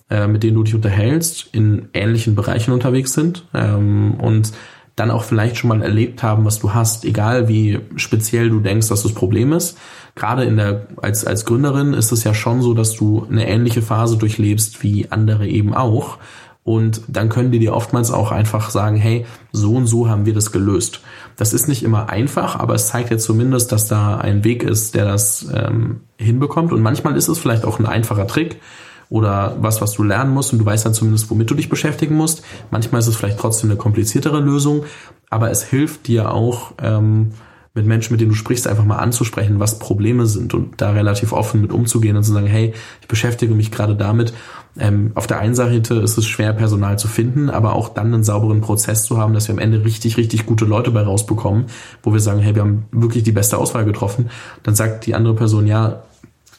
äh, 0.10 0.28
mit 0.28 0.44
denen 0.44 0.56
du 0.56 0.64
dich 0.64 0.76
unterhältst, 0.76 1.50
in 1.52 1.90
ähnlichen 1.94 2.36
Bereichen 2.36 2.72
unterwegs 2.72 3.14
sind 3.14 3.46
ähm, 3.54 4.16
und 4.16 4.54
dann 4.96 5.12
auch 5.12 5.24
vielleicht 5.24 5.58
schon 5.58 5.70
mal 5.70 5.82
erlebt 5.82 6.22
haben, 6.22 6.46
was 6.46 6.60
du 6.60 6.74
hast, 6.74 7.06
egal 7.06 7.48
wie 7.48 7.80
speziell 7.96 8.50
du 8.50 8.60
denkst, 8.60 8.90
dass 8.90 9.04
das 9.04 9.14
Problem 9.14 9.54
ist. 9.54 9.78
Gerade 10.16 10.44
in 10.44 10.58
der, 10.58 10.88
als, 10.98 11.26
als 11.26 11.46
Gründerin 11.46 11.94
ist 11.94 12.12
es 12.12 12.24
ja 12.24 12.34
schon 12.34 12.62
so, 12.62 12.74
dass 12.74 12.96
du 12.96 13.26
eine 13.30 13.48
ähnliche 13.48 13.82
Phase 13.82 14.18
durchlebst 14.18 14.84
wie 14.84 15.08
andere 15.10 15.48
eben 15.48 15.74
auch. 15.74 16.18
Und 16.64 17.02
dann 17.08 17.30
können 17.30 17.52
die 17.52 17.60
dir 17.60 17.74
oftmals 17.74 18.12
auch 18.12 18.32
einfach 18.32 18.70
sagen, 18.70 18.96
hey, 18.96 19.26
so 19.52 19.74
und 19.74 19.88
so 19.88 20.10
haben 20.10 20.26
wir 20.26 20.34
das 20.34 20.52
gelöst. 20.52 21.02
Das 21.36 21.54
ist 21.54 21.68
nicht 21.68 21.82
immer 21.82 22.10
einfach, 22.10 22.60
aber 22.60 22.76
es 22.76 22.88
zeigt 22.88 23.10
ja 23.10 23.18
zumindest, 23.18 23.72
dass 23.72 23.88
da 23.88 24.18
ein 24.18 24.44
Weg 24.44 24.64
ist, 24.64 24.94
der 24.94 25.06
das 25.06 25.48
ähm, 25.54 26.02
hinbekommt. 26.18 26.72
Und 26.72 26.82
manchmal 26.82 27.18
ist 27.18 27.30
es 27.30 27.40
vielleicht 27.40 27.66
auch 27.66 27.80
ein 27.80 27.88
einfacher 27.88 28.28
Trick 28.28 28.62
oder 29.10 29.58
was, 29.60 29.82
was 29.82 29.94
du 29.94 30.04
lernen 30.04 30.34
musst 30.34 30.54
und 30.54 30.60
du 30.60 30.66
weißt 30.66 30.86
dann 30.86 30.94
zumindest, 30.94 31.30
womit 31.32 31.50
du 31.50 31.56
dich 31.56 31.68
beschäftigen 31.68 32.16
musst. 32.16 32.44
Manchmal 32.70 33.00
ist 33.00 33.08
es 33.08 33.16
vielleicht 33.16 33.40
trotzdem 33.40 33.70
eine 33.70 33.78
kompliziertere 33.78 34.40
Lösung, 34.40 34.86
aber 35.30 35.50
es 35.50 35.64
hilft 35.64 36.08
dir 36.08 36.32
auch, 36.32 36.74
ähm, 36.82 37.32
mit 37.74 37.86
Menschen, 37.86 38.14
mit 38.14 38.20
denen 38.20 38.32
du 38.32 38.36
sprichst, 38.36 38.68
einfach 38.68 38.84
mal 38.84 38.98
anzusprechen, 38.98 39.60
was 39.60 39.80
Probleme 39.80 40.26
sind 40.26 40.54
und 40.54 40.82
da 40.82 40.92
relativ 40.92 41.32
offen 41.32 41.62
mit 41.62 41.72
umzugehen 41.72 42.18
und 42.18 42.24
zu 42.24 42.34
sagen, 42.34 42.48
hey, 42.48 42.74
ich 43.00 43.08
beschäftige 43.08 43.56
mich 43.56 43.72
gerade 43.72 43.96
damit. 43.96 44.34
Ähm, 44.78 45.12
auf 45.16 45.26
der 45.26 45.40
einen 45.40 45.56
Seite 45.56 45.96
ist 45.96 46.18
es 46.18 46.26
schwer, 46.28 46.52
Personal 46.52 47.00
zu 47.00 47.08
finden, 47.08 47.50
aber 47.50 47.74
auch 47.74 47.90
dann 47.90 48.14
einen 48.14 48.26
sauberen 48.26 48.60
Prozess 48.60 49.04
zu 49.04 49.18
haben, 49.18 49.34
dass 49.34 49.48
wir 49.48 49.54
am 49.54 49.60
Ende 49.60 49.86
richtig, 49.86 50.18
richtig 50.18 50.46
gute 50.46 50.66
Leute 50.66 50.92
bei 50.92 51.02
rausbekommen, 51.02 51.66
wo 52.04 52.12
wir 52.12 52.20
sagen, 52.20 52.40
hey, 52.40 52.56
wir 52.56 52.62
haben 52.62 52.86
wirklich 52.92 53.24
die 53.24 53.32
beste 53.32 53.58
Auswahl 53.58 53.86
getroffen. 53.86 54.30
Dann 54.64 54.76
sagt 54.76 55.06
die 55.06 55.16
andere 55.16 55.36
Person, 55.36 55.66
ja, 55.66 56.04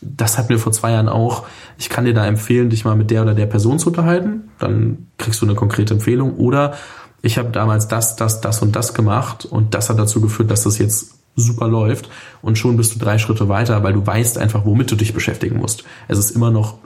das 0.00 0.36
hatten 0.36 0.48
wir 0.48 0.58
vor 0.58 0.72
zwei 0.72 0.92
Jahren 0.92 1.08
auch. 1.08 1.46
Ich 1.78 1.88
kann 1.88 2.04
dir 2.04 2.14
da 2.14 2.26
empfehlen, 2.26 2.70
dich 2.70 2.84
mal 2.84 2.96
mit 2.96 3.10
der 3.10 3.22
oder 3.22 3.34
der 3.34 3.46
Person 3.46 3.78
zu 3.78 3.90
unterhalten. 3.90 4.50
Dann 4.58 5.06
kriegst 5.18 5.40
du 5.40 5.46
eine 5.46 5.54
konkrete 5.54 5.94
Empfehlung. 5.94 6.36
Oder 6.36 6.74
ich 7.22 7.38
habe 7.38 7.50
damals 7.50 7.88
das, 7.88 8.16
das, 8.16 8.40
das 8.40 8.60
und 8.62 8.76
das 8.76 8.94
gemacht 8.94 9.44
und 9.44 9.74
das 9.74 9.88
hat 9.88 9.98
dazu 9.98 10.20
geführt, 10.20 10.50
dass 10.50 10.64
das 10.64 10.78
jetzt 10.78 11.14
super 11.36 11.68
läuft 11.68 12.10
und 12.42 12.58
schon 12.58 12.76
bist 12.76 12.94
du 12.94 12.98
drei 12.98 13.16
Schritte 13.16 13.48
weiter, 13.48 13.82
weil 13.82 13.94
du 13.94 14.06
weißt 14.06 14.36
einfach, 14.38 14.66
womit 14.66 14.90
du 14.90 14.96
dich 14.96 15.14
beschäftigen 15.14 15.58
musst. 15.58 15.84
Es 16.08 16.18
ist 16.18 16.32
immer 16.32 16.50
noch 16.50 16.78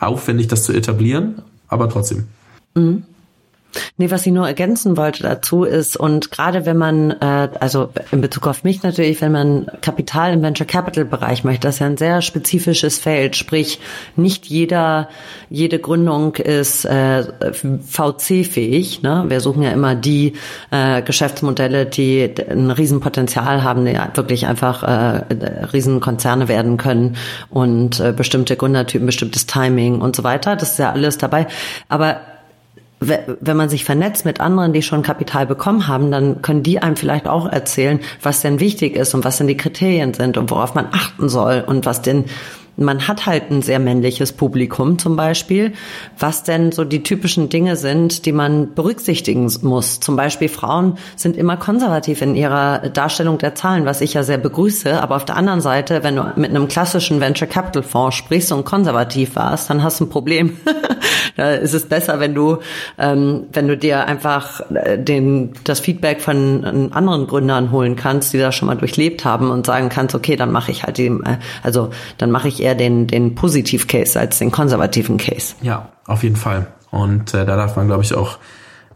aufwendig, 0.00 0.48
das 0.48 0.64
zu 0.64 0.72
etablieren, 0.72 1.42
aber 1.68 1.88
trotzdem. 1.88 2.24
Mhm. 2.74 3.04
Nee, 3.96 4.10
was 4.10 4.26
ich 4.26 4.32
nur 4.32 4.46
ergänzen 4.46 4.96
wollte 4.96 5.22
dazu 5.22 5.64
ist, 5.64 5.96
und 5.96 6.30
gerade 6.30 6.66
wenn 6.66 6.76
man, 6.76 7.10
äh, 7.12 7.48
also 7.60 7.90
in 8.10 8.20
Bezug 8.20 8.46
auf 8.46 8.64
mich 8.64 8.82
natürlich, 8.82 9.20
wenn 9.20 9.32
man 9.32 9.66
Kapital 9.80 10.32
im 10.32 10.42
Venture 10.42 10.66
Capital 10.66 11.04
Bereich 11.04 11.44
möchte, 11.44 11.68
das 11.68 11.76
ist 11.76 11.80
ja 11.80 11.86
ein 11.86 11.96
sehr 11.96 12.22
spezifisches 12.22 12.98
Feld, 12.98 13.36
sprich 13.36 13.80
nicht 14.16 14.46
jeder, 14.46 15.08
jede 15.50 15.78
Gründung 15.78 16.36
ist 16.36 16.84
äh, 16.84 17.24
VC-fähig. 17.86 19.02
Ne? 19.02 19.24
Wir 19.28 19.40
suchen 19.40 19.62
ja 19.62 19.70
immer 19.70 19.94
die 19.94 20.34
äh, 20.70 21.02
Geschäftsmodelle, 21.02 21.86
die 21.86 22.30
ein 22.48 22.70
Riesenpotenzial 22.70 23.62
haben, 23.62 23.84
die 23.84 23.94
wirklich 24.14 24.46
einfach 24.46 24.82
äh, 24.82 25.24
Riesenkonzerne 25.72 26.48
werden 26.48 26.76
können 26.76 27.16
und 27.50 28.00
äh, 28.00 28.12
bestimmte 28.12 28.56
Gründertypen, 28.56 29.06
bestimmtes 29.06 29.46
Timing 29.46 30.00
und 30.00 30.16
so 30.16 30.24
weiter. 30.24 30.56
Das 30.56 30.72
ist 30.72 30.78
ja 30.78 30.92
alles 30.92 31.18
dabei. 31.18 31.46
Aber 31.88 32.20
wenn 33.08 33.56
man 33.56 33.68
sich 33.68 33.84
vernetzt 33.84 34.24
mit 34.24 34.40
anderen, 34.40 34.72
die 34.72 34.82
schon 34.82 35.02
Kapital 35.02 35.46
bekommen 35.46 35.88
haben, 35.88 36.10
dann 36.10 36.42
können 36.42 36.62
die 36.62 36.80
einem 36.80 36.96
vielleicht 36.96 37.26
auch 37.26 37.46
erzählen, 37.46 38.00
was 38.22 38.40
denn 38.40 38.60
wichtig 38.60 38.96
ist 38.96 39.14
und 39.14 39.24
was 39.24 39.38
denn 39.38 39.46
die 39.46 39.56
Kriterien 39.56 40.14
sind 40.14 40.36
und 40.36 40.50
worauf 40.50 40.74
man 40.74 40.88
achten 40.92 41.28
soll 41.28 41.64
und 41.66 41.86
was 41.86 42.02
denn 42.02 42.24
man 42.76 43.06
hat 43.06 43.26
halt 43.26 43.50
ein 43.50 43.62
sehr 43.62 43.78
männliches 43.78 44.32
Publikum 44.32 44.98
zum 44.98 45.16
Beispiel, 45.16 45.72
was 46.18 46.42
denn 46.42 46.72
so 46.72 46.84
die 46.84 47.02
typischen 47.02 47.48
Dinge 47.48 47.76
sind, 47.76 48.26
die 48.26 48.32
man 48.32 48.74
berücksichtigen 48.74 49.50
muss. 49.62 50.00
Zum 50.00 50.16
Beispiel 50.16 50.48
Frauen 50.48 50.98
sind 51.16 51.36
immer 51.36 51.56
konservativ 51.56 52.22
in 52.22 52.34
ihrer 52.34 52.88
Darstellung 52.88 53.38
der 53.38 53.54
Zahlen, 53.54 53.84
was 53.84 54.00
ich 54.00 54.14
ja 54.14 54.22
sehr 54.22 54.38
begrüße. 54.38 55.00
Aber 55.00 55.16
auf 55.16 55.24
der 55.24 55.36
anderen 55.36 55.60
Seite, 55.60 56.02
wenn 56.02 56.16
du 56.16 56.32
mit 56.36 56.50
einem 56.50 56.68
klassischen 56.68 57.20
Venture 57.20 57.48
Capital 57.48 57.82
Fonds 57.82 58.16
sprichst 58.16 58.52
und 58.52 58.64
konservativ 58.64 59.36
warst, 59.36 59.70
dann 59.70 59.82
hast 59.82 60.00
du 60.00 60.04
ein 60.04 60.10
Problem. 60.10 60.56
da 61.36 61.52
ist 61.52 61.74
es 61.74 61.86
besser, 61.86 62.20
wenn 62.20 62.34
du, 62.34 62.58
ähm, 62.98 63.44
wenn 63.52 63.68
du 63.68 63.76
dir 63.76 64.06
einfach 64.06 64.60
äh, 64.70 64.98
den, 64.98 65.52
das 65.64 65.80
Feedback 65.80 66.20
von 66.20 66.92
anderen 66.92 67.26
Gründern 67.26 67.70
holen 67.70 67.96
kannst, 67.96 68.32
die 68.32 68.38
das 68.38 68.54
schon 68.54 68.66
mal 68.66 68.76
durchlebt 68.76 69.24
haben 69.24 69.50
und 69.50 69.66
sagen 69.66 69.88
kannst, 69.88 70.14
okay, 70.14 70.36
dann 70.36 70.52
mache 70.52 70.70
ich 70.70 70.84
halt 70.84 70.98
die, 70.98 71.06
äh, 71.06 71.38
also 71.62 71.90
dann 72.18 72.30
mache 72.30 72.48
ich 72.48 72.63
eher 72.64 72.74
den, 72.74 73.06
den 73.06 73.34
Positiv-Case 73.34 74.18
als 74.18 74.38
den 74.38 74.50
konservativen 74.50 75.18
Case. 75.18 75.54
Ja, 75.62 75.90
auf 76.06 76.22
jeden 76.22 76.36
Fall. 76.36 76.66
Und 76.90 77.34
äh, 77.34 77.44
da 77.44 77.56
darf 77.56 77.76
man, 77.76 77.86
glaube 77.86 78.02
ich, 78.02 78.14
auch 78.14 78.38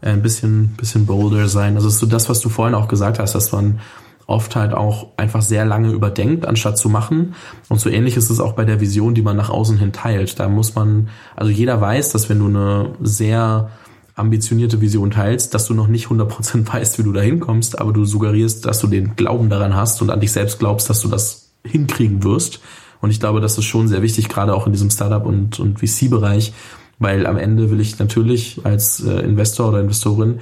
ein 0.01 0.21
bisschen, 0.21 0.75
bisschen 0.77 1.05
bolder 1.05 1.47
sein. 1.47 1.75
Also 1.75 1.89
so 1.89 2.05
das, 2.05 2.29
was 2.29 2.39
du 2.39 2.49
vorhin 2.49 2.75
auch 2.75 2.87
gesagt 2.87 3.19
hast, 3.19 3.35
dass 3.35 3.51
man 3.51 3.79
oft 4.25 4.55
halt 4.55 4.73
auch 4.73 5.07
einfach 5.17 5.41
sehr 5.41 5.65
lange 5.65 5.91
überdenkt, 5.91 6.45
anstatt 6.45 6.77
zu 6.77 6.87
machen. 6.87 7.35
Und 7.67 7.79
so 7.79 7.89
ähnlich 7.89 8.15
ist 8.15 8.29
es 8.29 8.39
auch 8.39 8.53
bei 8.53 8.63
der 8.63 8.79
Vision, 8.79 9.15
die 9.15 9.21
man 9.21 9.35
nach 9.35 9.49
außen 9.49 9.77
hin 9.77 9.91
teilt. 9.91 10.39
Da 10.39 10.47
muss 10.47 10.75
man, 10.75 11.09
also 11.35 11.51
jeder 11.51 11.81
weiß, 11.81 12.11
dass 12.11 12.29
wenn 12.29 12.39
du 12.39 12.45
eine 12.45 12.93
sehr 13.01 13.71
ambitionierte 14.15 14.81
Vision 14.81 15.11
teilst, 15.11 15.53
dass 15.53 15.65
du 15.65 15.73
noch 15.73 15.87
nicht 15.87 16.07
100% 16.07 16.67
weißt, 16.73 16.99
wie 16.99 17.03
du 17.03 17.11
da 17.11 17.21
hinkommst, 17.21 17.79
aber 17.79 17.91
du 17.91 18.05
suggerierst, 18.05 18.65
dass 18.65 18.79
du 18.79 18.87
den 18.87 19.15
Glauben 19.15 19.49
daran 19.49 19.75
hast 19.75 20.01
und 20.01 20.11
an 20.11 20.19
dich 20.19 20.31
selbst 20.31 20.59
glaubst, 20.59 20.89
dass 20.89 21.01
du 21.01 21.07
das 21.07 21.51
hinkriegen 21.65 22.23
wirst. 22.23 22.61
Und 23.01 23.11
ich 23.11 23.19
glaube, 23.19 23.41
das 23.41 23.57
ist 23.57 23.65
schon 23.65 23.87
sehr 23.87 24.01
wichtig, 24.01 24.29
gerade 24.29 24.53
auch 24.53 24.65
in 24.65 24.73
diesem 24.73 24.89
Startup- 24.89 25.25
und, 25.25 25.59
und 25.59 25.79
VC-Bereich, 25.79 26.53
weil 26.99 27.25
am 27.25 27.37
Ende 27.37 27.71
will 27.71 27.79
ich 27.79 27.97
natürlich 27.99 28.61
als 28.63 29.03
äh, 29.03 29.19
Investor 29.21 29.69
oder 29.69 29.79
Investorin 29.79 30.39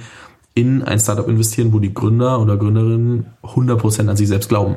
in 0.54 0.82
ein 0.82 0.98
Startup 0.98 1.28
investieren, 1.28 1.72
wo 1.72 1.78
die 1.78 1.94
Gründer 1.94 2.40
oder 2.40 2.56
Gründerinnen 2.56 3.26
100% 3.44 4.08
an 4.08 4.16
sich 4.16 4.26
selbst 4.26 4.48
glauben. 4.48 4.76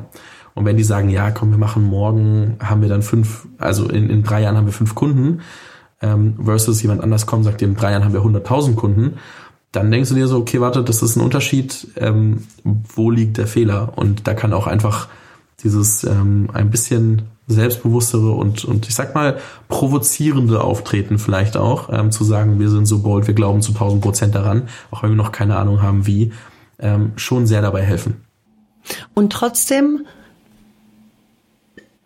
Und 0.54 0.64
wenn 0.64 0.76
die 0.76 0.84
sagen, 0.84 1.08
ja, 1.08 1.30
komm, 1.30 1.50
wir 1.50 1.58
machen 1.58 1.82
morgen, 1.82 2.56
haben 2.60 2.82
wir 2.82 2.88
dann 2.88 3.02
fünf, 3.02 3.48
also 3.58 3.88
in, 3.88 4.10
in 4.10 4.22
drei 4.22 4.42
Jahren 4.42 4.56
haben 4.56 4.66
wir 4.66 4.72
fünf 4.72 4.94
Kunden, 4.94 5.40
ähm, 6.00 6.34
versus 6.44 6.82
jemand 6.82 7.02
anders 7.02 7.26
kommt, 7.26 7.44
sagt, 7.44 7.62
in 7.62 7.74
drei 7.74 7.92
Jahren 7.92 8.04
haben 8.04 8.12
wir 8.12 8.20
100.000 8.20 8.74
Kunden, 8.74 9.14
dann 9.72 9.90
denkst 9.90 10.10
du 10.10 10.14
dir 10.14 10.28
so, 10.28 10.38
okay, 10.38 10.60
warte, 10.60 10.84
das 10.84 11.02
ist 11.02 11.16
ein 11.16 11.22
Unterschied, 11.22 11.88
ähm, 11.96 12.44
wo 12.64 13.10
liegt 13.10 13.38
der 13.38 13.46
Fehler? 13.46 13.94
Und 13.96 14.26
da 14.26 14.34
kann 14.34 14.52
auch 14.52 14.66
einfach 14.66 15.08
dieses 15.64 16.04
ähm, 16.04 16.50
ein 16.52 16.70
bisschen 16.70 17.22
selbstbewusstere 17.52 18.32
und, 18.32 18.64
und 18.64 18.88
ich 18.88 18.94
sag 18.94 19.14
mal 19.14 19.38
provozierende 19.68 20.62
Auftreten 20.62 21.18
vielleicht 21.18 21.56
auch, 21.56 21.88
ähm, 21.92 22.10
zu 22.10 22.24
sagen, 22.24 22.58
wir 22.58 22.68
sind 22.68 22.86
so 22.86 23.00
bold, 23.00 23.26
wir 23.26 23.34
glauben 23.34 23.62
zu 23.62 23.72
1000 23.72 24.02
Prozent 24.02 24.34
daran, 24.34 24.68
auch 24.90 25.02
wenn 25.02 25.10
wir 25.10 25.16
noch 25.16 25.32
keine 25.32 25.56
Ahnung 25.56 25.82
haben, 25.82 26.06
wie, 26.06 26.32
ähm, 26.78 27.12
schon 27.16 27.46
sehr 27.46 27.62
dabei 27.62 27.82
helfen. 27.82 28.24
Und 29.14 29.32
trotzdem, 29.32 30.06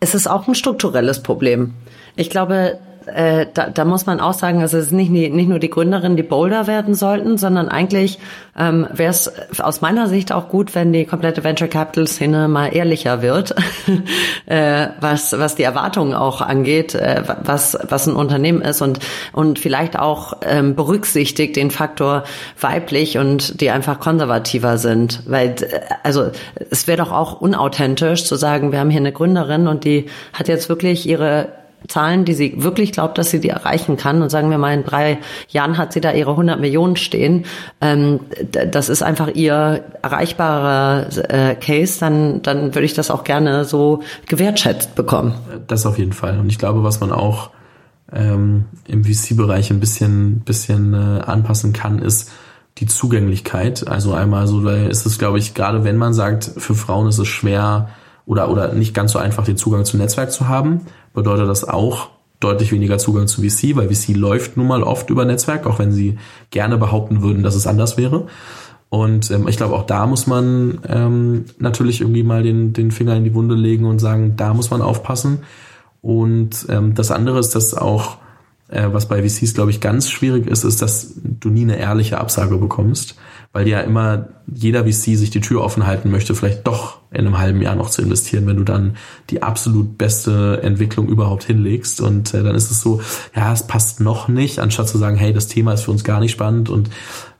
es 0.00 0.14
ist 0.14 0.28
auch 0.28 0.46
ein 0.46 0.54
strukturelles 0.54 1.22
Problem. 1.22 1.74
Ich 2.14 2.30
glaube, 2.30 2.78
äh, 3.06 3.46
da, 3.52 3.70
da 3.70 3.84
muss 3.84 4.06
man 4.06 4.20
auch 4.20 4.34
sagen, 4.34 4.60
also 4.60 4.78
es 4.78 4.86
ist 4.86 4.92
nicht, 4.92 5.10
nicht 5.10 5.48
nur 5.48 5.58
die 5.58 5.70
Gründerin, 5.70 6.16
die 6.16 6.22
Boulder 6.22 6.66
werden 6.66 6.94
sollten, 6.94 7.38
sondern 7.38 7.68
eigentlich 7.68 8.18
ähm, 8.58 8.86
wäre 8.92 9.10
es 9.10 9.32
aus 9.60 9.80
meiner 9.80 10.08
Sicht 10.08 10.32
auch 10.32 10.48
gut, 10.48 10.74
wenn 10.74 10.92
die 10.92 11.04
komplette 11.04 11.44
Venture 11.44 11.68
Capital 11.68 12.06
Szene 12.06 12.48
mal 12.48 12.74
ehrlicher 12.74 13.22
wird, 13.22 13.54
äh, 14.46 14.88
was, 15.00 15.38
was 15.38 15.54
die 15.54 15.62
Erwartungen 15.62 16.14
auch 16.14 16.40
angeht, 16.40 16.94
äh, 16.94 17.22
was, 17.42 17.78
was 17.88 18.06
ein 18.06 18.16
Unternehmen 18.16 18.60
ist 18.60 18.82
und, 18.82 18.98
und 19.32 19.58
vielleicht 19.58 19.98
auch 19.98 20.38
ähm, 20.42 20.74
berücksichtigt 20.74 21.56
den 21.56 21.70
Faktor 21.70 22.24
weiblich 22.60 23.18
und 23.18 23.60
die 23.60 23.70
einfach 23.70 24.00
konservativer 24.00 24.78
sind. 24.78 25.22
Weil, 25.26 25.54
also 26.02 26.30
es 26.70 26.86
wäre 26.86 26.98
doch 26.98 27.12
auch 27.12 27.40
unauthentisch 27.40 28.24
zu 28.24 28.36
sagen, 28.36 28.72
wir 28.72 28.80
haben 28.80 28.90
hier 28.90 29.00
eine 29.00 29.12
Gründerin 29.12 29.68
und 29.68 29.84
die 29.84 30.06
hat 30.32 30.48
jetzt 30.48 30.68
wirklich 30.68 31.08
ihre 31.08 31.48
Zahlen, 31.88 32.24
die 32.24 32.34
sie 32.34 32.62
wirklich 32.62 32.92
glaubt, 32.92 33.18
dass 33.18 33.30
sie 33.30 33.40
die 33.40 33.48
erreichen 33.48 33.96
kann. 33.96 34.22
Und 34.22 34.30
sagen 34.30 34.50
wir 34.50 34.58
mal, 34.58 34.74
in 34.74 34.84
drei 34.84 35.18
Jahren 35.48 35.78
hat 35.78 35.92
sie 35.92 36.00
da 36.00 36.12
ihre 36.12 36.30
100 36.30 36.60
Millionen 36.60 36.96
stehen. 36.96 37.44
Ähm, 37.80 38.20
das 38.50 38.88
ist 38.88 39.02
einfach 39.02 39.28
ihr 39.28 39.84
erreichbarer 40.02 41.06
äh, 41.28 41.54
Case. 41.54 42.00
Dann, 42.00 42.42
dann 42.42 42.74
würde 42.74 42.84
ich 42.84 42.94
das 42.94 43.10
auch 43.10 43.24
gerne 43.24 43.64
so 43.64 44.02
gewertschätzt 44.26 44.94
bekommen. 44.94 45.34
Das 45.66 45.86
auf 45.86 45.98
jeden 45.98 46.12
Fall. 46.12 46.38
Und 46.38 46.50
ich 46.50 46.58
glaube, 46.58 46.82
was 46.82 47.00
man 47.00 47.12
auch 47.12 47.50
ähm, 48.12 48.66
im 48.86 49.04
VC-Bereich 49.04 49.70
ein 49.70 49.80
bisschen, 49.80 50.40
bisschen 50.40 50.94
äh, 50.94 51.20
anpassen 51.22 51.72
kann, 51.72 51.98
ist 51.98 52.30
die 52.78 52.86
Zugänglichkeit. 52.86 53.88
Also 53.88 54.12
einmal 54.12 54.46
so, 54.46 54.66
ist 54.68 55.06
es, 55.06 55.18
glaube 55.18 55.38
ich, 55.38 55.54
gerade 55.54 55.84
wenn 55.84 55.96
man 55.96 56.14
sagt, 56.14 56.50
für 56.56 56.74
Frauen 56.74 57.08
ist 57.08 57.18
es 57.18 57.28
schwer, 57.28 57.88
oder, 58.26 58.50
oder 58.50 58.72
nicht 58.72 58.92
ganz 58.92 59.12
so 59.12 59.18
einfach 59.18 59.44
den 59.44 59.56
Zugang 59.56 59.84
zum 59.84 60.00
Netzwerk 60.00 60.32
zu 60.32 60.48
haben, 60.48 60.82
bedeutet 61.16 61.48
das 61.48 61.64
auch 61.64 62.10
deutlich 62.38 62.70
weniger 62.70 62.98
Zugang 62.98 63.26
zu 63.26 63.42
VC, 63.42 63.74
weil 63.74 63.92
VC 63.92 64.14
läuft 64.14 64.56
nun 64.56 64.68
mal 64.68 64.84
oft 64.84 65.10
über 65.10 65.24
Netzwerk, 65.24 65.66
auch 65.66 65.80
wenn 65.80 65.90
sie 65.90 66.18
gerne 66.50 66.76
behaupten 66.78 67.22
würden, 67.22 67.42
dass 67.42 67.56
es 67.56 67.66
anders 67.66 67.96
wäre. 67.96 68.26
Und 68.88 69.30
ähm, 69.32 69.48
ich 69.48 69.56
glaube, 69.56 69.74
auch 69.74 69.86
da 69.86 70.06
muss 70.06 70.28
man 70.28 70.78
ähm, 70.88 71.46
natürlich 71.58 72.00
irgendwie 72.00 72.22
mal 72.22 72.42
den, 72.44 72.72
den 72.72 72.92
Finger 72.92 73.16
in 73.16 73.24
die 73.24 73.34
Wunde 73.34 73.56
legen 73.56 73.84
und 73.84 73.98
sagen, 73.98 74.34
da 74.36 74.54
muss 74.54 74.70
man 74.70 74.82
aufpassen. 74.82 75.40
Und 76.02 76.66
ähm, 76.68 76.94
das 76.94 77.10
andere 77.10 77.40
ist, 77.40 77.56
dass 77.56 77.74
auch, 77.74 78.18
äh, 78.68 78.88
was 78.92 79.08
bei 79.08 79.26
VCs, 79.26 79.54
glaube 79.54 79.70
ich, 79.70 79.80
ganz 79.80 80.08
schwierig 80.08 80.46
ist, 80.46 80.62
ist, 80.62 80.82
dass 80.82 81.14
du 81.16 81.48
nie 81.48 81.62
eine 81.62 81.78
ehrliche 81.78 82.18
Absage 82.18 82.58
bekommst 82.58 83.16
weil 83.56 83.68
ja 83.68 83.80
immer 83.80 84.28
jeder 84.52 84.84
VC 84.84 85.16
sich 85.16 85.30
die 85.30 85.40
Tür 85.40 85.62
offen 85.62 85.86
halten 85.86 86.10
möchte, 86.10 86.34
vielleicht 86.34 86.66
doch 86.66 86.98
in 87.10 87.20
einem 87.20 87.38
halben 87.38 87.62
Jahr 87.62 87.74
noch 87.74 87.88
zu 87.88 88.02
investieren, 88.02 88.46
wenn 88.46 88.58
du 88.58 88.64
dann 88.64 88.98
die 89.30 89.42
absolut 89.42 89.96
beste 89.96 90.60
Entwicklung 90.62 91.08
überhaupt 91.08 91.44
hinlegst. 91.44 92.02
Und 92.02 92.34
äh, 92.34 92.42
dann 92.42 92.54
ist 92.54 92.70
es 92.70 92.82
so, 92.82 93.00
ja, 93.34 93.50
es 93.54 93.66
passt 93.66 94.00
noch 94.00 94.28
nicht, 94.28 94.58
anstatt 94.58 94.90
zu 94.90 94.98
sagen, 94.98 95.16
hey, 95.16 95.32
das 95.32 95.48
Thema 95.48 95.72
ist 95.72 95.84
für 95.84 95.90
uns 95.90 96.04
gar 96.04 96.20
nicht 96.20 96.32
spannend 96.32 96.68
und 96.68 96.90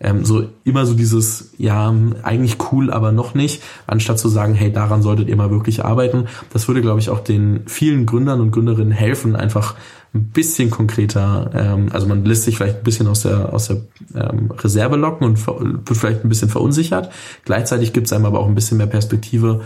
ähm, 0.01 0.25
so 0.25 0.45
immer 0.65 0.87
so 0.87 0.95
dieses, 0.95 1.53
ja, 1.59 1.95
eigentlich 2.23 2.57
cool, 2.73 2.91
aber 2.91 3.13
noch 3.13 3.35
nicht, 3.35 3.63
anstatt 3.87 4.19
zu 4.19 4.31
sagen, 4.31 4.55
hey, 4.55 4.73
daran 4.73 5.03
solltet 5.03 5.29
ihr 5.29 5.37
mal 5.37 5.51
wirklich 5.51 5.85
arbeiten. 5.85 6.29
Das 6.51 6.67
würde, 6.67 6.81
glaube 6.81 7.01
ich, 7.01 7.11
auch 7.11 7.21
den 7.21 7.65
vielen 7.67 8.07
Gründern 8.07 8.41
und 8.41 8.53
Gründerinnen 8.53 8.93
helfen, 8.93 9.37
einfach 9.37 9.75
ein 10.17 10.31
bisschen 10.31 10.71
konkreter, 10.71 11.51
ähm, 11.55 11.89
also 11.93 12.07
man 12.07 12.25
lässt 12.25 12.45
sich 12.45 12.57
vielleicht 12.57 12.79
ein 12.79 12.85
bisschen 12.85 13.07
aus 13.07 13.23
der, 13.23 13.53
aus 13.53 13.69
der 13.69 13.79
ähm, 14.15 14.51
Reserve 14.51 14.97
locken 14.97 15.27
und 15.27 15.47
wird 15.47 15.99
vielleicht 15.99 16.25
ein 16.25 16.29
bisschen 16.29 16.49
verunsichert. 16.49 17.11
Gleichzeitig 17.45 17.93
gibt 17.93 18.07
es 18.07 18.13
einem 18.13 18.27
aber 18.27 18.41
auch 18.41 18.49
ein 18.49 18.55
bisschen 18.55 18.79
mehr 18.79 18.87
Perspektive, 18.87 19.63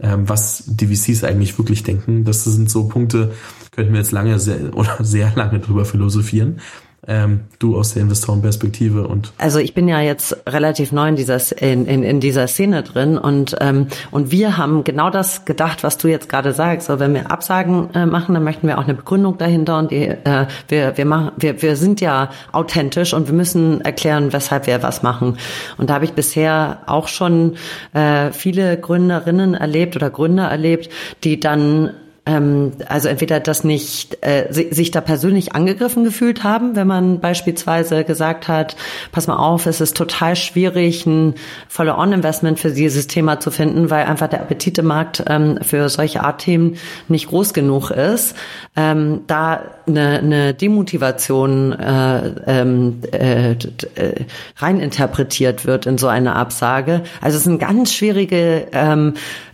ähm, 0.00 0.28
was 0.28 0.64
die 0.66 0.86
VCs 0.86 1.24
eigentlich 1.24 1.56
wirklich 1.58 1.82
denken. 1.82 2.24
Das 2.24 2.44
sind 2.44 2.70
so 2.70 2.88
Punkte, 2.88 3.32
könnten 3.72 3.92
wir 3.92 4.00
jetzt 4.00 4.12
lange 4.12 4.38
sehr, 4.38 4.58
oder 4.74 4.98
sehr 5.00 5.32
lange 5.34 5.60
drüber 5.60 5.84
philosophieren 5.84 6.60
ähm, 7.06 7.40
du 7.58 7.76
aus 7.76 7.94
der 7.94 8.02
Investorenperspektive 8.02 9.06
und 9.06 9.32
also 9.38 9.58
ich 9.58 9.74
bin 9.74 9.88
ja 9.88 10.00
jetzt 10.00 10.36
relativ 10.48 10.92
neu 10.92 11.08
in 11.08 11.16
dieser 11.16 11.40
in, 11.60 11.86
in, 11.86 12.02
in 12.02 12.20
dieser 12.20 12.46
Szene 12.46 12.82
drin 12.82 13.18
und 13.18 13.56
ähm, 13.60 13.88
und 14.10 14.30
wir 14.30 14.56
haben 14.56 14.84
genau 14.84 15.10
das 15.10 15.44
gedacht, 15.44 15.82
was 15.84 15.98
du 15.98 16.08
jetzt 16.08 16.28
gerade 16.28 16.52
sagst. 16.52 16.86
So, 16.86 16.98
wenn 16.98 17.14
wir 17.14 17.30
Absagen 17.30 17.92
äh, 17.94 18.06
machen, 18.06 18.34
dann 18.34 18.44
möchten 18.44 18.66
wir 18.66 18.78
auch 18.78 18.84
eine 18.84 18.94
Begründung 18.94 19.38
dahinter 19.38 19.78
und 19.78 19.90
die, 19.90 20.08
äh, 20.08 20.46
wir 20.68 20.96
wir 20.96 21.04
machen 21.04 21.32
wir 21.36 21.62
wir 21.62 21.76
sind 21.76 22.00
ja 22.00 22.30
authentisch 22.52 23.14
und 23.14 23.26
wir 23.26 23.34
müssen 23.34 23.80
erklären, 23.80 24.32
weshalb 24.32 24.66
wir 24.66 24.82
was 24.82 25.02
machen. 25.02 25.38
Und 25.78 25.90
da 25.90 25.94
habe 25.94 26.04
ich 26.04 26.12
bisher 26.12 26.78
auch 26.86 27.08
schon 27.08 27.56
äh, 27.92 28.32
viele 28.32 28.78
Gründerinnen 28.78 29.54
erlebt 29.54 29.96
oder 29.96 30.10
Gründer 30.10 30.48
erlebt, 30.48 30.90
die 31.22 31.40
dann 31.40 31.90
ähm, 32.26 32.72
also 32.88 33.08
entweder 33.08 33.38
das 33.38 33.64
nicht 33.64 34.18
äh, 34.22 34.46
sich 34.50 34.90
da 34.90 35.00
persönlich 35.00 35.54
angegriffen 35.54 36.04
gefühlt 36.04 36.42
haben, 36.42 36.74
wenn 36.74 36.86
man 36.86 37.20
beispielsweise 37.20 38.04
gesagt 38.04 38.48
hat, 38.48 38.76
pass 39.12 39.26
mal 39.26 39.36
auf, 39.36 39.66
es 39.66 39.80
ist 39.80 39.96
total 39.96 40.34
schwierig, 40.34 41.04
ein 41.04 41.34
Follow-on-Investment 41.68 42.58
für 42.58 42.70
dieses 42.70 43.08
Thema 43.08 43.40
zu 43.40 43.50
finden, 43.50 43.90
weil 43.90 44.06
einfach 44.06 44.28
der 44.28 44.40
Appetitemarkt 44.40 45.24
ähm, 45.28 45.58
für 45.60 45.88
solche 45.90 46.22
Art 46.22 46.40
Themen 46.40 46.76
nicht 47.08 47.28
groß 47.28 47.52
genug 47.52 47.90
ist. 47.90 48.34
Ähm, 48.74 49.20
da 49.26 49.62
eine, 49.86 50.18
eine 50.18 50.54
Demotivation 50.54 51.72
äh, 51.72 52.32
ähm, 52.46 53.00
äh, 53.12 53.52
äh, 53.52 53.56
reininterpretiert 54.56 55.66
wird 55.66 55.84
in 55.86 55.98
so 55.98 56.08
eine 56.08 56.36
Absage. 56.36 57.02
Also 57.20 57.36
es 57.36 57.42
ist 57.42 57.48
ein 57.48 57.58
ganz 57.58 57.92
schwierige 57.92 58.66
ähm, 58.72 59.14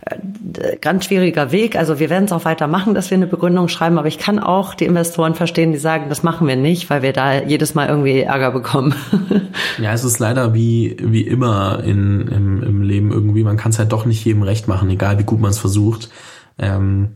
ganz 0.81 1.05
schwieriger 1.05 1.51
Weg. 1.51 1.75
Also 1.75 1.99
wir 1.99 2.09
werden 2.09 2.25
es 2.25 2.31
auch 2.31 2.45
weiter 2.45 2.67
machen, 2.67 2.93
dass 2.93 3.11
wir 3.11 3.17
eine 3.17 3.27
Begründung 3.27 3.67
schreiben, 3.67 3.97
aber 3.97 4.07
ich 4.07 4.17
kann 4.17 4.39
auch 4.39 4.73
die 4.73 4.85
Investoren 4.85 5.35
verstehen, 5.35 5.71
die 5.71 5.77
sagen, 5.77 6.09
das 6.09 6.23
machen 6.23 6.47
wir 6.47 6.55
nicht, 6.55 6.89
weil 6.89 7.01
wir 7.01 7.13
da 7.13 7.41
jedes 7.41 7.75
Mal 7.75 7.87
irgendwie 7.87 8.21
Ärger 8.21 8.51
bekommen. 8.51 8.95
ja, 9.77 9.93
es 9.93 10.03
ist 10.03 10.19
leider 10.19 10.53
wie, 10.53 10.97
wie 10.99 11.21
immer 11.21 11.83
in, 11.83 12.27
im, 12.27 12.63
im 12.63 12.81
Leben 12.81 13.11
irgendwie, 13.11 13.43
man 13.43 13.57
kann 13.57 13.71
es 13.71 13.79
halt 13.79 13.91
doch 13.91 14.05
nicht 14.05 14.25
jedem 14.25 14.43
recht 14.43 14.67
machen, 14.67 14.89
egal 14.89 15.19
wie 15.19 15.23
gut 15.23 15.39
man 15.39 15.51
es 15.51 15.59
versucht. 15.59 16.09
Ähm, 16.57 17.15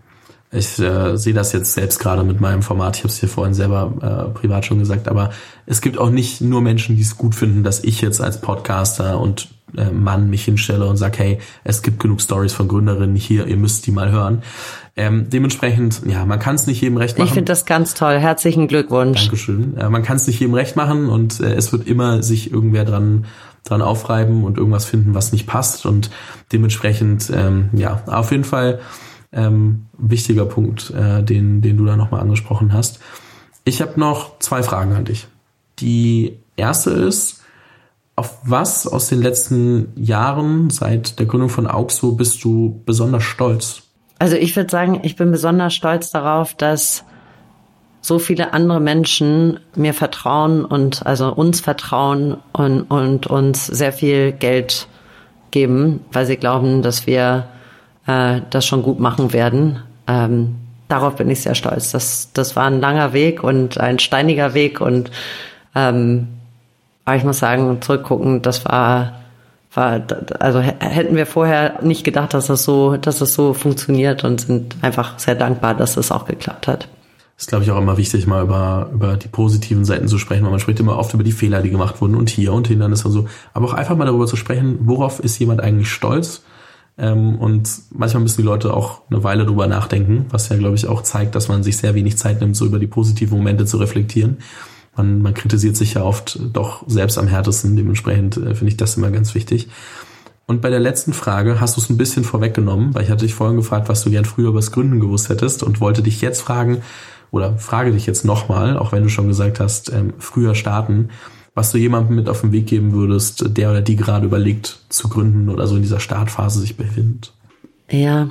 ich 0.55 0.79
äh, 0.79 1.17
sehe 1.17 1.33
das 1.33 1.51
jetzt 1.51 1.73
selbst 1.73 1.99
gerade 1.99 2.23
mit 2.23 2.41
meinem 2.41 2.61
Format. 2.61 2.97
Ich 2.97 3.03
habe 3.03 3.09
es 3.09 3.19
hier 3.19 3.29
vorhin 3.29 3.53
selber 3.53 4.29
äh, 4.31 4.37
privat 4.37 4.65
schon 4.65 4.79
gesagt, 4.79 5.07
aber 5.07 5.31
es 5.65 5.81
gibt 5.81 5.97
auch 5.97 6.09
nicht 6.09 6.41
nur 6.41 6.61
Menschen, 6.61 6.95
die 6.95 7.01
es 7.01 7.17
gut 7.17 7.35
finden, 7.35 7.63
dass 7.63 7.83
ich 7.83 8.01
jetzt 8.01 8.21
als 8.21 8.41
Podcaster 8.41 9.19
und 9.19 9.49
äh, 9.77 9.91
Mann 9.91 10.29
mich 10.29 10.45
hinstelle 10.45 10.85
und 10.85 10.97
sage, 10.97 11.17
hey, 11.19 11.39
es 11.63 11.81
gibt 11.81 11.99
genug 11.99 12.21
Stories 12.21 12.53
von 12.53 12.67
Gründerinnen 12.67 13.15
hier, 13.15 13.47
ihr 13.47 13.57
müsst 13.57 13.85
die 13.87 13.91
mal 13.91 14.11
hören. 14.11 14.43
Ähm, 14.95 15.29
dementsprechend, 15.29 16.01
ja, 16.05 16.25
man 16.25 16.39
kann 16.39 16.55
es 16.55 16.67
nicht 16.67 16.79
jedem 16.81 16.97
recht 16.97 17.17
machen. 17.17 17.27
Ich 17.27 17.33
finde 17.33 17.51
das 17.51 17.65
ganz 17.65 17.93
toll. 17.95 18.17
Herzlichen 18.17 18.67
Glückwunsch. 18.67 19.23
Dankeschön. 19.23 19.75
Äh, 19.77 19.89
man 19.89 20.03
kann 20.03 20.15
es 20.15 20.27
nicht 20.27 20.39
jedem 20.39 20.53
recht 20.53 20.75
machen 20.75 21.09
und 21.09 21.41
äh, 21.41 21.53
es 21.53 21.73
wird 21.73 21.87
immer 21.87 22.23
sich 22.23 22.51
irgendwer 22.51 22.85
dran 22.85 23.25
dran 23.65 23.81
aufreiben 23.81 24.43
und 24.43 24.59
irgendwas 24.59 24.85
finden, 24.85 25.15
was 25.15 25.31
nicht 25.31 25.47
passt 25.47 25.87
und 25.87 26.11
dementsprechend, 26.53 27.31
ähm, 27.33 27.69
ja, 27.73 28.03
auf 28.05 28.29
jeden 28.31 28.43
Fall 28.43 28.79
ähm, 29.35 29.85
wichtiger 29.97 30.45
Punkt, 30.45 30.91
äh, 30.91 31.23
den, 31.23 31.61
den 31.61 31.77
du 31.77 31.85
da 31.85 31.95
nochmal 31.95 32.21
angesprochen 32.21 32.73
hast. 32.73 32.99
Ich 33.65 33.81
habe 33.81 33.99
noch 33.99 34.39
zwei 34.39 34.63
Fragen 34.63 34.93
an 34.93 35.05
dich. 35.05 35.27
Die 35.79 36.37
erste 36.55 36.91
ist, 36.91 37.41
auf 38.15 38.37
was 38.43 38.87
aus 38.87 39.07
den 39.07 39.21
letzten 39.21 39.91
Jahren 39.95 40.69
seit 40.69 41.19
der 41.19 41.25
Gründung 41.25 41.49
von 41.49 41.67
Auxo 41.67 42.13
bist 42.13 42.43
du 42.43 42.81
besonders 42.85 43.23
stolz? 43.23 43.83
Also 44.19 44.37
ich 44.37 44.55
würde 44.55 44.69
sagen, 44.69 45.01
ich 45.03 45.17
bin 45.17 45.31
besonders 45.31 45.73
stolz 45.73 46.11
darauf, 46.11 46.53
dass 46.53 47.03
so 47.99 48.19
viele 48.19 48.53
andere 48.53 48.79
Menschen 48.79 49.59
mir 49.75 49.93
vertrauen 49.93 50.63
und 50.63 51.05
also 51.05 51.33
uns 51.33 51.59
vertrauen 51.59 52.37
und, 52.53 52.83
und 52.83 53.27
uns 53.27 53.65
sehr 53.65 53.91
viel 53.91 54.31
Geld 54.31 54.87
geben, 55.51 56.01
weil 56.11 56.25
sie 56.25 56.37
glauben, 56.37 56.81
dass 56.83 57.07
wir 57.07 57.47
äh, 58.07 58.41
das 58.49 58.65
schon 58.65 58.83
gut 58.83 58.99
machen 58.99 59.33
werden. 59.33 59.79
Ähm, 60.07 60.55
darauf 60.87 61.15
bin 61.15 61.29
ich 61.29 61.41
sehr 61.41 61.55
stolz. 61.55 61.91
Das, 61.91 62.29
das 62.33 62.55
war 62.55 62.65
ein 62.65 62.79
langer 62.79 63.13
Weg 63.13 63.43
und 63.43 63.79
ein 63.79 63.99
steiniger 63.99 64.53
Weg 64.53 64.81
und 64.81 65.11
ähm, 65.73 66.27
aber 67.05 67.17
ich 67.17 67.23
muss 67.23 67.37
sagen, 67.37 67.81
zurückgucken, 67.81 68.41
das 68.41 68.65
war, 68.65 69.13
war, 69.73 70.01
also 70.39 70.59
hätten 70.59 71.15
wir 71.15 71.27
vorher 71.27 71.83
nicht 71.83 72.03
gedacht, 72.03 72.33
dass 72.33 72.47
das 72.47 72.63
so, 72.63 72.97
dass 72.97 73.19
das 73.19 73.35
so 73.35 73.53
funktioniert 73.53 74.23
und 74.23 74.41
sind 74.41 74.75
einfach 74.81 75.19
sehr 75.19 75.35
dankbar, 75.35 75.75
dass 75.75 75.93
das 75.93 76.11
auch 76.11 76.25
geklappt 76.25 76.67
hat. 76.67 76.87
ist, 77.37 77.49
glaube 77.49 77.63
ich, 77.63 77.69
auch 77.69 77.77
immer 77.77 77.97
wichtig, 77.97 78.25
mal 78.25 78.41
über, 78.41 78.89
über 78.91 79.17
die 79.17 79.27
positiven 79.27 79.85
Seiten 79.85 80.07
zu 80.07 80.17
sprechen, 80.17 80.43
weil 80.43 80.51
man 80.51 80.59
spricht 80.59 80.79
immer 80.79 80.97
oft 80.97 81.13
über 81.13 81.23
die 81.23 81.31
Fehler, 81.31 81.61
die 81.61 81.69
gemacht 81.69 82.01
wurden 82.01 82.15
und 82.15 82.29
hier 82.29 82.53
und 82.53 82.67
Hindernis 82.67 83.05
und 83.05 83.11
so. 83.11 83.27
Aber 83.53 83.67
auch 83.67 83.73
einfach 83.73 83.95
mal 83.95 84.05
darüber 84.05 84.25
zu 84.25 84.35
sprechen, 84.35 84.79
worauf 84.81 85.19
ist 85.19 85.37
jemand 85.37 85.61
eigentlich 85.61 85.91
stolz 85.91 86.41
Ähm, 86.97 87.37
und 87.39 87.69
manchmal 87.91 88.23
müssen 88.23 88.41
die 88.41 88.47
Leute 88.47 88.73
auch 88.73 89.01
eine 89.09 89.23
Weile 89.23 89.45
drüber 89.45 89.67
nachdenken, 89.67 90.25
was 90.29 90.49
ja, 90.49 90.57
glaube 90.57 90.75
ich, 90.75 90.87
auch 90.87 91.03
zeigt, 91.03 91.35
dass 91.35 91.47
man 91.47 91.63
sich 91.63 91.77
sehr 91.77 91.93
wenig 91.93 92.17
Zeit 92.17 92.39
nimmt, 92.39 92.55
so 92.55 92.65
über 92.65 92.79
die 92.79 92.87
positiven 92.87 93.37
Momente 93.37 93.65
zu 93.65 93.77
reflektieren. 93.77 94.37
Man, 94.95 95.21
man 95.21 95.33
kritisiert 95.33 95.75
sich 95.75 95.95
ja 95.95 96.03
oft 96.03 96.39
doch 96.53 96.83
selbst 96.87 97.17
am 97.17 97.27
härtesten. 97.27 97.75
Dementsprechend 97.75 98.37
äh, 98.37 98.55
finde 98.55 98.67
ich 98.67 98.77
das 98.77 98.95
immer 98.95 99.11
ganz 99.11 99.35
wichtig. 99.35 99.67
Und 100.47 100.61
bei 100.61 100.69
der 100.69 100.79
letzten 100.79 101.11
Frage 101.11 101.59
hast 101.59 101.75
du 101.75 101.81
es 101.81 101.89
ein 101.89 101.97
bisschen 101.97 102.23
vorweggenommen, 102.23 102.93
weil 102.93 103.03
ich 103.03 103.09
hatte 103.09 103.25
dich 103.25 103.33
vorhin 103.33 103.57
gefragt, 103.57 103.89
was 103.89 104.03
du 104.03 104.11
gern 104.11 104.25
früher 104.25 104.49
über 104.49 104.59
das 104.59 104.71
Gründen 104.71 104.99
gewusst 104.99 105.29
hättest 105.29 105.63
und 105.63 105.81
wollte 105.81 106.03
dich 106.03 106.21
jetzt 106.21 106.41
fragen, 106.41 106.81
oder 107.31 107.57
frage 107.57 107.91
dich 107.91 108.05
jetzt 108.05 108.23
nochmal, 108.23 108.77
auch 108.77 108.91
wenn 108.91 109.03
du 109.03 109.09
schon 109.09 109.27
gesagt 109.27 109.59
hast, 109.59 109.91
ähm, 109.91 110.13
früher 110.19 110.55
starten, 110.55 111.09
was 111.55 111.71
du 111.71 111.77
jemandem 111.77 112.17
mit 112.17 112.29
auf 112.29 112.41
den 112.41 112.51
Weg 112.51 112.67
geben 112.67 112.91
würdest, 112.91 113.57
der 113.57 113.71
oder 113.71 113.81
die 113.81 113.95
gerade 113.95 114.25
überlegt 114.25 114.79
zu 114.89 115.07
gründen 115.07 115.49
oder 115.49 115.65
so 115.67 115.77
in 115.77 115.81
dieser 115.81 116.01
Startphase 116.01 116.59
sich 116.59 116.75
befindet. 116.75 117.31
Ja, 117.89 118.29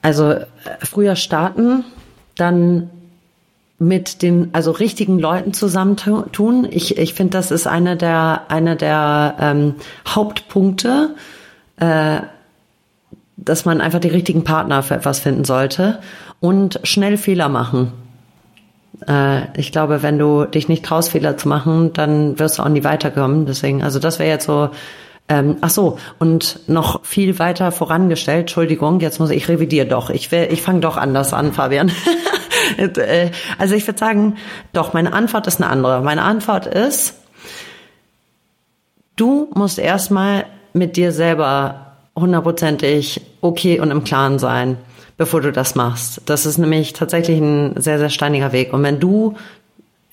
also 0.00 0.30
äh, 0.30 0.46
früher 0.80 1.16
starten, 1.16 1.84
dann 2.36 2.88
mit 3.78 4.22
den 4.22 4.50
also 4.52 4.70
richtigen 4.70 5.18
Leuten 5.18 5.52
zusammentun. 5.52 6.68
Ich, 6.70 6.98
ich 6.98 7.14
finde, 7.14 7.32
das 7.32 7.50
ist 7.50 7.66
einer 7.66 7.96
der 7.96 8.42
einer 8.48 8.76
der 8.76 9.36
ähm, 9.40 9.74
Hauptpunkte, 10.06 11.16
äh, 11.76 12.20
dass 13.36 13.64
man 13.64 13.80
einfach 13.80 13.98
die 13.98 14.08
richtigen 14.08 14.44
Partner 14.44 14.84
für 14.84 14.94
etwas 14.94 15.18
finden 15.18 15.44
sollte 15.44 15.98
und 16.38 16.78
schnell 16.84 17.16
Fehler 17.16 17.48
machen. 17.48 17.92
Äh, 19.08 19.58
ich 19.58 19.72
glaube, 19.72 20.02
wenn 20.02 20.18
du 20.18 20.44
dich 20.44 20.68
nicht 20.68 20.84
traust, 20.84 21.10
Fehler 21.10 21.36
zu 21.36 21.48
machen, 21.48 21.92
dann 21.92 22.38
wirst 22.38 22.58
du 22.58 22.62
auch 22.62 22.68
nie 22.68 22.84
weiterkommen. 22.84 23.46
Deswegen, 23.46 23.82
also 23.82 23.98
das 23.98 24.18
wäre 24.18 24.28
jetzt 24.28 24.46
so. 24.46 24.70
Ähm, 25.28 25.58
ach 25.60 25.70
so, 25.70 25.98
und 26.18 26.68
noch 26.68 27.04
viel 27.04 27.38
weiter 27.38 27.70
vorangestellt. 27.70 28.40
Entschuldigung, 28.40 28.98
jetzt 29.00 29.20
muss 29.20 29.30
ich 29.30 29.48
revidieren 29.48 29.88
doch. 29.88 30.10
Ich 30.10 30.32
will, 30.32 30.48
ich 30.50 30.62
fange 30.62 30.80
doch 30.80 30.96
anders 30.96 31.32
an, 31.32 31.52
Fabian. 31.52 31.90
Äh, 32.78 33.30
also 33.58 33.74
ich 33.74 33.86
würde 33.86 33.98
sagen, 33.98 34.36
doch, 34.72 34.94
meine 34.94 35.12
Antwort 35.12 35.46
ist 35.46 35.60
eine 35.60 35.68
andere. 35.68 36.00
Meine 36.00 36.22
Antwort 36.22 36.66
ist, 36.66 37.16
du 39.16 39.50
musst 39.54 39.78
erstmal 39.78 40.46
mit 40.72 40.96
dir 40.96 41.12
selber 41.12 41.96
hundertprozentig 42.16 43.20
okay 43.40 43.80
und 43.80 43.90
im 43.90 44.04
Klaren 44.04 44.38
sein 44.38 44.78
bevor 45.22 45.40
du 45.40 45.52
das 45.52 45.76
machst. 45.76 46.20
Das 46.26 46.46
ist 46.46 46.58
nämlich 46.58 46.94
tatsächlich 46.94 47.38
ein 47.38 47.80
sehr, 47.80 48.00
sehr 48.00 48.10
steiniger 48.10 48.50
Weg. 48.50 48.72
Und 48.72 48.82
wenn 48.82 48.98
du 48.98 49.36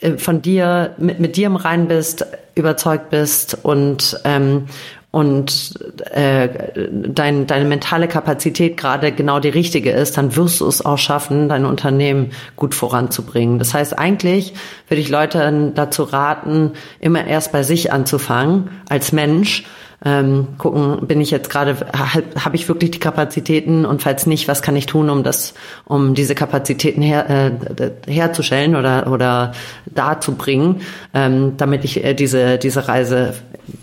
äh, 0.01 0.17
von 0.17 0.43
dir, 0.43 0.93
mit, 0.99 1.19
mit 1.19 1.35
dir 1.35 1.47
im 1.47 1.55
Rein 1.55 1.87
bist, 1.87 2.27
überzeugt 2.53 3.09
bist 3.09 3.57
und, 3.63 4.21
ähm, 4.23 4.65
und 5.09 5.79
äh, 6.11 6.47
dein, 6.91 7.47
deine 7.47 7.65
mentale 7.65 8.07
Kapazität 8.07 8.77
gerade 8.77 9.11
genau 9.11 9.39
die 9.39 9.49
richtige 9.49 9.89
ist, 9.89 10.15
dann 10.15 10.35
wirst 10.35 10.61
du 10.61 10.67
es 10.67 10.85
auch 10.85 10.99
schaffen, 10.99 11.49
dein 11.49 11.65
Unternehmen 11.65 12.29
gut 12.55 12.75
voranzubringen. 12.75 13.57
Das 13.57 13.73
heißt, 13.73 13.97
eigentlich 13.97 14.53
würde 14.89 15.01
ich 15.01 15.09
Leute 15.09 15.71
dazu 15.73 16.03
raten, 16.03 16.73
immer 16.99 17.25
erst 17.25 17.51
bei 17.51 17.63
sich 17.63 17.91
anzufangen 17.91 18.69
als 18.87 19.11
Mensch 19.11 19.65
ähm, 20.05 20.47
gucken, 20.57 21.05
bin 21.07 21.19
ich 21.19 21.29
jetzt 21.29 21.49
gerade, 21.49 21.75
habe 21.93 22.23
hab 22.35 22.53
ich 22.53 22.67
wirklich 22.69 22.91
die 22.91 22.99
Kapazitäten 22.99 23.85
und 23.85 24.01
falls 24.01 24.25
nicht, 24.25 24.47
was 24.47 24.61
kann 24.61 24.75
ich 24.75 24.85
tun, 24.85 25.09
um 25.09 25.23
das, 25.23 25.53
um 25.85 26.15
diese 26.15 26.35
Kapazitäten 26.35 27.01
her, 27.01 27.29
äh, 27.29 27.91
herzustellen 28.07 28.75
oder 28.75 29.11
oder 29.11 29.51
darzubringen, 29.87 30.81
ähm, 31.13 31.53
damit 31.57 31.83
ich 31.83 32.03
äh, 32.03 32.13
diese 32.13 32.57
diese 32.57 32.87
Reise 32.87 33.33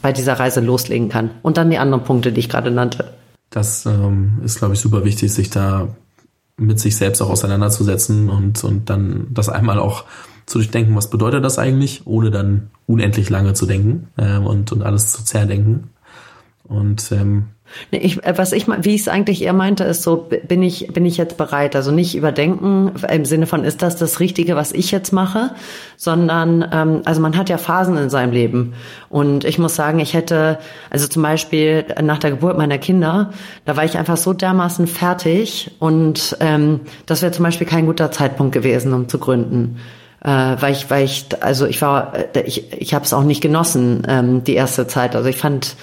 bei 0.01 0.13
dieser 0.13 0.35
Reise 0.35 0.61
loslegen 0.61 1.09
kann. 1.09 1.31
Und 1.43 1.59
dann 1.59 1.71
die 1.71 1.79
anderen 1.79 2.05
Punkte, 2.05 2.33
die 2.33 2.41
ich 2.41 2.49
gerade 2.49 2.71
nannte. 2.71 3.13
Das 3.51 3.87
ähm, 3.87 4.41
ist, 4.43 4.59
glaube 4.59 4.75
ich, 4.75 4.81
super 4.81 5.05
wichtig, 5.05 5.33
sich 5.33 5.51
da 5.51 5.89
mit 6.57 6.81
sich 6.81 6.97
selbst 6.97 7.21
auch 7.21 7.31
auseinanderzusetzen 7.31 8.31
und 8.31 8.65
und 8.65 8.89
dann 8.89 9.27
das 9.31 9.51
einmal 9.51 9.79
auch 9.79 10.05
zu 10.47 10.59
durchdenken, 10.59 10.95
was 10.95 11.11
bedeutet 11.11 11.45
das 11.45 11.59
eigentlich, 11.59 12.07
ohne 12.07 12.31
dann 12.31 12.71
unendlich 12.87 13.29
lange 13.31 13.53
zu 13.53 13.67
denken 13.67 14.09
äh, 14.17 14.39
und, 14.39 14.73
und 14.73 14.83
alles 14.83 15.13
zu 15.13 15.25
zerdenken. 15.25 15.91
Und 16.69 17.11
ähm, 17.13 17.49
ich, 17.91 18.25
äh, 18.25 18.37
was 18.37 18.53
ich, 18.53 18.67
wie 18.67 18.95
ich 18.95 19.03
es 19.03 19.09
eigentlich 19.09 19.43
eher 19.43 19.53
meinte, 19.53 19.85
ist 19.85 20.03
so, 20.03 20.29
bin 20.47 20.63
ich, 20.63 20.89
bin 20.93 21.05
ich 21.05 21.17
jetzt 21.17 21.37
bereit? 21.37 21.77
Also 21.77 21.91
nicht 21.91 22.15
überdenken 22.15 22.93
im 23.11 23.25
Sinne 23.25 23.47
von, 23.47 23.65
ist 23.65 23.83
das 23.83 23.97
das 23.97 24.21
Richtige, 24.21 24.57
was 24.57 24.73
ich 24.73 24.91
jetzt 24.91 25.13
mache, 25.13 25.51
sondern, 25.97 26.69
ähm, 26.73 27.03
also 27.05 27.21
man 27.21 27.37
hat 27.37 27.49
ja 27.49 27.59
Phasen 27.59 27.97
in 27.97 28.11
seinem 28.11 28.33
Leben. 28.33 28.75
Und 29.09 29.45
ich 29.45 29.59
muss 29.59 29.75
sagen, 29.77 29.99
ich 29.99 30.15
hätte, 30.15 30.59
also 30.91 31.07
zum 31.07 31.23
Beispiel 31.23 31.85
nach 32.03 32.19
der 32.19 32.31
Geburt 32.31 32.57
meiner 32.57 32.79
Kinder, 32.79 33.31
da 33.65 33.77
war 33.77 33.85
ich 33.85 33.99
einfach 33.99 34.17
so 34.17 34.33
dermaßen 34.33 34.87
fertig 34.87 35.73
und 35.79 36.37
ähm, 36.41 36.81
das 37.07 37.23
wäre 37.23 37.33
zum 37.33 37.45
Beispiel 37.45 37.67
kein 37.67 37.87
guter 37.87 38.11
Zeitpunkt 38.11 38.53
gewesen, 38.53 38.93
um 38.93 39.09
zu 39.09 39.19
gründen. 39.19 39.79
Äh, 40.25 40.57
weil 40.61 40.73
ich, 40.73 40.91
weil 40.91 41.05
ich, 41.05 41.27
also 41.41 41.67
ich 41.67 41.81
war, 41.83 42.15
äh, 42.35 42.41
ich, 42.41 42.73
ich 42.73 42.95
habe 42.95 43.05
es 43.05 43.13
auch 43.13 43.23
nicht 43.23 43.43
genossen, 43.43 44.03
ähm, 44.09 44.45
die 44.45 44.55
erste 44.55 44.87
Zeit. 44.87 45.15
Also 45.15 45.29
ich 45.29 45.37
fand 45.37 45.77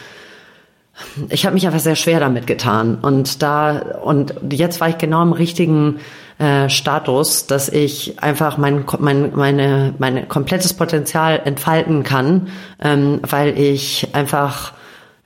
ich 1.30 1.46
habe 1.46 1.54
mich 1.54 1.66
einfach 1.66 1.80
sehr 1.80 1.96
schwer 1.96 2.20
damit 2.20 2.48
getan. 2.48 2.98
Und 3.02 3.42
da 3.42 3.80
und 4.04 4.34
jetzt 4.52 4.80
war 4.80 4.90
ich 4.90 4.98
genau 4.98 5.22
im 5.22 5.34
richtigen 5.34 6.00
äh, 6.40 6.70
Status, 6.70 7.48
dass 7.48 7.70
ich 7.70 8.22
einfach 8.22 8.58
mein, 8.58 8.86
mein 9.00 9.32
meine 9.36 9.94
meine 9.98 10.26
komplettes 10.26 10.74
Potenzial 10.74 11.42
entfalten 11.46 12.04
kann, 12.04 12.50
ähm, 12.82 13.20
weil 13.24 13.58
ich 13.58 14.10
einfach 14.14 14.74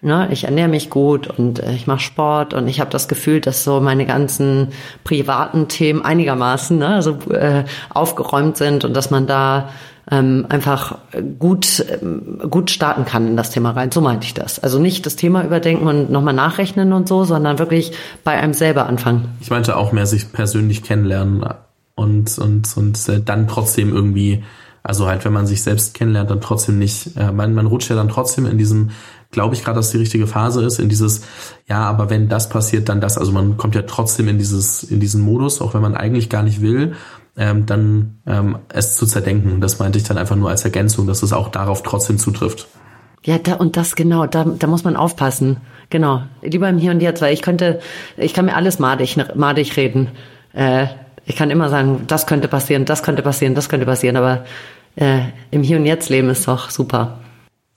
ne, 0.01 0.30
ich 0.32 0.45
ernähre 0.45 0.70
mich 0.70 0.89
gut 0.89 1.28
und 1.28 1.59
äh, 1.59 1.74
ich 1.74 1.88
mache 1.88 1.99
Sport 1.99 2.53
und 2.53 2.68
ich 2.68 2.80
habe 2.80 2.89
das 2.89 3.07
Gefühl, 3.07 3.41
dass 3.41 3.63
so 3.63 3.80
meine 3.80 4.05
ganzen 4.05 4.70
privaten 5.03 5.68
Themen 5.68 6.01
einigermaßen 6.01 6.78
ne, 6.78 6.88
also 6.88 7.18
äh, 7.32 7.65
aufgeräumt 7.89 8.57
sind 8.57 8.86
und 8.86 8.93
dass 8.93 9.11
man 9.11 9.28
da 9.28 9.70
ähm, 10.10 10.45
einfach 10.49 10.97
gut, 11.39 11.86
ähm, 12.01 12.39
gut 12.49 12.72
starten 12.72 13.05
kann 13.05 13.28
in 13.28 13.38
das 13.38 13.49
Thema 13.49 13.72
rein. 13.72 13.91
So 13.91 14.01
meinte 14.01 14.26
ich 14.26 14.34
das. 14.34 14.60
Also 14.60 14.80
nicht 14.80 15.05
das 15.05 15.16
Thema 15.16 15.43
überdenken 15.43 15.88
und 15.88 16.10
nochmal 16.10 16.34
nachrechnen 16.34 16.93
und 16.93 17.08
so, 17.08 17.24
sondern 17.26 17.60
wirklich 17.60 17.91
bei 18.24 18.32
einem 18.32 18.53
selber 18.53 18.86
anfangen. 18.86 19.30
Ich 19.41 19.49
meinte 19.49 19.76
auch 19.76 19.91
mehr 19.91 20.05
sich 20.05 20.32
persönlich 20.32 20.84
kennenlernen 20.84 21.45
und, 21.95 22.38
und, 22.38 22.78
und 22.78 23.10
äh, 23.10 23.22
dann 23.22 23.47
trotzdem 23.47 23.93
irgendwie, 23.93 24.43
also 24.82 25.08
halt, 25.08 25.26
wenn 25.26 25.34
man 25.34 25.47
sich 25.47 25.62
selbst 25.62 25.93
kennenlernt, 25.93 26.30
dann 26.30 26.41
trotzdem 26.41 26.80
nicht, 26.80 27.18
äh, 27.18 27.32
man, 27.32 27.53
man 27.53 27.66
rutscht 27.66 27.89
ja 27.89 27.95
dann 27.97 28.08
trotzdem 28.08 28.45
in 28.45 28.58
diesem, 28.58 28.91
glaube 29.32 29.55
ich 29.55 29.64
gerade, 29.66 29.76
dass 29.76 29.91
die 29.91 29.97
richtige 29.97 30.26
Phase 30.26 30.64
ist, 30.64 30.80
in 30.80 30.88
dieses, 30.88 31.24
ja, 31.68 31.82
aber 31.82 32.10
wenn 32.10 32.30
das 32.30 32.47
passiert, 32.47 32.88
dann 32.88 33.01
das. 33.01 33.18
Also 33.18 33.34
man 33.34 33.58
kommt 33.58 33.76
ja 33.76 33.82
trotzdem 33.82 34.30
in 34.30 34.38
dieses, 34.38 34.84
in 34.84 35.01
diesen 35.01 35.22
Modus, 35.22 35.60
auch 35.60 35.74
wenn 35.74 35.82
man 35.82 35.95
eigentlich 35.95 36.30
gar 36.30 36.43
nicht 36.43 36.62
will 36.62 36.95
ähm, 37.38 37.65
dann 37.65 38.19
ähm, 38.25 38.57
es 38.69 38.95
zu 38.95 39.05
zerdenken. 39.05 39.61
Das 39.61 39.79
meinte 39.79 39.97
ich 39.97 40.03
dann 40.03 40.17
einfach 40.17 40.35
nur 40.35 40.49
als 40.49 40.63
Ergänzung, 40.65 41.07
dass 41.07 41.23
es 41.23 41.33
auch 41.33 41.49
darauf 41.49 41.83
trotzdem 41.83 42.17
zutrifft. 42.17 42.67
Ja, 43.23 43.38
da, 43.38 43.55
und 43.55 43.77
das 43.77 43.95
genau, 43.95 44.25
da, 44.25 44.45
da 44.45 44.67
muss 44.67 44.83
man 44.83 44.95
aufpassen. 44.95 45.57
Genau. 45.89 46.23
Lieber 46.41 46.69
im 46.69 46.77
Hier 46.77 46.91
und 46.91 47.01
Jetzt, 47.01 47.21
weil 47.21 47.33
ich 47.33 47.41
könnte, 47.41 47.79
ich 48.17 48.33
kann 48.33 48.45
mir 48.45 48.55
alles 48.55 48.79
madig, 48.79 49.17
madig 49.35 49.75
reden. 49.77 50.09
Äh, 50.53 50.88
ich 51.25 51.35
kann 51.35 51.51
immer 51.51 51.69
sagen, 51.69 52.03
das 52.07 52.25
könnte 52.25 52.47
passieren, 52.47 52.85
das 52.85 53.03
könnte 53.03 53.21
passieren, 53.21 53.53
das 53.53 53.69
könnte 53.69 53.85
passieren, 53.85 54.15
aber 54.15 54.45
äh, 54.95 55.19
im 55.51 55.61
Hier 55.61 55.77
und 55.77 55.85
Jetzt 55.85 56.09
leben 56.09 56.29
ist 56.29 56.47
doch 56.47 56.69
super. 56.69 57.19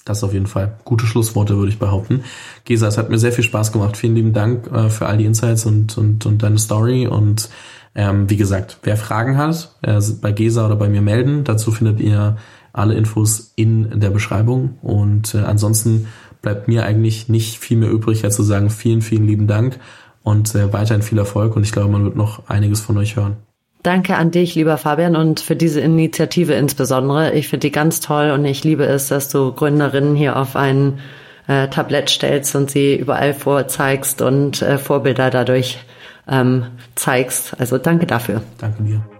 Das 0.05 0.25
auf 0.25 0.33
jeden 0.33 0.47
Fall. 0.47 0.79
Gute 0.85 1.05
Schlussworte, 1.07 1.57
würde 1.57 1.71
ich 1.71 1.79
behaupten. 1.79 2.25
Gesa, 2.65 2.89
es 2.89 2.97
hat 2.97 3.11
mir 3.11 3.19
sehr 3.19 3.33
viel 3.33 3.45
Spaß 3.45 3.73
gemacht. 3.73 3.97
Vielen 3.97 4.15
lieben 4.15 4.33
Dank 4.33 4.71
äh, 4.73 4.89
für 4.89 5.07
all 5.07 5.19
die 5.19 5.27
Insights 5.27 5.67
und, 5.67 5.99
und, 5.99 6.25
und 6.27 6.43
deine 6.43 6.59
Story 6.59 7.07
und 7.07 7.51
ähm, 7.95 8.31
wie 8.31 8.37
gesagt, 8.37 8.79
wer 8.83 8.97
Fragen 8.97 9.37
hat, 9.37 9.75
äh, 9.83 10.01
bei 10.21 10.33
Gesa 10.33 10.67
oder 10.67 10.77
bei 10.77 10.89
mir 10.89 11.03
melden. 11.03 11.45
Dazu 11.45 11.73
findet 11.73 12.01
ihr 12.01 12.37
alle 12.73 12.95
Infos 12.95 13.53
in 13.57 14.01
der 14.01 14.11
Beschreibung. 14.11 14.79
Und 14.83 15.35
äh, 15.35 15.39
ansonsten 15.39 16.07
bleibt 16.43 16.69
mir 16.69 16.85
eigentlich 16.85 17.29
nicht 17.29 17.59
viel 17.59 17.77
mehr 17.77 17.91
übrig, 17.91 18.25
als 18.25 18.37
zu 18.37 18.43
sagen, 18.43 18.71
vielen, 18.71 19.03
vielen 19.03 19.27
lieben 19.27 19.47
Dank 19.47 19.79
und 20.23 20.55
äh, 20.55 20.73
weiterhin 20.73 21.03
viel 21.03 21.19
Erfolg. 21.19 21.57
Und 21.57 21.65
ich 21.65 21.73
glaube, 21.73 21.89
man 21.89 22.05
wird 22.05 22.17
noch 22.17 22.49
einiges 22.49 22.81
von 22.81 22.97
euch 22.99 23.17
hören. 23.17 23.37
Danke 23.83 24.17
an 24.17 24.31
dich, 24.31 24.55
lieber 24.55 24.77
Fabian, 24.77 25.17
und 25.17 25.41
für 25.41 25.57
diese 25.57 25.81
Initiative 25.81 26.53
insbesondere. 26.53 27.33
Ich 27.33 27.49
finde 27.49 27.67
die 27.67 27.73
ganz 27.73 28.01
toll 28.01 28.31
und 28.31 28.45
ich 28.45 28.63
liebe 28.63 28.85
es, 28.85 29.09
dass 29.09 29.31
du 29.31 29.53
Gründerinnen 29.53 30.15
hier 30.15 30.37
auf 30.37 30.55
ein 30.55 30.99
äh, 31.47 31.69
Tablett 31.69 32.11
stellst 32.11 32.55
und 32.55 32.71
sie 32.71 32.95
überall 32.95 33.33
vorzeigst 33.33 34.21
und 34.21 34.61
äh, 34.61 34.77
Vorbilder 34.77 35.31
dadurch 35.31 35.79
ähm, 36.29 36.67
zeigst. 36.95 37.59
Also 37.61 37.79
danke 37.79 38.07
dafür. 38.07 38.43
Danke 38.59 38.83
dir. 38.83 39.20